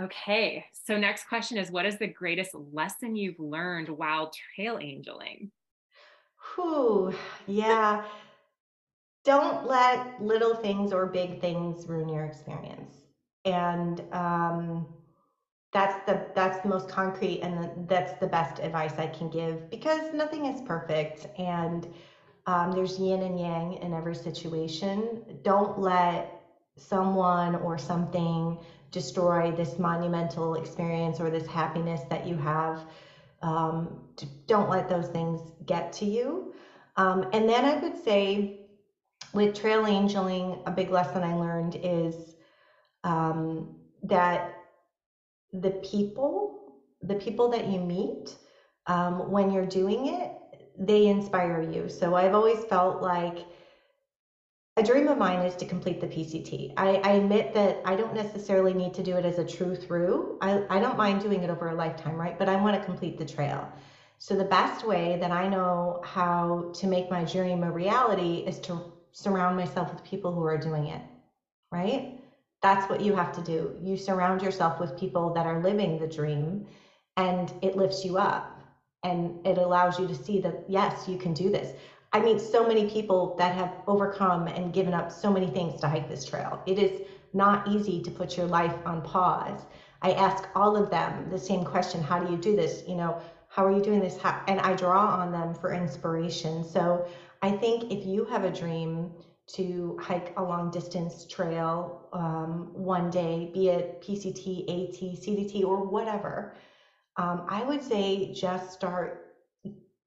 okay 0.00 0.64
so 0.72 0.96
next 0.96 1.28
question 1.28 1.58
is 1.58 1.70
what 1.70 1.86
is 1.86 1.98
the 1.98 2.06
greatest 2.06 2.54
lesson 2.72 3.16
you've 3.16 3.38
learned 3.38 3.88
while 3.88 4.30
trail 4.54 4.78
angeling 4.78 5.50
Whew, 6.54 7.12
yeah 7.46 8.04
don't 9.26 9.64
let 9.64 10.06
little 10.18 10.54
things 10.54 10.92
or 10.92 11.06
big 11.06 11.38
things 11.40 11.86
ruin 11.88 12.08
your 12.08 12.24
experience 12.24 13.04
and 13.46 14.02
um, 14.12 14.88
that's 15.72 15.96
the 16.06 16.20
that's 16.34 16.58
the 16.60 16.68
most 16.68 16.88
concrete 16.88 17.40
and 17.42 17.58
the, 17.58 17.70
that's 17.88 18.14
the 18.14 18.28
best 18.28 18.60
advice 18.60 18.98
I 18.98 19.08
can 19.08 19.30
give 19.30 19.68
because 19.70 20.12
nothing 20.12 20.46
is 20.46 20.60
perfect 20.62 21.26
and 21.38 21.86
um, 22.46 22.72
there's 22.72 22.98
yin 22.98 23.22
and 23.22 23.38
yang 23.38 23.74
in 23.74 23.94
every 23.94 24.16
situation. 24.16 25.18
Don't 25.44 25.76
let 25.78 26.28
someone 26.78 27.56
or 27.56 27.78
something 27.78 28.58
destroy 28.92 29.52
this 29.52 29.78
monumental 29.78 30.54
experience 30.54 31.20
or 31.20 31.30
this 31.30 31.46
happiness 31.46 32.04
that 32.10 32.24
you 32.24 32.36
have. 32.36 32.84
Um, 33.42 33.96
don't 34.48 34.68
let 34.68 34.88
those 34.88 35.08
things 35.08 35.52
get 35.66 35.92
to 35.94 36.06
you. 36.06 36.44
Um, 36.96 37.24
and 37.32 37.48
then 37.48 37.64
I 37.66 37.76
would 37.76 37.96
say 37.96 38.48
with 39.36 39.54
trail 39.54 39.86
angeling, 39.86 40.62
a 40.66 40.70
big 40.70 40.90
lesson 40.90 41.22
I 41.22 41.34
learned 41.34 41.78
is 41.82 42.34
um, 43.04 43.76
that 44.02 44.56
the 45.52 45.70
people, 45.70 46.74
the 47.02 47.14
people 47.14 47.48
that 47.50 47.68
you 47.68 47.80
meet 47.80 48.36
um, 48.86 49.30
when 49.30 49.50
you're 49.50 49.66
doing 49.66 50.08
it, 50.08 50.32
they 50.78 51.06
inspire 51.06 51.62
you. 51.62 51.88
So 51.88 52.14
I've 52.14 52.34
always 52.34 52.64
felt 52.64 53.02
like 53.02 53.46
a 54.78 54.82
dream 54.82 55.08
of 55.08 55.16
mine 55.16 55.40
is 55.40 55.56
to 55.56 55.64
complete 55.64 56.00
the 56.00 56.06
PCT. 56.06 56.74
I, 56.76 56.96
I, 56.96 57.12
admit 57.12 57.54
that 57.54 57.80
I 57.86 57.96
don't 57.96 58.14
necessarily 58.14 58.74
need 58.74 58.92
to 58.94 59.02
do 59.02 59.16
it 59.16 59.24
as 59.24 59.38
a 59.38 59.44
true 59.44 59.74
through. 59.74 60.36
I, 60.42 60.62
I 60.68 60.80
don't 60.80 60.98
mind 60.98 61.22
doing 61.22 61.42
it 61.42 61.48
over 61.48 61.70
a 61.70 61.74
lifetime, 61.74 62.16
right? 62.16 62.38
But 62.38 62.50
I 62.50 62.56
want 62.56 62.76
to 62.76 62.84
complete 62.84 63.16
the 63.16 63.24
trail. 63.24 63.72
So 64.18 64.36
the 64.36 64.44
best 64.44 64.86
way 64.86 65.16
that 65.20 65.30
I 65.30 65.48
know 65.48 66.02
how 66.04 66.72
to 66.74 66.86
make 66.86 67.10
my 67.10 67.24
dream 67.24 67.62
a 67.62 67.70
reality 67.70 68.44
is 68.46 68.60
to 68.60 68.95
surround 69.16 69.56
myself 69.56 69.90
with 69.90 70.04
people 70.04 70.30
who 70.30 70.44
are 70.44 70.58
doing 70.58 70.88
it, 70.88 71.00
right? 71.72 72.20
That's 72.60 72.86
what 72.90 73.00
you 73.00 73.14
have 73.14 73.32
to 73.32 73.42
do. 73.42 73.74
You 73.82 73.96
surround 73.96 74.42
yourself 74.42 74.78
with 74.78 74.98
people 74.98 75.32
that 75.32 75.46
are 75.46 75.62
living 75.62 75.98
the 75.98 76.06
dream 76.06 76.66
and 77.16 77.50
it 77.62 77.76
lifts 77.76 78.04
you 78.04 78.18
up 78.18 78.60
and 79.02 79.44
it 79.46 79.56
allows 79.56 79.98
you 79.98 80.06
to 80.06 80.14
see 80.14 80.38
that, 80.40 80.64
yes, 80.68 81.08
you 81.08 81.16
can 81.16 81.32
do 81.32 81.48
this. 81.50 81.72
I 82.12 82.20
meet 82.20 82.42
so 82.42 82.68
many 82.68 82.90
people 82.90 83.34
that 83.38 83.54
have 83.54 83.72
overcome 83.86 84.48
and 84.48 84.74
given 84.74 84.92
up 84.92 85.10
so 85.10 85.32
many 85.32 85.48
things 85.48 85.80
to 85.80 85.88
hike 85.88 86.10
this 86.10 86.26
trail. 86.26 86.60
It 86.66 86.78
is 86.78 87.00
not 87.32 87.66
easy 87.66 88.02
to 88.02 88.10
put 88.10 88.36
your 88.36 88.46
life 88.46 88.74
on 88.84 89.00
pause. 89.00 89.62
I 90.02 90.12
ask 90.12 90.46
all 90.54 90.76
of 90.76 90.90
them 90.90 91.30
the 91.30 91.38
same 91.38 91.64
question 91.64 92.02
How 92.02 92.22
do 92.22 92.30
you 92.30 92.36
do 92.36 92.54
this? 92.54 92.82
You 92.86 92.96
know, 92.96 93.18
how 93.48 93.64
are 93.64 93.72
you 93.72 93.82
doing 93.82 94.00
this? 94.00 94.18
How, 94.18 94.42
and 94.46 94.60
I 94.60 94.74
draw 94.74 95.06
on 95.06 95.32
them 95.32 95.54
for 95.54 95.72
inspiration. 95.72 96.62
So 96.62 97.06
I 97.42 97.50
think 97.50 97.92
if 97.92 98.06
you 98.06 98.24
have 98.26 98.44
a 98.44 98.50
dream, 98.50 99.12
to 99.46 99.96
hike 100.02 100.32
a 100.36 100.42
long 100.42 100.70
distance 100.70 101.24
trail 101.24 102.08
um, 102.12 102.70
one 102.74 103.10
day, 103.10 103.50
be 103.54 103.68
it 103.68 104.02
PCT, 104.02 104.64
AT, 104.64 105.00
CDT, 105.00 105.64
or 105.64 105.84
whatever, 105.84 106.54
um, 107.16 107.46
I 107.48 107.62
would 107.62 107.82
say 107.82 108.32
just 108.34 108.72
start 108.72 109.34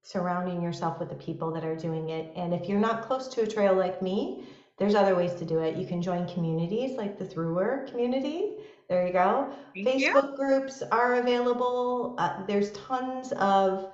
surrounding 0.02 0.62
yourself 0.62 0.98
with 0.98 1.08
the 1.08 1.14
people 1.14 1.50
that 1.52 1.64
are 1.64 1.76
doing 1.76 2.10
it. 2.10 2.32
And 2.36 2.52
if 2.52 2.68
you're 2.68 2.80
not 2.80 3.02
close 3.02 3.28
to 3.28 3.42
a 3.42 3.46
trail 3.46 3.74
like 3.74 4.02
me, 4.02 4.44
there's 4.78 4.94
other 4.94 5.14
ways 5.14 5.34
to 5.34 5.44
do 5.44 5.58
it. 5.58 5.76
You 5.76 5.86
can 5.86 6.00
join 6.00 6.26
communities 6.26 6.96
like 6.96 7.18
the 7.18 7.24
THRU-r 7.24 7.86
community. 7.86 8.56
There 8.88 9.06
you 9.06 9.12
go. 9.12 9.52
Thank 9.74 10.02
Facebook 10.02 10.30
you. 10.30 10.36
groups 10.36 10.82
are 10.90 11.16
available. 11.16 12.14
Uh, 12.18 12.44
there's 12.46 12.72
tons 12.72 13.32
of 13.32 13.92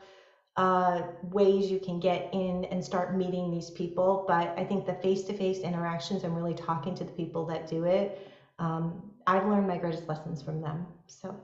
uh, 0.57 1.03
ways 1.23 1.71
you 1.71 1.79
can 1.79 2.01
get 2.01 2.31
in 2.33 2.65
and 2.67 2.83
start 2.85 3.17
meeting 3.17 3.51
these 3.51 3.71
people. 3.71 4.25
But 4.27 4.59
I 4.59 4.65
think 4.65 4.87
the 4.87 4.95
face 4.95 5.23
to 5.25 5.37
face 5.37 5.59
interactions 5.59 6.25
and 6.25 6.35
really 6.35 6.55
talking 6.55 6.95
to 6.97 7.05
the 7.05 7.13
people 7.13 7.45
that 7.47 7.69
do 7.69 7.85
it, 7.85 8.27
um, 8.59 9.11
I've 9.27 9.47
learned 9.47 9.69
my 9.69 9.77
greatest 9.77 10.09
lessons 10.09 10.43
from 10.43 10.63
them. 10.63 10.87
So, 11.07 11.37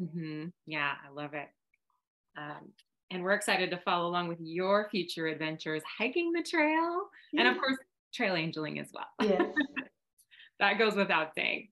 mm-hmm. 0.00 0.46
yeah, 0.66 0.92
I 1.06 1.12
love 1.12 1.34
it. 1.34 1.48
Um, 2.36 2.72
and 3.10 3.22
we're 3.22 3.32
excited 3.32 3.70
to 3.70 3.78
follow 3.78 4.08
along 4.08 4.28
with 4.28 4.38
your 4.40 4.88
future 4.90 5.28
adventures, 5.28 5.82
hiking 5.98 6.32
the 6.32 6.42
trail, 6.42 7.08
yeah. 7.32 7.40
and 7.40 7.48
of 7.48 7.58
course, 7.58 7.76
trail 8.12 8.34
angeling 8.34 8.78
as 8.78 8.88
well. 8.92 9.28
Yes. 9.28 9.54
that 10.60 10.78
goes 10.78 10.94
without 10.94 11.34
saying. 11.34 11.68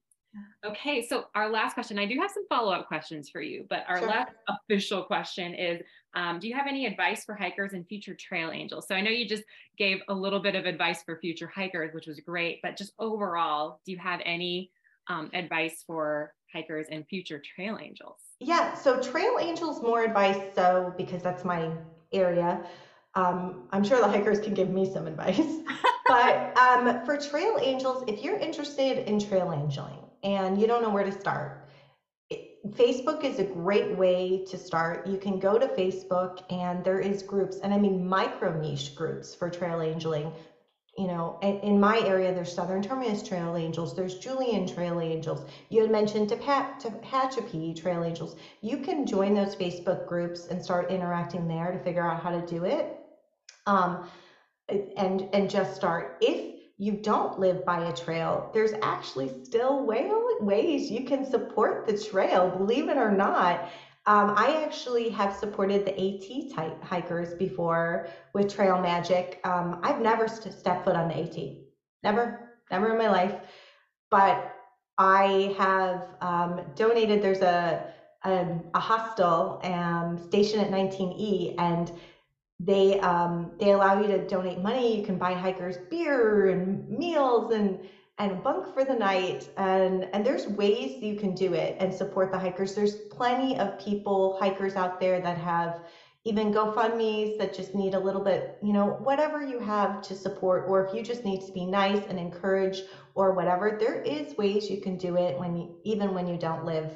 Okay, 0.65 1.07
so 1.07 1.27
our 1.35 1.49
last 1.49 1.75
question, 1.75 1.99
I 1.99 2.07
do 2.07 2.19
have 2.21 2.31
some 2.31 2.47
follow 2.49 2.73
up 2.73 2.89
questions 2.89 3.31
for 3.31 3.41
you, 3.41 3.65
but 3.71 3.85
our 3.89 3.99
sure. 3.99 4.09
last 4.09 4.33
official 4.49 5.03
question 5.03 5.55
is 5.55 5.81
um, 6.17 6.41
Do 6.41 6.49
you 6.49 6.55
have 6.55 6.67
any 6.67 6.87
advice 6.87 7.25
for 7.25 7.35
hikers 7.35 7.75
and 7.75 7.87
future 7.87 8.15
trail 8.15 8.51
angels? 8.51 8.89
So 8.89 8.95
I 8.95 9.03
know 9.03 9.11
you 9.11 9.29
just 9.29 9.45
gave 9.77 9.99
a 10.09 10.15
little 10.15 10.41
bit 10.41 10.55
of 10.55 10.65
advice 10.65 11.03
for 11.03 11.19
future 11.19 11.47
hikers, 11.47 11.93
which 11.95 12.07
was 12.07 12.19
great, 12.21 12.61
but 12.63 12.77
just 12.77 12.95
overall, 12.99 13.81
do 13.85 13.93
you 13.93 13.99
have 13.99 14.21
any 14.25 14.71
um, 15.09 15.31
advice 15.35 15.85
for 15.87 16.33
hikers 16.51 16.87
and 16.91 17.07
future 17.07 17.41
trail 17.55 17.79
angels? 17.81 18.17
Yeah, 18.41 18.75
so 18.75 18.99
trail 19.01 19.37
angels, 19.39 19.83
more 19.83 20.05
advice. 20.05 20.41
So, 20.55 20.95
because 20.97 21.23
that's 21.23 21.45
my 21.45 21.71
area. 22.13 22.65
um, 23.15 23.69
I'm 23.71 23.85
sure 23.85 24.01
the 24.01 24.09
hikers 24.09 24.41
can 24.41 24.55
give 24.55 24.71
me 24.71 24.91
some 24.91 25.07
advice. 25.07 25.41
but 26.09 26.57
um, 26.57 27.05
for 27.05 27.19
trail 27.19 27.59
angels, 27.61 28.05
if 28.07 28.25
you're 28.25 28.39
interested 28.39 29.07
in 29.07 29.21
trail 29.21 29.53
angeling 29.53 29.99
and 30.23 30.59
you 30.59 30.67
don't 30.67 30.83
know 30.83 30.91
where 30.91 31.05
to 31.05 31.13
start, 31.13 31.66
Facebook 32.73 33.25
is 33.25 33.39
a 33.39 33.45
great 33.45 33.97
way 33.97 34.45
to 34.49 34.57
start. 34.57 35.07
You 35.07 35.19
can 35.19 35.39
go 35.39 35.59
to 35.59 35.67
Facebook 35.69 36.43
and 36.51 36.83
there 36.85 37.01
is 37.01 37.23
groups, 37.23 37.59
and 37.63 37.73
I 37.73 37.79
mean 37.79 38.07
micro 38.07 38.59
niche 38.61 38.95
groups 38.95 39.35
for 39.35 39.51
trail 39.51 39.81
angeling. 39.81 40.33
You 40.99 41.09
know, 41.09 41.39
in 41.43 41.79
my 41.79 41.99
area, 42.07 42.33
there's 42.35 42.55
Southern 42.55 42.83
Terminus 42.83 43.23
Trail 43.23 43.55
Angels, 43.55 43.95
there's 43.95 44.19
Julian 44.19 44.67
Trail 44.67 45.01
Angels. 45.01 45.47
You 45.69 45.83
had 45.83 45.91
mentioned 45.91 46.31
Tehachapi 46.31 47.79
Trail 47.79 48.03
Angels. 48.03 48.37
You 48.63 48.79
can 48.79 49.05
join 49.05 49.35
those 49.35 49.55
Facebook 49.55 50.07
groups 50.07 50.47
and 50.47 50.65
start 50.65 50.91
interacting 50.91 51.47
there 51.47 51.71
to 51.71 51.79
figure 51.81 52.07
out 52.07 52.23
how 52.23 52.31
to 52.31 52.47
do 52.47 52.65
it. 52.65 52.97
Um, 53.67 54.09
and 54.69 55.29
and 55.35 55.51
just 55.51 55.77
start. 55.77 56.17
If 56.23 56.56
you 56.79 56.93
don't 56.95 57.39
live 57.39 57.65
by 57.65 57.81
a 57.81 57.93
trail, 57.93 58.51
there's 58.53 58.73
actually 58.83 59.29
still 59.45 59.85
way, 59.85 60.09
ways 60.41 60.91
you 60.91 61.03
can 61.03 61.25
support 61.25 61.87
the 61.87 61.95
trail, 61.95 62.49
believe 62.49 62.89
it 62.89 62.99
or 62.99 63.11
not. 63.11 63.61
Um, 64.07 64.33
I 64.37 64.63
actually 64.63 65.09
have 65.11 65.33
supported 65.33 65.85
the 65.85 65.99
AT 65.99 66.45
type 66.55 66.83
hikers 66.83 67.35
before 67.35 68.07
with 68.35 68.49
Trail 68.49 68.79
Magic. 68.79 69.39
Um, 69.45 69.77
I've 69.83 69.99
never 70.01 70.29
st- 70.29 70.55
stepped 70.55 70.85
foot 70.85 70.97
on 70.97 71.09
the 71.09 71.17
AT, 71.17 71.57
never, 72.03 72.39
never 72.71 72.91
in 72.91 72.99
my 72.99 73.09
life. 73.09 73.35
But 74.11 74.43
I 74.99 75.53
have 75.57 76.15
um, 76.21 76.61
donated. 76.75 77.21
There's 77.21 77.43
a 77.43 77.81
a, 78.25 78.47
a 78.75 78.81
hostel 78.81 79.59
um, 79.63 80.17
station 80.19 80.59
at 80.61 80.71
19E, 80.71 81.53
and 81.59 81.93
they 82.59 82.99
um, 83.01 83.53
they 83.59 83.73
allow 83.73 84.01
you 84.01 84.09
to 84.09 84.27
donate 84.27 84.61
money. 84.61 84.99
You 84.99 85.05
can 85.05 85.19
buy 85.19 85.35
hikers 85.35 85.77
beer 85.91 86.49
and 86.49 86.89
meals 86.89 87.53
and 87.53 87.81
and 88.19 88.43
bunk 88.43 88.73
for 88.73 88.85
the 88.85 88.95
night. 88.95 89.51
And 89.57 90.09
and 90.13 90.25
there's 90.25 90.47
ways 90.49 91.03
you 91.03 91.17
can 91.17 91.35
do 91.35 91.53
it 91.53 91.77
and 91.81 91.93
support 91.93 92.31
the 92.31 92.39
hikers. 92.39 92.75
There's 92.75 92.95
plenty 93.11 93.59
of 93.59 93.79
people 93.79 94.39
hikers 94.41 94.75
out 94.75 95.01
there 95.01 95.21
that 95.21 95.37
have 95.39 95.83
even 96.25 96.53
GoFundmes 96.53 97.39
that 97.39 97.55
just 97.55 97.73
need 97.73 97.95
a 97.95 98.01
little 98.01 98.21
bit, 98.21 98.59
you 98.61 98.73
know, 98.73 98.97
whatever 99.05 99.47
you 99.47 99.61
have 99.61 100.03
to 100.03 100.17
support, 100.17 100.65
or 100.67 100.85
if 100.85 100.93
you 100.93 101.01
just 101.01 101.25
need 101.25 101.41
to 101.47 101.53
be 101.53 101.65
nice 101.65 102.05
and 102.09 102.19
encourage 102.19 102.83
or 103.15 103.33
whatever, 103.33 103.77
there 103.79 104.01
is 104.03 104.37
ways 104.37 104.69
you 104.69 104.81
can 104.81 104.97
do 104.97 105.17
it 105.17 105.39
when 105.39 105.55
you, 105.57 105.77
even 105.85 106.15
when 106.15 106.27
you 106.27 106.37
don't 106.37 106.65
live 106.65 106.91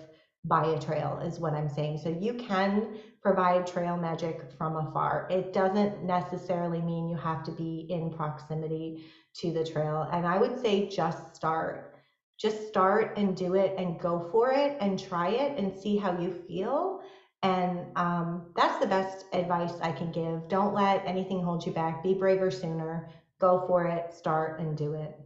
by 0.44 0.64
a 0.66 0.80
trail 0.80 1.20
is 1.22 1.38
what 1.38 1.54
I'm 1.54 1.68
saying. 1.68 1.98
So 1.98 2.08
you 2.08 2.34
can 2.34 2.96
provide 3.22 3.66
trail 3.66 3.96
magic 3.96 4.40
from 4.56 4.76
afar. 4.76 5.26
It 5.30 5.52
doesn't 5.52 6.02
necessarily 6.04 6.80
mean 6.80 7.08
you 7.08 7.16
have 7.16 7.44
to 7.44 7.52
be 7.52 7.86
in 7.90 8.10
proximity 8.10 9.04
to 9.34 9.52
the 9.52 9.64
trail. 9.64 10.08
And 10.12 10.26
I 10.26 10.38
would 10.38 10.60
say 10.60 10.88
just 10.88 11.36
start. 11.36 11.94
Just 12.38 12.68
start 12.68 13.18
and 13.18 13.36
do 13.36 13.54
it 13.54 13.74
and 13.76 14.00
go 14.00 14.28
for 14.32 14.50
it 14.52 14.76
and 14.80 14.98
try 14.98 15.28
it 15.28 15.58
and 15.58 15.76
see 15.76 15.98
how 15.98 16.18
you 16.18 16.32
feel. 16.48 17.02
And 17.42 17.86
um, 17.96 18.52
that's 18.56 18.78
the 18.80 18.86
best 18.86 19.26
advice 19.34 19.74
I 19.82 19.92
can 19.92 20.10
give. 20.10 20.48
Don't 20.48 20.74
let 20.74 21.06
anything 21.06 21.42
hold 21.42 21.66
you 21.66 21.72
back. 21.72 22.02
Be 22.02 22.14
braver 22.14 22.50
sooner. 22.50 23.10
Go 23.38 23.64
for 23.66 23.86
it, 23.86 24.12
start 24.12 24.60
and 24.60 24.76
do 24.76 24.94
it. 24.94 25.18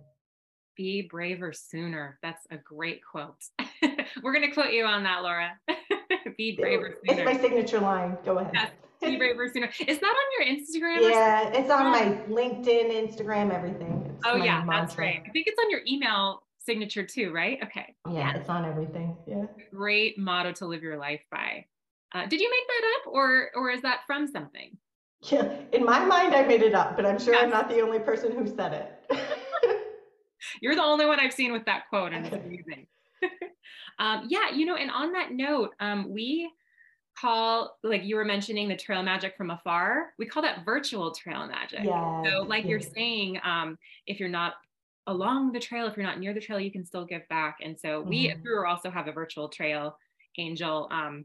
Be 0.77 1.03
braver 1.03 1.53
sooner. 1.53 2.19
That's 2.23 2.47
a 2.51 2.57
great 2.57 3.01
quote. 3.05 3.45
We're 4.23 4.33
going 4.33 4.49
to 4.49 4.55
quote 4.55 4.73
you 4.73 4.85
on 4.85 5.05
that, 5.05 5.23
Laura. 5.23 5.53
be 6.31 6.57
braver 6.57 6.97
sooner. 7.07 7.21
It's 7.21 7.25
my 7.25 7.41
signature 7.41 7.81
line. 7.81 8.17
Go 8.25 8.39
ahead. 8.39 8.53
Yes. 8.55 8.71
Be 9.01 9.17
braver 9.17 9.49
sooner. 9.49 9.69
Is 9.87 9.99
that 9.99 10.07
on 10.07 10.47
your 10.47 10.57
Instagram? 10.57 11.11
Yeah, 11.11 11.51
it's 11.53 11.71
on 11.71 11.91
my 11.91 12.19
LinkedIn, 12.29 12.91
Instagram, 12.91 13.53
everything. 13.53 14.11
It's 14.15 14.23
oh 14.25 14.37
yeah, 14.37 14.65
mantra. 14.65 14.81
that's 14.81 14.99
right. 14.99 15.23
I 15.27 15.31
think 15.31 15.47
it's 15.47 15.59
on 15.63 15.71
your 15.71 15.81
email 15.87 16.43
signature 16.59 17.05
too, 17.05 17.33
right? 17.33 17.59
Okay. 17.63 17.95
Yeah, 18.07 18.13
yeah. 18.13 18.37
it's 18.37 18.49
on 18.49 18.65
everything. 18.65 19.17
Yeah. 19.27 19.45
Great 19.71 20.19
motto 20.19 20.53
to 20.53 20.67
live 20.67 20.83
your 20.83 20.97
life 20.97 21.21
by. 21.31 21.67
Uh, 22.15 22.27
did 22.27 22.41
you 22.41 22.49
make 22.49 22.67
that 22.69 22.95
up, 22.97 23.13
or 23.13 23.51
or 23.55 23.71
is 23.71 23.83
that 23.83 24.01
from 24.07 24.27
something? 24.27 24.77
Yeah, 25.23 25.57
in 25.73 25.85
my 25.85 26.05
mind, 26.05 26.35
I 26.35 26.47
made 26.47 26.63
it 26.63 26.75
up, 26.75 26.97
but 26.97 27.07
I'm 27.07 27.19
sure 27.19 27.35
yes. 27.35 27.45
I'm 27.45 27.51
not 27.51 27.69
the 27.69 27.81
only 27.81 27.99
person 27.99 28.33
who 28.33 28.47
said 28.47 28.73
it. 28.75 29.19
You're 30.61 30.75
the 30.75 30.83
only 30.83 31.07
one 31.07 31.19
I've 31.19 31.33
seen 31.33 31.53
with 31.53 31.65
that 31.65 31.89
quote, 31.89 32.13
and 32.13 32.27
it's 32.27 32.35
amazing. 32.35 32.87
um, 33.99 34.27
yeah, 34.29 34.51
you 34.53 34.67
know, 34.67 34.77
and 34.77 34.91
on 34.91 35.13
that 35.13 35.33
note, 35.33 35.71
um, 35.81 36.13
we 36.13 36.51
call 37.19 37.79
like 37.85 38.03
you 38.03 38.17
were 38.17 38.25
mentioning 38.25 38.69
the 38.69 38.77
trail 38.77 39.01
magic 39.01 39.37
from 39.37 39.51
afar 39.51 40.13
we 40.19 40.27
call 40.27 40.43
that 40.43 40.65
virtual 40.65 41.13
trail 41.13 41.47
magic. 41.47 41.81
Yeah, 41.85 42.23
so 42.25 42.43
like 42.43 42.65
you're 42.65 42.81
saying 42.81 43.39
um, 43.45 43.79
if 44.07 44.19
you're 44.19 44.29
not 44.29 44.55
along 45.07 45.53
the 45.53 45.61
trail 45.61 45.87
if 45.87 45.97
you're 45.97 46.07
not 46.07 46.19
near 46.19 46.35
the 46.35 46.41
trail 46.41 46.59
you 46.59 46.73
can 46.73 46.85
still 46.85 47.05
give 47.05 47.27
back. 47.29 47.59
And 47.63 47.79
so 47.79 48.01
mm-hmm. 48.01 48.09
we 48.09 48.35
also 48.67 48.91
have 48.91 49.07
a 49.07 49.13
virtual 49.13 49.49
trail 49.49 49.97
angel 50.39 50.89
um, 50.91 51.25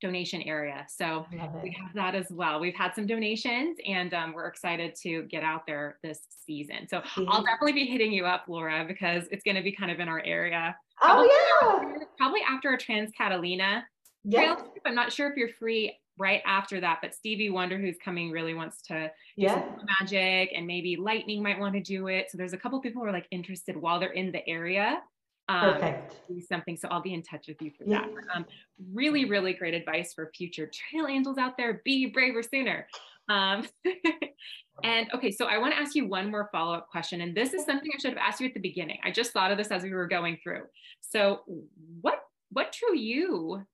donation 0.00 0.42
area 0.42 0.86
so 0.88 1.24
we 1.30 1.38
have 1.38 1.94
that 1.94 2.14
as 2.14 2.26
well 2.30 2.60
we've 2.60 2.74
had 2.74 2.92
some 2.94 3.06
donations 3.06 3.78
and 3.88 4.12
um, 4.12 4.32
we're 4.34 4.46
excited 4.46 4.94
to 4.94 5.22
get 5.24 5.42
out 5.42 5.66
there 5.66 5.98
this 6.02 6.20
season 6.46 6.86
so 6.88 6.98
mm-hmm. 6.98 7.24
i'll 7.28 7.42
definitely 7.42 7.72
be 7.72 7.86
hitting 7.86 8.12
you 8.12 8.26
up 8.26 8.44
laura 8.48 8.84
because 8.86 9.24
it's 9.30 9.42
going 9.42 9.56
to 9.56 9.62
be 9.62 9.72
kind 9.72 9.90
of 9.90 9.98
in 9.98 10.08
our 10.08 10.22
area 10.24 10.76
probably 11.00 11.28
oh 11.30 11.60
yeah 11.62 11.88
after, 11.88 12.06
probably 12.18 12.40
after 12.48 12.72
a 12.72 12.78
trans 12.78 13.10
catalina 13.16 13.84
yeah. 14.26 14.56
I'm 14.84 14.94
not 14.94 15.12
sure 15.12 15.30
if 15.30 15.36
you're 15.36 15.48
free 15.48 15.96
right 16.18 16.42
after 16.46 16.80
that, 16.80 16.98
but 17.00 17.14
Stevie 17.14 17.50
Wonder, 17.50 17.78
who's 17.78 17.96
coming, 18.02 18.30
really 18.30 18.54
wants 18.54 18.82
to 18.82 19.10
yeah 19.36 19.64
magic, 20.00 20.50
and 20.54 20.66
maybe 20.66 20.96
Lightning 20.96 21.42
might 21.42 21.58
want 21.58 21.74
to 21.74 21.80
do 21.80 22.08
it. 22.08 22.30
So 22.30 22.38
there's 22.38 22.52
a 22.52 22.58
couple 22.58 22.80
people 22.80 23.02
who 23.02 23.08
are 23.08 23.12
like 23.12 23.28
interested 23.30 23.76
while 23.76 24.00
they're 24.00 24.12
in 24.12 24.32
the 24.32 24.46
area. 24.48 25.00
Um, 25.48 25.74
Perfect. 25.74 26.16
Do 26.28 26.40
something. 26.40 26.76
So 26.76 26.88
I'll 26.90 27.02
be 27.02 27.14
in 27.14 27.22
touch 27.22 27.46
with 27.46 27.62
you 27.62 27.70
for 27.76 27.84
yeah. 27.84 28.00
that. 28.00 28.36
Um, 28.36 28.46
really, 28.92 29.26
really 29.26 29.52
great 29.52 29.74
advice 29.74 30.12
for 30.12 30.30
future 30.34 30.68
trail 30.72 31.06
angels 31.06 31.38
out 31.38 31.56
there. 31.56 31.80
Be 31.84 32.06
braver 32.06 32.42
sooner. 32.42 32.88
Um, 33.28 33.66
and 34.84 35.08
okay, 35.14 35.30
so 35.30 35.46
I 35.46 35.58
want 35.58 35.72
to 35.72 35.80
ask 35.80 35.94
you 35.94 36.06
one 36.06 36.30
more 36.30 36.48
follow 36.50 36.74
up 36.74 36.88
question. 36.90 37.20
And 37.20 37.34
this 37.34 37.52
is 37.52 37.64
something 37.64 37.90
I 37.94 37.98
should 37.98 38.10
have 38.10 38.18
asked 38.18 38.40
you 38.40 38.48
at 38.48 38.54
the 38.54 38.60
beginning. 38.60 38.98
I 39.04 39.10
just 39.10 39.32
thought 39.32 39.50
of 39.50 39.58
this 39.58 39.68
as 39.68 39.82
we 39.82 39.92
were 39.92 40.08
going 40.08 40.38
through. 40.42 40.62
So, 41.00 41.40
what 42.00 42.20
what 42.50 42.74
drew 42.78 42.96
you 42.96 43.64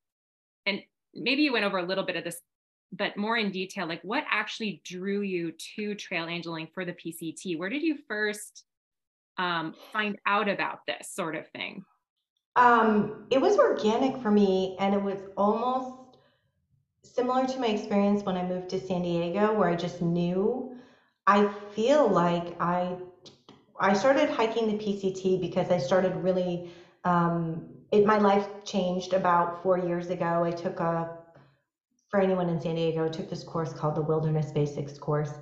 and 0.67 0.81
maybe 1.15 1.43
you 1.43 1.53
went 1.53 1.65
over 1.65 1.79
a 1.79 1.85
little 1.85 2.05
bit 2.05 2.17
of 2.17 2.25
this 2.25 2.41
but 2.93 3.17
more 3.17 3.37
in 3.37 3.51
detail 3.51 3.87
like 3.87 4.03
what 4.03 4.25
actually 4.31 4.81
drew 4.85 5.21
you 5.21 5.53
to 5.77 5.95
trail 5.95 6.27
angeling 6.27 6.69
for 6.73 6.85
the 6.85 6.93
pct 6.93 7.59
where 7.59 7.69
did 7.69 7.83
you 7.83 7.99
first 8.09 8.65
um, 9.39 9.75
find 9.93 10.19
out 10.27 10.49
about 10.49 10.81
this 10.87 11.09
sort 11.13 11.35
of 11.35 11.49
thing 11.51 11.85
um, 12.57 13.27
it 13.31 13.41
was 13.41 13.59
organic 13.59 14.21
for 14.23 14.31
me 14.31 14.77
and 14.79 14.95
it 14.95 15.03
was 15.03 15.19
almost 15.37 16.19
similar 17.05 17.47
to 17.47 17.59
my 17.59 17.67
experience 17.67 18.23
when 18.23 18.37
i 18.37 18.47
moved 18.47 18.69
to 18.69 18.81
san 18.81 19.03
diego 19.03 19.53
where 19.53 19.69
i 19.69 19.75
just 19.75 20.01
knew 20.01 20.75
i 21.27 21.47
feel 21.75 22.09
like 22.09 22.55
i 22.61 22.97
i 23.81 23.93
started 23.93 24.31
hiking 24.31 24.67
the 24.67 24.85
pct 24.85 25.41
because 25.41 25.71
i 25.71 25.79
started 25.79 26.15
really 26.17 26.71
um, 27.05 27.69
it, 27.93 28.07
my 28.07 28.19
life 28.19 28.47
changed 28.65 29.13
about 29.13 29.63
four 29.63 29.79
years 29.79 30.09
ago. 30.09 30.43
I 30.45 30.51
took 30.51 30.81
a, 30.81 31.19
for 32.09 32.21
anyone 32.21 32.49
in 32.49 32.61
San 32.61 32.75
Diego, 32.75 33.05
I 33.05 33.09
took 33.09 33.29
this 33.29 33.45
course 33.45 33.73
called 33.73 33.95
the 33.95 34.03
Wilderness 34.03 34.51
Basics 34.51 34.99
course. 34.99 35.33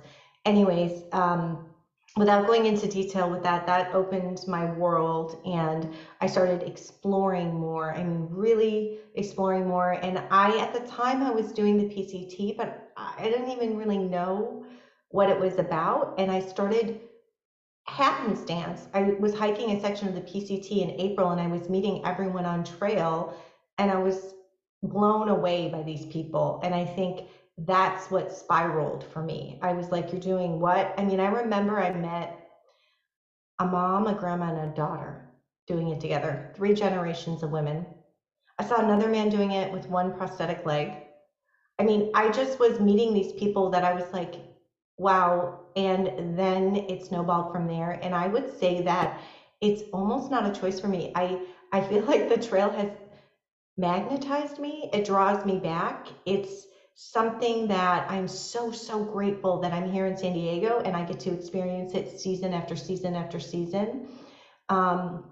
Anyways, 0.45 1.03
um, 1.13 1.69
without 2.17 2.45
going 2.45 2.65
into 2.65 2.87
detail 2.87 3.29
with 3.29 3.43
that, 3.43 3.65
that 3.65 3.93
opened 3.93 4.41
my 4.47 4.65
world 4.73 5.41
and 5.45 5.93
I 6.19 6.27
started 6.27 6.63
exploring 6.63 7.53
more. 7.53 7.93
I 7.93 8.03
mean, 8.03 8.27
really 8.29 8.99
exploring 9.15 9.67
more. 9.67 9.93
And 9.93 10.21
I, 10.29 10.57
at 10.57 10.73
the 10.73 10.81
time, 10.81 11.23
I 11.23 11.31
was 11.31 11.53
doing 11.53 11.77
the 11.77 11.93
PCT, 11.93 12.57
but 12.57 12.91
I 12.97 13.23
didn't 13.23 13.49
even 13.49 13.77
really 13.77 13.97
know 13.97 14.65
what 15.09 15.29
it 15.29 15.39
was 15.39 15.57
about. 15.57 16.15
And 16.17 16.29
I 16.29 16.41
started 16.41 16.99
happenstance, 17.87 18.87
I 18.93 19.15
was 19.19 19.33
hiking 19.33 19.71
a 19.71 19.81
section 19.81 20.07
of 20.07 20.15
the 20.15 20.21
PCT 20.21 20.81
in 20.81 20.91
April 20.99 21.31
and 21.31 21.41
I 21.41 21.47
was 21.47 21.69
meeting 21.69 22.05
everyone 22.05 22.45
on 22.45 22.63
trail 22.63 23.35
and 23.77 23.91
I 23.91 23.97
was 23.97 24.33
blown 24.83 25.29
away 25.29 25.69
by 25.69 25.83
these 25.83 26.05
people. 26.05 26.59
And 26.63 26.73
I 26.73 26.85
think 26.85 27.27
that's 27.65 28.09
what 28.09 28.31
spiraled 28.31 29.03
for 29.03 29.23
me. 29.23 29.59
I 29.61 29.73
was 29.73 29.91
like, 29.91 30.11
You're 30.11 30.21
doing 30.21 30.59
what? 30.59 30.93
I 30.97 31.03
mean, 31.03 31.19
I 31.19 31.27
remember 31.27 31.79
I 31.79 31.91
met 31.91 32.37
a 33.59 33.65
mom, 33.65 34.07
a 34.07 34.13
grandma, 34.13 34.49
and 34.49 34.57
a 34.57 34.67
daughter 34.67 35.21
doing 35.67 35.89
it 35.89 35.99
together, 36.01 36.51
three 36.55 36.73
generations 36.73 37.43
of 37.43 37.51
women. 37.51 37.87
I 38.59 38.63
saw 38.63 38.79
another 38.79 39.09
man 39.09 39.29
doing 39.29 39.51
it 39.51 39.71
with 39.71 39.89
one 39.89 40.11
prosthetic 40.11 40.65
leg. 40.65 40.97
I 41.79 41.83
mean, 41.83 42.11
I 42.13 42.29
just 42.29 42.59
was 42.59 42.79
meeting 42.79 43.13
these 43.13 43.33
people 43.33 43.69
that 43.69 43.83
I 43.83 43.93
was 43.93 44.11
like, 44.13 44.35
wow. 44.97 45.53
And 45.75 46.37
then 46.37 46.75
it 46.89 47.03
snowballed 47.03 47.51
from 47.51 47.67
there. 47.67 47.99
And 48.01 48.15
I 48.15 48.27
would 48.27 48.49
say 48.49 48.81
that 48.81 49.19
it's 49.61 49.83
almost 49.93 50.29
not 50.31 50.45
a 50.45 50.51
choice 50.51 50.79
for 50.79 50.87
me. 50.87 51.11
I, 51.15 51.39
I 51.71 51.81
feel 51.81 52.01
like 52.07 52.29
the 52.29 52.37
trail 52.37 52.69
has 52.69 52.89
magnetized 53.77 54.59
me, 54.59 54.89
it 54.93 55.05
draws 55.05 55.45
me 55.45 55.57
back. 55.57 56.07
It's 56.25 56.67
something 57.01 57.67
that 57.67 58.09
I'm 58.11 58.27
so, 58.27 58.71
so 58.71 59.03
grateful 59.03 59.59
that 59.61 59.73
I'm 59.73 59.91
here 59.91 60.05
in 60.05 60.15
San 60.15 60.33
Diego 60.33 60.81
and 60.85 60.95
I 60.95 61.03
get 61.03 61.19
to 61.21 61.31
experience 61.31 61.95
it 61.95 62.19
season 62.19 62.53
after 62.53 62.75
season 62.75 63.15
after 63.15 63.39
season. 63.39 64.07
Um, 64.69 65.23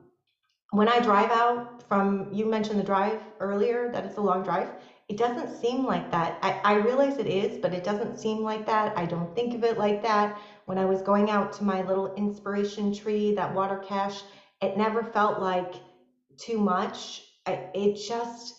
when 0.72 0.90
I 0.90 1.00
drive 1.00 1.30
out 1.30 1.88
from, 1.88 2.34
you 2.34 2.46
mentioned 2.46 2.80
the 2.80 2.84
drive 2.84 3.22
earlier, 3.40 3.92
that 3.92 4.04
it's 4.04 4.18
a 4.18 4.22
long 4.22 4.42
drive. 4.42 4.72
It 5.10 5.18
doesn't 5.18 5.62
seem 5.62 5.86
like 5.86 6.12
that. 6.12 6.40
I, 6.42 6.60
I 6.64 6.74
realize 6.76 7.20
it 7.20 7.28
is, 7.28 7.60
but 7.60 7.74
it 7.74 7.84
doesn't 7.84 8.20
seem 8.20 8.44
like 8.44 8.66
that. 8.66 8.98
I 8.98 9.06
don't 9.06 9.34
think 9.36 9.54
of 9.54 9.64
it 9.64 9.78
like 9.78 10.02
that. 10.02 10.40
When 10.66 10.80
I 10.80 10.86
was 10.86 11.04
going 11.04 11.30
out 11.30 11.54
to 11.54 11.64
my 11.64 11.84
little 11.84 12.16
inspiration 12.16 12.92
tree, 12.94 13.32
that 13.34 13.54
water 13.54 13.78
cache, 13.78 14.24
it 14.62 14.76
never 14.76 15.04
felt 15.04 15.40
like 15.40 15.76
too 16.40 16.58
much. 16.58 17.22
I, 17.46 17.70
it 17.76 17.96
just, 17.96 18.59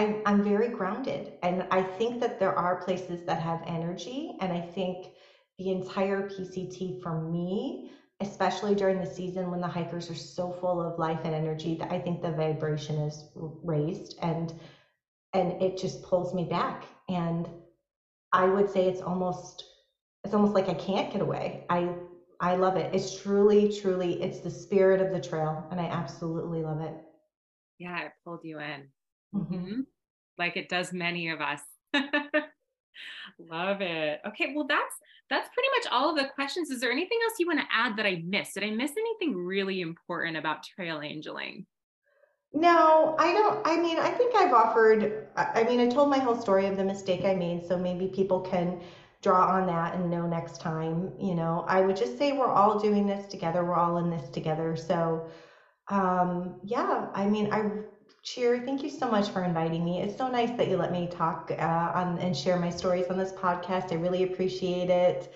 I, 0.00 0.22
I'm 0.24 0.42
very 0.42 0.68
grounded. 0.70 1.34
And 1.42 1.66
I 1.70 1.82
think 1.82 2.20
that 2.20 2.40
there 2.40 2.54
are 2.54 2.82
places 2.82 3.22
that 3.26 3.38
have 3.42 3.60
energy. 3.66 4.34
And 4.40 4.50
I 4.50 4.62
think 4.62 5.08
the 5.58 5.70
entire 5.72 6.26
PCT 6.26 7.02
for 7.02 7.20
me, 7.20 7.90
especially 8.20 8.74
during 8.74 8.98
the 8.98 9.06
season 9.06 9.50
when 9.50 9.60
the 9.60 9.68
hikers 9.68 10.10
are 10.10 10.14
so 10.14 10.52
full 10.52 10.80
of 10.80 10.98
life 10.98 11.20
and 11.24 11.34
energy, 11.34 11.74
that 11.74 11.92
I 11.92 11.98
think 11.98 12.22
the 12.22 12.32
vibration 12.32 12.96
is 12.96 13.28
raised 13.34 14.16
and 14.22 14.54
and 15.32 15.62
it 15.62 15.78
just 15.78 16.02
pulls 16.02 16.34
me 16.34 16.44
back. 16.44 16.84
And 17.10 17.46
I 18.32 18.46
would 18.46 18.70
say 18.70 18.88
it's 18.88 19.02
almost 19.02 19.64
it's 20.24 20.32
almost 20.32 20.54
like 20.54 20.70
I 20.70 20.74
can't 20.74 21.12
get 21.12 21.20
away. 21.20 21.66
I 21.68 21.90
I 22.40 22.56
love 22.56 22.76
it. 22.78 22.94
It's 22.94 23.20
truly, 23.20 23.70
truly, 23.70 24.22
it's 24.22 24.40
the 24.40 24.50
spirit 24.50 25.02
of 25.02 25.12
the 25.12 25.20
trail, 25.20 25.68
and 25.70 25.78
I 25.78 25.84
absolutely 25.84 26.62
love 26.62 26.80
it. 26.80 26.94
Yeah, 27.78 28.06
it 28.06 28.12
pulled 28.24 28.40
you 28.44 28.60
in. 28.60 28.88
Mm-hmm. 29.34 29.80
Like 30.38 30.56
it 30.56 30.68
does 30.68 30.92
many 30.92 31.28
of 31.30 31.40
us. 31.40 31.60
Love 33.38 33.80
it. 33.80 34.20
Okay, 34.26 34.52
well 34.54 34.66
that's 34.66 34.94
that's 35.28 35.48
pretty 35.54 35.68
much 35.78 35.92
all 35.92 36.10
of 36.10 36.16
the 36.16 36.28
questions. 36.34 36.70
Is 36.70 36.80
there 36.80 36.90
anything 36.90 37.18
else 37.22 37.34
you 37.38 37.46
want 37.46 37.60
to 37.60 37.66
add 37.72 37.96
that 37.96 38.06
I 38.06 38.22
missed? 38.26 38.54
Did 38.54 38.64
I 38.64 38.70
miss 38.70 38.90
anything 38.90 39.36
really 39.36 39.80
important 39.80 40.36
about 40.36 40.64
trail 40.64 41.00
angeling? 41.00 41.66
No, 42.52 43.14
I 43.18 43.32
don't. 43.32 43.64
I 43.64 43.76
mean, 43.76 43.98
I 43.98 44.10
think 44.10 44.34
I've 44.34 44.52
offered. 44.52 45.28
I 45.36 45.62
mean, 45.62 45.78
I 45.78 45.88
told 45.88 46.10
my 46.10 46.18
whole 46.18 46.34
story 46.34 46.66
of 46.66 46.76
the 46.76 46.84
mistake 46.84 47.24
I 47.24 47.34
made, 47.34 47.64
so 47.64 47.78
maybe 47.78 48.08
people 48.08 48.40
can 48.40 48.80
draw 49.22 49.46
on 49.46 49.66
that 49.68 49.94
and 49.94 50.10
know 50.10 50.26
next 50.26 50.60
time. 50.60 51.12
You 51.20 51.36
know, 51.36 51.64
I 51.68 51.82
would 51.82 51.96
just 51.96 52.18
say 52.18 52.32
we're 52.32 52.50
all 52.50 52.80
doing 52.80 53.06
this 53.06 53.28
together. 53.28 53.64
We're 53.64 53.76
all 53.76 53.98
in 53.98 54.10
this 54.10 54.28
together. 54.30 54.74
So, 54.76 55.28
um, 55.88 56.58
yeah. 56.64 57.06
I 57.14 57.28
mean, 57.28 57.52
I 57.52 57.70
Cheer, 58.22 58.58
thank 58.58 58.82
you 58.82 58.90
so 58.90 59.08
much 59.08 59.30
for 59.30 59.42
inviting 59.42 59.84
me. 59.84 60.00
It's 60.00 60.16
so 60.16 60.28
nice 60.28 60.50
that 60.52 60.68
you 60.68 60.76
let 60.76 60.90
me 60.90 61.06
talk 61.06 61.50
uh, 61.58 61.92
on, 61.94 62.18
and 62.18 62.36
share 62.36 62.56
my 62.56 62.70
stories 62.70 63.08
on 63.10 63.16
this 63.18 63.32
podcast. 63.32 63.92
I 63.92 63.96
really 63.96 64.22
appreciate 64.22 64.90
it. 64.90 65.28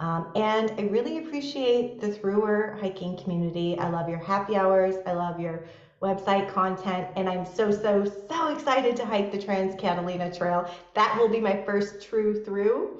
Um, 0.00 0.26
and 0.36 0.72
I 0.78 0.82
really 0.82 1.18
appreciate 1.18 1.98
the 1.98 2.08
THRU-r 2.08 2.76
hiking 2.78 3.16
community. 3.16 3.76
I 3.78 3.88
love 3.88 4.08
your 4.08 4.20
happy 4.20 4.56
hours. 4.56 4.98
I 5.06 5.14
love 5.14 5.40
your 5.40 5.62
website 6.02 6.46
content. 6.48 7.10
And 7.16 7.28
I'm 7.28 7.44
so, 7.44 7.70
so, 7.72 8.04
so 8.04 8.48
excited 8.48 8.96
to 8.96 9.06
hike 9.06 9.30
the 9.30 9.38
Trans 9.38 9.74
Catalina 9.74 10.30
Trail. 10.30 10.66
That 10.94 11.16
will 11.16 11.28
be 11.28 11.40
my 11.40 11.56
first 11.56 12.00
true 12.00 12.34
through. 12.36 12.90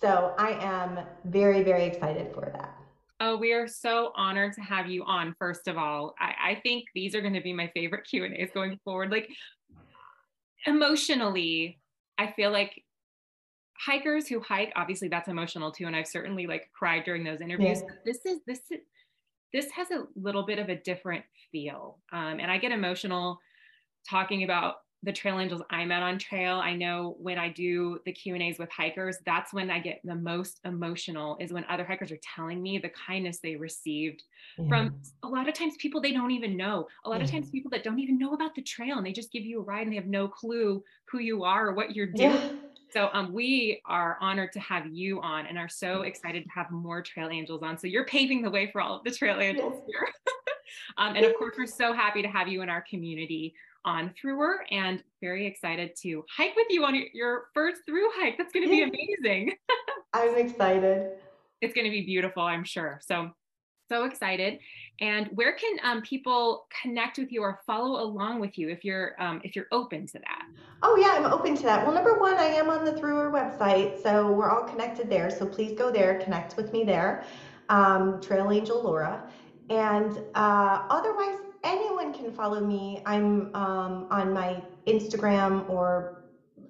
So 0.00 0.32
I 0.38 0.56
am 0.60 1.00
very, 1.24 1.62
very 1.62 1.84
excited 1.84 2.30
for 2.32 2.50
that. 2.52 2.75
Oh, 3.18 3.36
we 3.36 3.52
are 3.52 3.66
so 3.66 4.12
honored 4.14 4.52
to 4.54 4.60
have 4.60 4.88
you 4.88 5.02
on. 5.04 5.34
First 5.38 5.68
of 5.68 5.78
all, 5.78 6.14
I, 6.20 6.50
I 6.50 6.60
think 6.62 6.84
these 6.94 7.14
are 7.14 7.22
going 7.22 7.32
to 7.32 7.40
be 7.40 7.52
my 7.52 7.70
favorite 7.74 8.04
Q 8.10 8.24
and 8.24 8.34
A's 8.34 8.50
going 8.52 8.78
forward. 8.84 9.10
Like 9.10 9.28
emotionally, 10.66 11.80
I 12.18 12.32
feel 12.32 12.50
like 12.50 12.82
hikers 13.78 14.26
who 14.26 14.40
hike, 14.40 14.72
obviously 14.76 15.08
that's 15.08 15.28
emotional 15.28 15.70
too, 15.72 15.86
and 15.86 15.96
I've 15.96 16.06
certainly 16.06 16.46
like 16.46 16.70
cried 16.76 17.04
during 17.04 17.24
those 17.24 17.40
interviews. 17.40 17.82
Yeah. 17.82 17.94
This 18.04 18.24
is 18.26 18.40
this 18.46 18.60
is 18.70 18.80
this 19.52 19.70
has 19.70 19.90
a 19.90 20.04
little 20.16 20.44
bit 20.44 20.58
of 20.58 20.68
a 20.68 20.76
different 20.76 21.24
feel, 21.52 21.98
um, 22.12 22.38
and 22.40 22.50
I 22.50 22.58
get 22.58 22.72
emotional 22.72 23.38
talking 24.08 24.44
about 24.44 24.76
the 25.02 25.12
trail 25.12 25.38
angels 25.38 25.62
I 25.70 25.84
met 25.84 26.02
on 26.02 26.18
trail. 26.18 26.56
I 26.56 26.74
know 26.74 27.16
when 27.20 27.38
I 27.38 27.50
do 27.50 28.00
the 28.04 28.12
Q 28.12 28.34
and 28.34 28.42
A's 28.42 28.58
with 28.58 28.70
hikers, 28.70 29.18
that's 29.24 29.52
when 29.52 29.70
I 29.70 29.78
get 29.78 30.00
the 30.04 30.14
most 30.14 30.60
emotional 30.64 31.36
is 31.40 31.52
when 31.52 31.64
other 31.68 31.84
hikers 31.84 32.10
are 32.10 32.18
telling 32.34 32.62
me 32.62 32.78
the 32.78 32.90
kindness 33.06 33.38
they 33.38 33.56
received 33.56 34.22
yeah. 34.58 34.68
from 34.68 34.94
a 35.22 35.28
lot 35.28 35.48
of 35.48 35.54
times 35.54 35.74
people 35.78 36.00
they 36.00 36.12
don't 36.12 36.30
even 36.30 36.56
know. 36.56 36.88
A 37.04 37.08
lot 37.08 37.18
yeah. 37.18 37.24
of 37.24 37.30
times 37.30 37.50
people 37.50 37.70
that 37.70 37.84
don't 37.84 37.98
even 37.98 38.18
know 38.18 38.32
about 38.32 38.54
the 38.54 38.62
trail 38.62 38.96
and 38.96 39.06
they 39.06 39.12
just 39.12 39.32
give 39.32 39.44
you 39.44 39.60
a 39.60 39.62
ride 39.62 39.82
and 39.82 39.92
they 39.92 39.96
have 39.96 40.06
no 40.06 40.28
clue 40.28 40.82
who 41.10 41.18
you 41.18 41.44
are 41.44 41.68
or 41.68 41.74
what 41.74 41.94
you're 41.94 42.06
doing. 42.06 42.32
Yeah. 42.32 42.48
So 42.92 43.10
um, 43.12 43.32
we 43.32 43.82
are 43.84 44.16
honored 44.20 44.52
to 44.52 44.60
have 44.60 44.86
you 44.86 45.20
on 45.20 45.46
and 45.46 45.58
are 45.58 45.68
so 45.68 46.02
excited 46.02 46.44
to 46.44 46.50
have 46.50 46.70
more 46.70 47.02
trail 47.02 47.28
angels 47.28 47.62
on. 47.62 47.78
So 47.78 47.86
you're 47.86 48.06
paving 48.06 48.42
the 48.42 48.50
way 48.50 48.70
for 48.70 48.80
all 48.80 48.96
of 48.96 49.04
the 49.04 49.10
trail 49.10 49.38
angels 49.40 49.82
here. 49.86 50.08
um, 50.96 51.14
and 51.16 51.26
of 51.26 51.36
course, 51.36 51.56
we're 51.58 51.66
so 51.66 51.92
happy 51.92 52.22
to 52.22 52.28
have 52.28 52.48
you 52.48 52.62
in 52.62 52.70
our 52.70 52.82
community 52.88 53.54
on 53.86 54.12
THRU-r 54.22 54.66
and 54.70 55.02
very 55.22 55.46
excited 55.46 55.92
to 56.02 56.24
hike 56.28 56.54
with 56.56 56.66
you 56.68 56.84
on 56.84 57.00
your 57.14 57.44
first 57.54 57.82
through 57.86 58.08
hike. 58.14 58.36
That's 58.36 58.52
going 58.52 58.64
to 58.64 58.70
be 58.70 58.82
amazing. 58.82 59.52
I'm 60.12 60.36
excited. 60.36 61.12
It's 61.62 61.72
going 61.72 61.86
to 61.86 61.90
be 61.90 62.02
beautiful, 62.04 62.42
I'm 62.42 62.64
sure. 62.64 63.00
So, 63.06 63.30
so 63.88 64.04
excited. 64.04 64.58
And 65.00 65.28
where 65.28 65.54
can 65.54 65.76
um, 65.84 66.02
people 66.02 66.66
connect 66.82 67.18
with 67.18 67.30
you 67.30 67.42
or 67.42 67.60
follow 67.66 68.02
along 68.02 68.40
with 68.40 68.58
you 68.58 68.68
if 68.68 68.84
you're 68.84 69.14
um, 69.22 69.40
if 69.44 69.54
you're 69.54 69.68
open 69.70 70.06
to 70.08 70.18
that? 70.18 70.46
Oh 70.82 70.96
yeah, 70.96 71.14
I'm 71.16 71.32
open 71.32 71.56
to 71.56 71.62
that. 71.62 71.86
Well, 71.86 71.94
number 71.94 72.18
one, 72.18 72.34
I 72.34 72.46
am 72.46 72.68
on 72.68 72.84
the 72.84 72.92
THRU-r 72.92 73.30
website, 73.30 74.02
so 74.02 74.32
we're 74.32 74.50
all 74.50 74.64
connected 74.64 75.08
there. 75.08 75.30
So 75.30 75.46
please 75.46 75.78
go 75.78 75.92
there, 75.92 76.18
connect 76.18 76.56
with 76.56 76.72
me 76.72 76.82
there, 76.82 77.24
um, 77.68 78.20
Trail 78.20 78.50
Angel 78.50 78.82
Laura. 78.82 79.22
And 79.70 80.18
uh, 80.34 80.86
otherwise, 80.90 81.38
anyone 81.66 82.12
can 82.12 82.32
follow 82.32 82.64
me. 82.64 83.02
I'm 83.04 83.54
um, 83.54 84.06
on 84.10 84.32
my 84.32 84.62
Instagram 84.86 85.68
or 85.68 86.22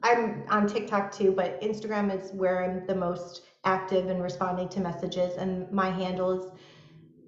I'm 0.03 0.45
on 0.49 0.67
TikTok 0.67 1.13
too, 1.13 1.33
but 1.33 1.61
Instagram 1.61 2.15
is 2.17 2.33
where 2.33 2.65
I'm 2.65 2.87
the 2.87 2.95
most 2.95 3.43
active 3.65 4.09
and 4.09 4.23
responding 4.23 4.69
to 4.71 4.81
messages. 4.81 5.37
And 5.37 5.71
my 5.71 5.91
handle 5.91 6.31
is 6.41 6.47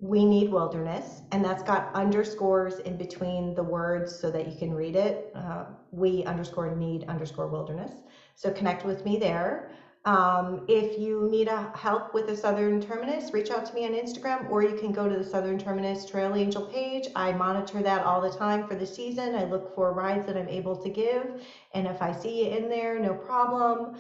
We 0.01 0.25
Need 0.25 0.51
Wilderness, 0.51 1.23
and 1.33 1.45
that's 1.45 1.63
got 1.63 1.95
underscores 1.95 2.79
in 2.81 2.97
between 2.97 3.55
the 3.55 3.63
words 3.63 4.19
so 4.19 4.31
that 4.31 4.49
you 4.49 4.57
can 4.57 4.73
read 4.73 4.97
it. 4.97 5.31
Uh, 5.35 5.65
we 5.91 6.25
underscore 6.25 6.75
need 6.75 7.05
underscore 7.05 7.49
wilderness. 7.49 7.93
So 8.35 8.51
connect 8.51 8.85
with 8.85 9.05
me 9.05 9.19
there. 9.19 9.71
Um, 10.09 10.65
if 10.69 10.99
you 10.99 11.29
need 11.31 11.49
a 11.49 11.71
help 11.77 12.15
with 12.15 12.29
the 12.29 12.35
Southern 12.35 12.81
Terminus, 12.81 13.31
reach 13.35 13.51
out 13.51 13.67
to 13.67 13.75
me 13.75 13.85
on 13.85 13.93
Instagram, 13.93 14.49
or 14.49 14.63
you 14.63 14.75
can 14.79 14.91
go 14.91 15.07
to 15.07 15.15
the 15.15 15.23
Southern 15.23 15.59
Terminus 15.59 16.07
Trail 16.07 16.35
Angel 16.35 16.65
page. 16.65 17.09
I 17.15 17.33
monitor 17.33 17.83
that 17.83 18.07
all 18.07 18.23
the 18.23 18.31
time 18.31 18.67
for 18.67 18.75
the 18.75 18.87
season. 18.87 19.35
I 19.35 19.45
look 19.45 19.75
for 19.75 19.93
rides 19.93 20.25
that 20.25 20.35
I'm 20.35 20.49
able 20.49 20.83
to 20.83 20.89
give, 20.89 21.43
and 21.75 21.87
if 21.87 22.01
I 22.01 22.13
see 22.13 22.43
you 22.43 22.57
in 22.57 22.71
there, 22.71 22.99
no 22.99 23.13
problem. 23.13 23.97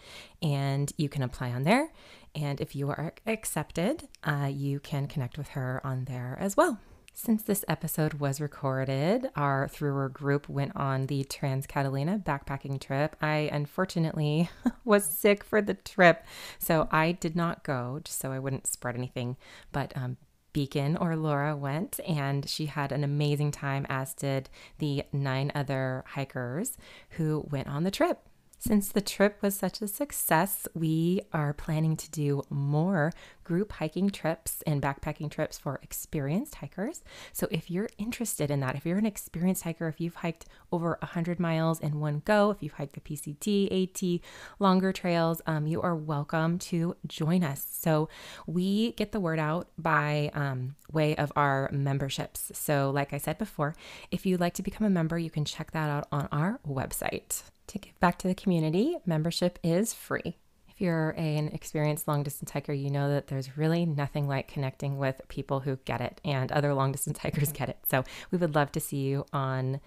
And 0.42 0.94
you 0.98 1.10
can 1.10 1.24
apply 1.24 1.52
on 1.52 1.64
there. 1.64 1.92
And 2.36 2.60
if 2.60 2.76
you 2.76 2.90
are 2.90 3.14
accepted, 3.28 4.08
uh, 4.24 4.50
you 4.52 4.80
can 4.80 5.08
connect 5.08 5.38
with 5.38 5.50
her 5.50 5.82
on 5.84 6.06
there 6.06 6.38
as 6.40 6.58
well. 6.58 6.80
Since 7.16 7.44
this 7.44 7.64
episode 7.68 8.16
was 8.16 8.42
recorded, 8.42 9.30
our 9.36 9.68
THRU-r 9.68 10.10
group 10.10 10.50
went 10.50 10.76
on 10.76 11.06
the 11.06 11.24
Trans 11.24 11.68
Catalina 11.68 12.18
backpacking 12.18 12.82
trip. 12.82 13.16
I 13.22 13.50
unfortunately 13.52 14.50
was 14.84 15.06
sick 15.06 15.44
for 15.44 15.62
the 15.62 15.76
trip, 15.76 16.26
so 16.58 16.88
I 16.92 17.12
did 17.12 17.36
not 17.36 17.64
go, 17.64 18.02
just 18.04 18.20
so 18.20 18.32
I 18.32 18.40
wouldn't 18.40 18.66
spread 18.66 18.96
anything. 18.96 19.38
But 19.72 19.96
um, 19.96 20.18
Beacon 20.54 20.98
or 20.98 21.16
Laura 21.16 21.56
went, 21.56 22.00
and 22.08 22.50
she 22.50 22.66
had 22.66 22.92
an 22.92 23.04
amazing 23.04 23.52
time, 23.52 23.86
as 23.90 24.16
did 24.16 24.50
the 24.80 25.04
nine 25.14 25.52
other 25.54 26.04
hikers 26.08 26.78
who 27.12 27.46
went 27.52 27.68
on 27.68 27.84
the 27.84 27.92
trip. 27.92 28.28
Since 28.66 28.94
the 28.94 29.02
trip 29.02 29.42
was 29.42 29.56
such 29.56 29.82
a 29.82 29.90
success, 29.90 30.70
we 30.74 31.20
are 31.34 31.52
planning 31.52 31.98
to 31.98 32.10
do 32.10 32.44
more 32.50 33.12
group 33.44 33.74
hiking 33.74 34.10
trips 34.10 34.64
and 34.66 34.82
backpacking 34.82 35.30
trips 35.30 35.58
for 35.58 35.80
experienced 35.84 36.56
hikers. 36.56 37.04
So 37.32 37.48
if 37.52 37.70
you're 37.70 37.90
interested 37.98 38.50
in 38.50 38.60
that, 38.62 38.76
if 38.76 38.86
you're 38.86 38.98
an 38.98 39.06
experienced 39.06 39.64
hiker, 39.64 39.88
if 39.88 40.00
you've 40.00 40.16
hiked 40.16 40.46
over 40.72 40.98
100 41.02 41.40
miles 41.40 41.80
in 41.80 42.00
one 42.00 42.22
go, 42.26 42.52
if 42.52 42.62
you've 42.62 42.74
hiked 42.74 42.94
the 42.94 43.02
PCT, 43.02 43.84
AT, 43.84 44.22
longer 44.60 44.92
trails, 44.92 45.42
um, 45.48 45.68
you 45.68 45.82
are 45.82 45.96
welcome 45.96 46.58
to 46.60 46.96
join 47.08 47.44
us. 47.44 47.66
So 47.72 48.10
we 48.48 48.94
get 48.94 49.12
the 49.12 49.20
word 49.20 49.40
out 49.40 49.68
by 49.78 50.32
um, 50.34 50.76
way 50.92 51.16
of 51.16 51.32
our 51.36 51.70
memberships. 51.72 52.52
So, 52.54 52.92
like 52.92 53.14
I 53.14 53.18
said 53.18 53.38
before, 53.38 53.76
if 54.12 54.26
you'd 54.26 54.40
like 54.40 54.54
to 54.56 54.64
become 54.64 54.86
a 54.86 54.90
member, 54.90 55.18
you 55.18 55.30
can 55.30 55.46
check 55.46 55.72
that 55.72 55.90
out 55.90 56.08
on 56.12 56.28
our 56.32 56.60
website. 56.68 57.44
To 57.68 57.80
give 57.80 57.98
back 58.00 58.18
to 58.20 58.28
the 58.28 58.36
community, 58.36 58.98
membership 59.06 59.58
is 59.64 59.94
free. 59.94 60.38
If 60.74 60.82
you're 60.82 61.12
an 61.12 61.50
experienced 61.50 62.08
long 62.08 62.24
distance 62.24 62.50
hiker, 62.50 62.74
you 62.74 62.90
know 62.90 63.10
that 63.10 63.28
there's 63.28 63.58
really 63.58 63.86
nothing 63.86 64.28
like 64.28 64.48
connecting 64.48 64.98
with 64.98 65.22
people 65.28 65.60
who 65.60 65.78
get 65.86 66.02
it, 66.02 66.20
and 66.26 66.52
other 66.52 66.74
long 66.74 66.92
distance 66.92 67.18
hikers 67.20 67.52
get 67.52 67.70
it. 67.70 67.78
So 67.88 68.04
we 68.32 68.40
would 68.40 68.56
love 68.56 68.72
to 68.72 68.80
see 68.80 68.98
you 68.98 69.26
on 69.32 69.80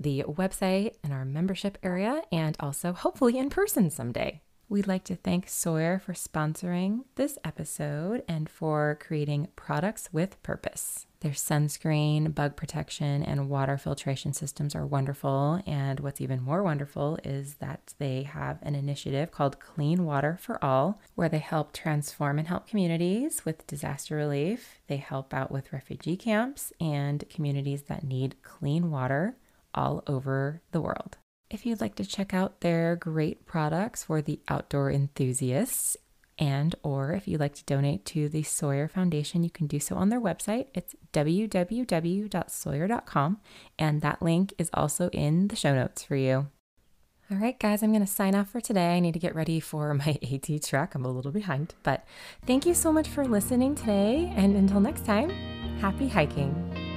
the 0.00 0.24
website 0.26 0.94
in 1.04 1.12
our 1.12 1.26
membership 1.26 1.76
area 1.82 2.22
and 2.32 2.56
also 2.60 2.92
hopefully 2.92 3.36
in 3.38 3.50
person 3.50 3.90
someday. 3.90 4.40
We'd 4.72 4.86
like 4.86 5.04
to 5.04 5.16
thank 5.16 5.50
Sawyer 5.50 5.98
for 5.98 6.14
sponsoring 6.14 7.04
this 7.16 7.36
episode 7.44 8.24
and 8.26 8.48
for 8.48 8.96
creating 9.02 9.48
products 9.54 10.08
with 10.12 10.42
purpose. 10.42 11.06
Their 11.20 11.32
sunscreen, 11.32 12.34
bug 12.34 12.56
protection, 12.56 13.22
and 13.22 13.50
water 13.50 13.76
filtration 13.76 14.32
systems 14.32 14.74
are 14.74 14.86
wonderful. 14.86 15.60
And 15.66 16.00
what's 16.00 16.22
even 16.22 16.42
more 16.42 16.62
wonderful 16.62 17.18
is 17.22 17.56
that 17.56 17.92
they 17.98 18.22
have 18.22 18.60
an 18.62 18.74
initiative 18.74 19.30
called 19.30 19.60
Clean 19.60 20.06
Water 20.06 20.38
for 20.40 20.58
All, 20.64 21.02
where 21.16 21.28
they 21.28 21.38
help 21.38 21.74
transform 21.74 22.38
and 22.38 22.48
help 22.48 22.66
communities 22.66 23.44
with 23.44 23.66
disaster 23.66 24.16
relief. 24.16 24.80
They 24.86 24.96
help 24.96 25.34
out 25.34 25.52
with 25.52 25.74
refugee 25.74 26.16
camps 26.16 26.72
and 26.80 27.28
communities 27.28 27.82
that 27.88 28.04
need 28.04 28.36
clean 28.42 28.90
water 28.90 29.36
all 29.74 30.02
over 30.06 30.62
the 30.70 30.80
world. 30.80 31.18
If 31.52 31.64
you'd 31.66 31.82
like 31.82 31.96
to 31.96 32.06
check 32.06 32.32
out 32.32 32.62
their 32.62 32.96
great 32.96 33.44
products 33.44 34.04
for 34.04 34.22
the 34.22 34.40
outdoor 34.48 34.90
enthusiasts 34.90 35.98
and 36.38 36.74
or 36.82 37.12
if 37.12 37.28
you'd 37.28 37.40
like 37.40 37.54
to 37.56 37.64
donate 37.64 38.06
to 38.06 38.30
the 38.30 38.42
Sawyer 38.42 38.88
Foundation, 38.88 39.44
you 39.44 39.50
can 39.50 39.66
do 39.66 39.78
so 39.78 39.96
on 39.96 40.08
their 40.08 40.20
website. 40.20 40.68
It's 40.72 40.96
www.sawyer.com 41.12 43.40
and 43.78 44.00
that 44.00 44.22
link 44.22 44.54
is 44.56 44.70
also 44.72 45.10
in 45.10 45.48
the 45.48 45.56
show 45.56 45.74
notes 45.74 46.02
for 46.02 46.16
you. 46.16 46.46
All 47.30 47.36
right, 47.36 47.60
guys, 47.60 47.82
I'm 47.82 47.92
going 47.92 48.04
to 48.04 48.10
sign 48.10 48.34
off 48.34 48.50
for 48.50 48.62
today. 48.62 48.96
I 48.96 49.00
need 49.00 49.12
to 49.12 49.18
get 49.18 49.34
ready 49.34 49.60
for 49.60 49.92
my 49.92 50.18
AT 50.32 50.48
truck. 50.62 50.94
I'm 50.94 51.04
a 51.04 51.10
little 51.10 51.32
behind, 51.32 51.74
but 51.82 52.06
thank 52.46 52.64
you 52.64 52.72
so 52.72 52.90
much 52.92 53.08
for 53.08 53.26
listening 53.26 53.74
today. 53.74 54.32
And 54.36 54.56
until 54.56 54.80
next 54.80 55.04
time, 55.04 55.28
happy 55.80 56.08
hiking. 56.08 56.91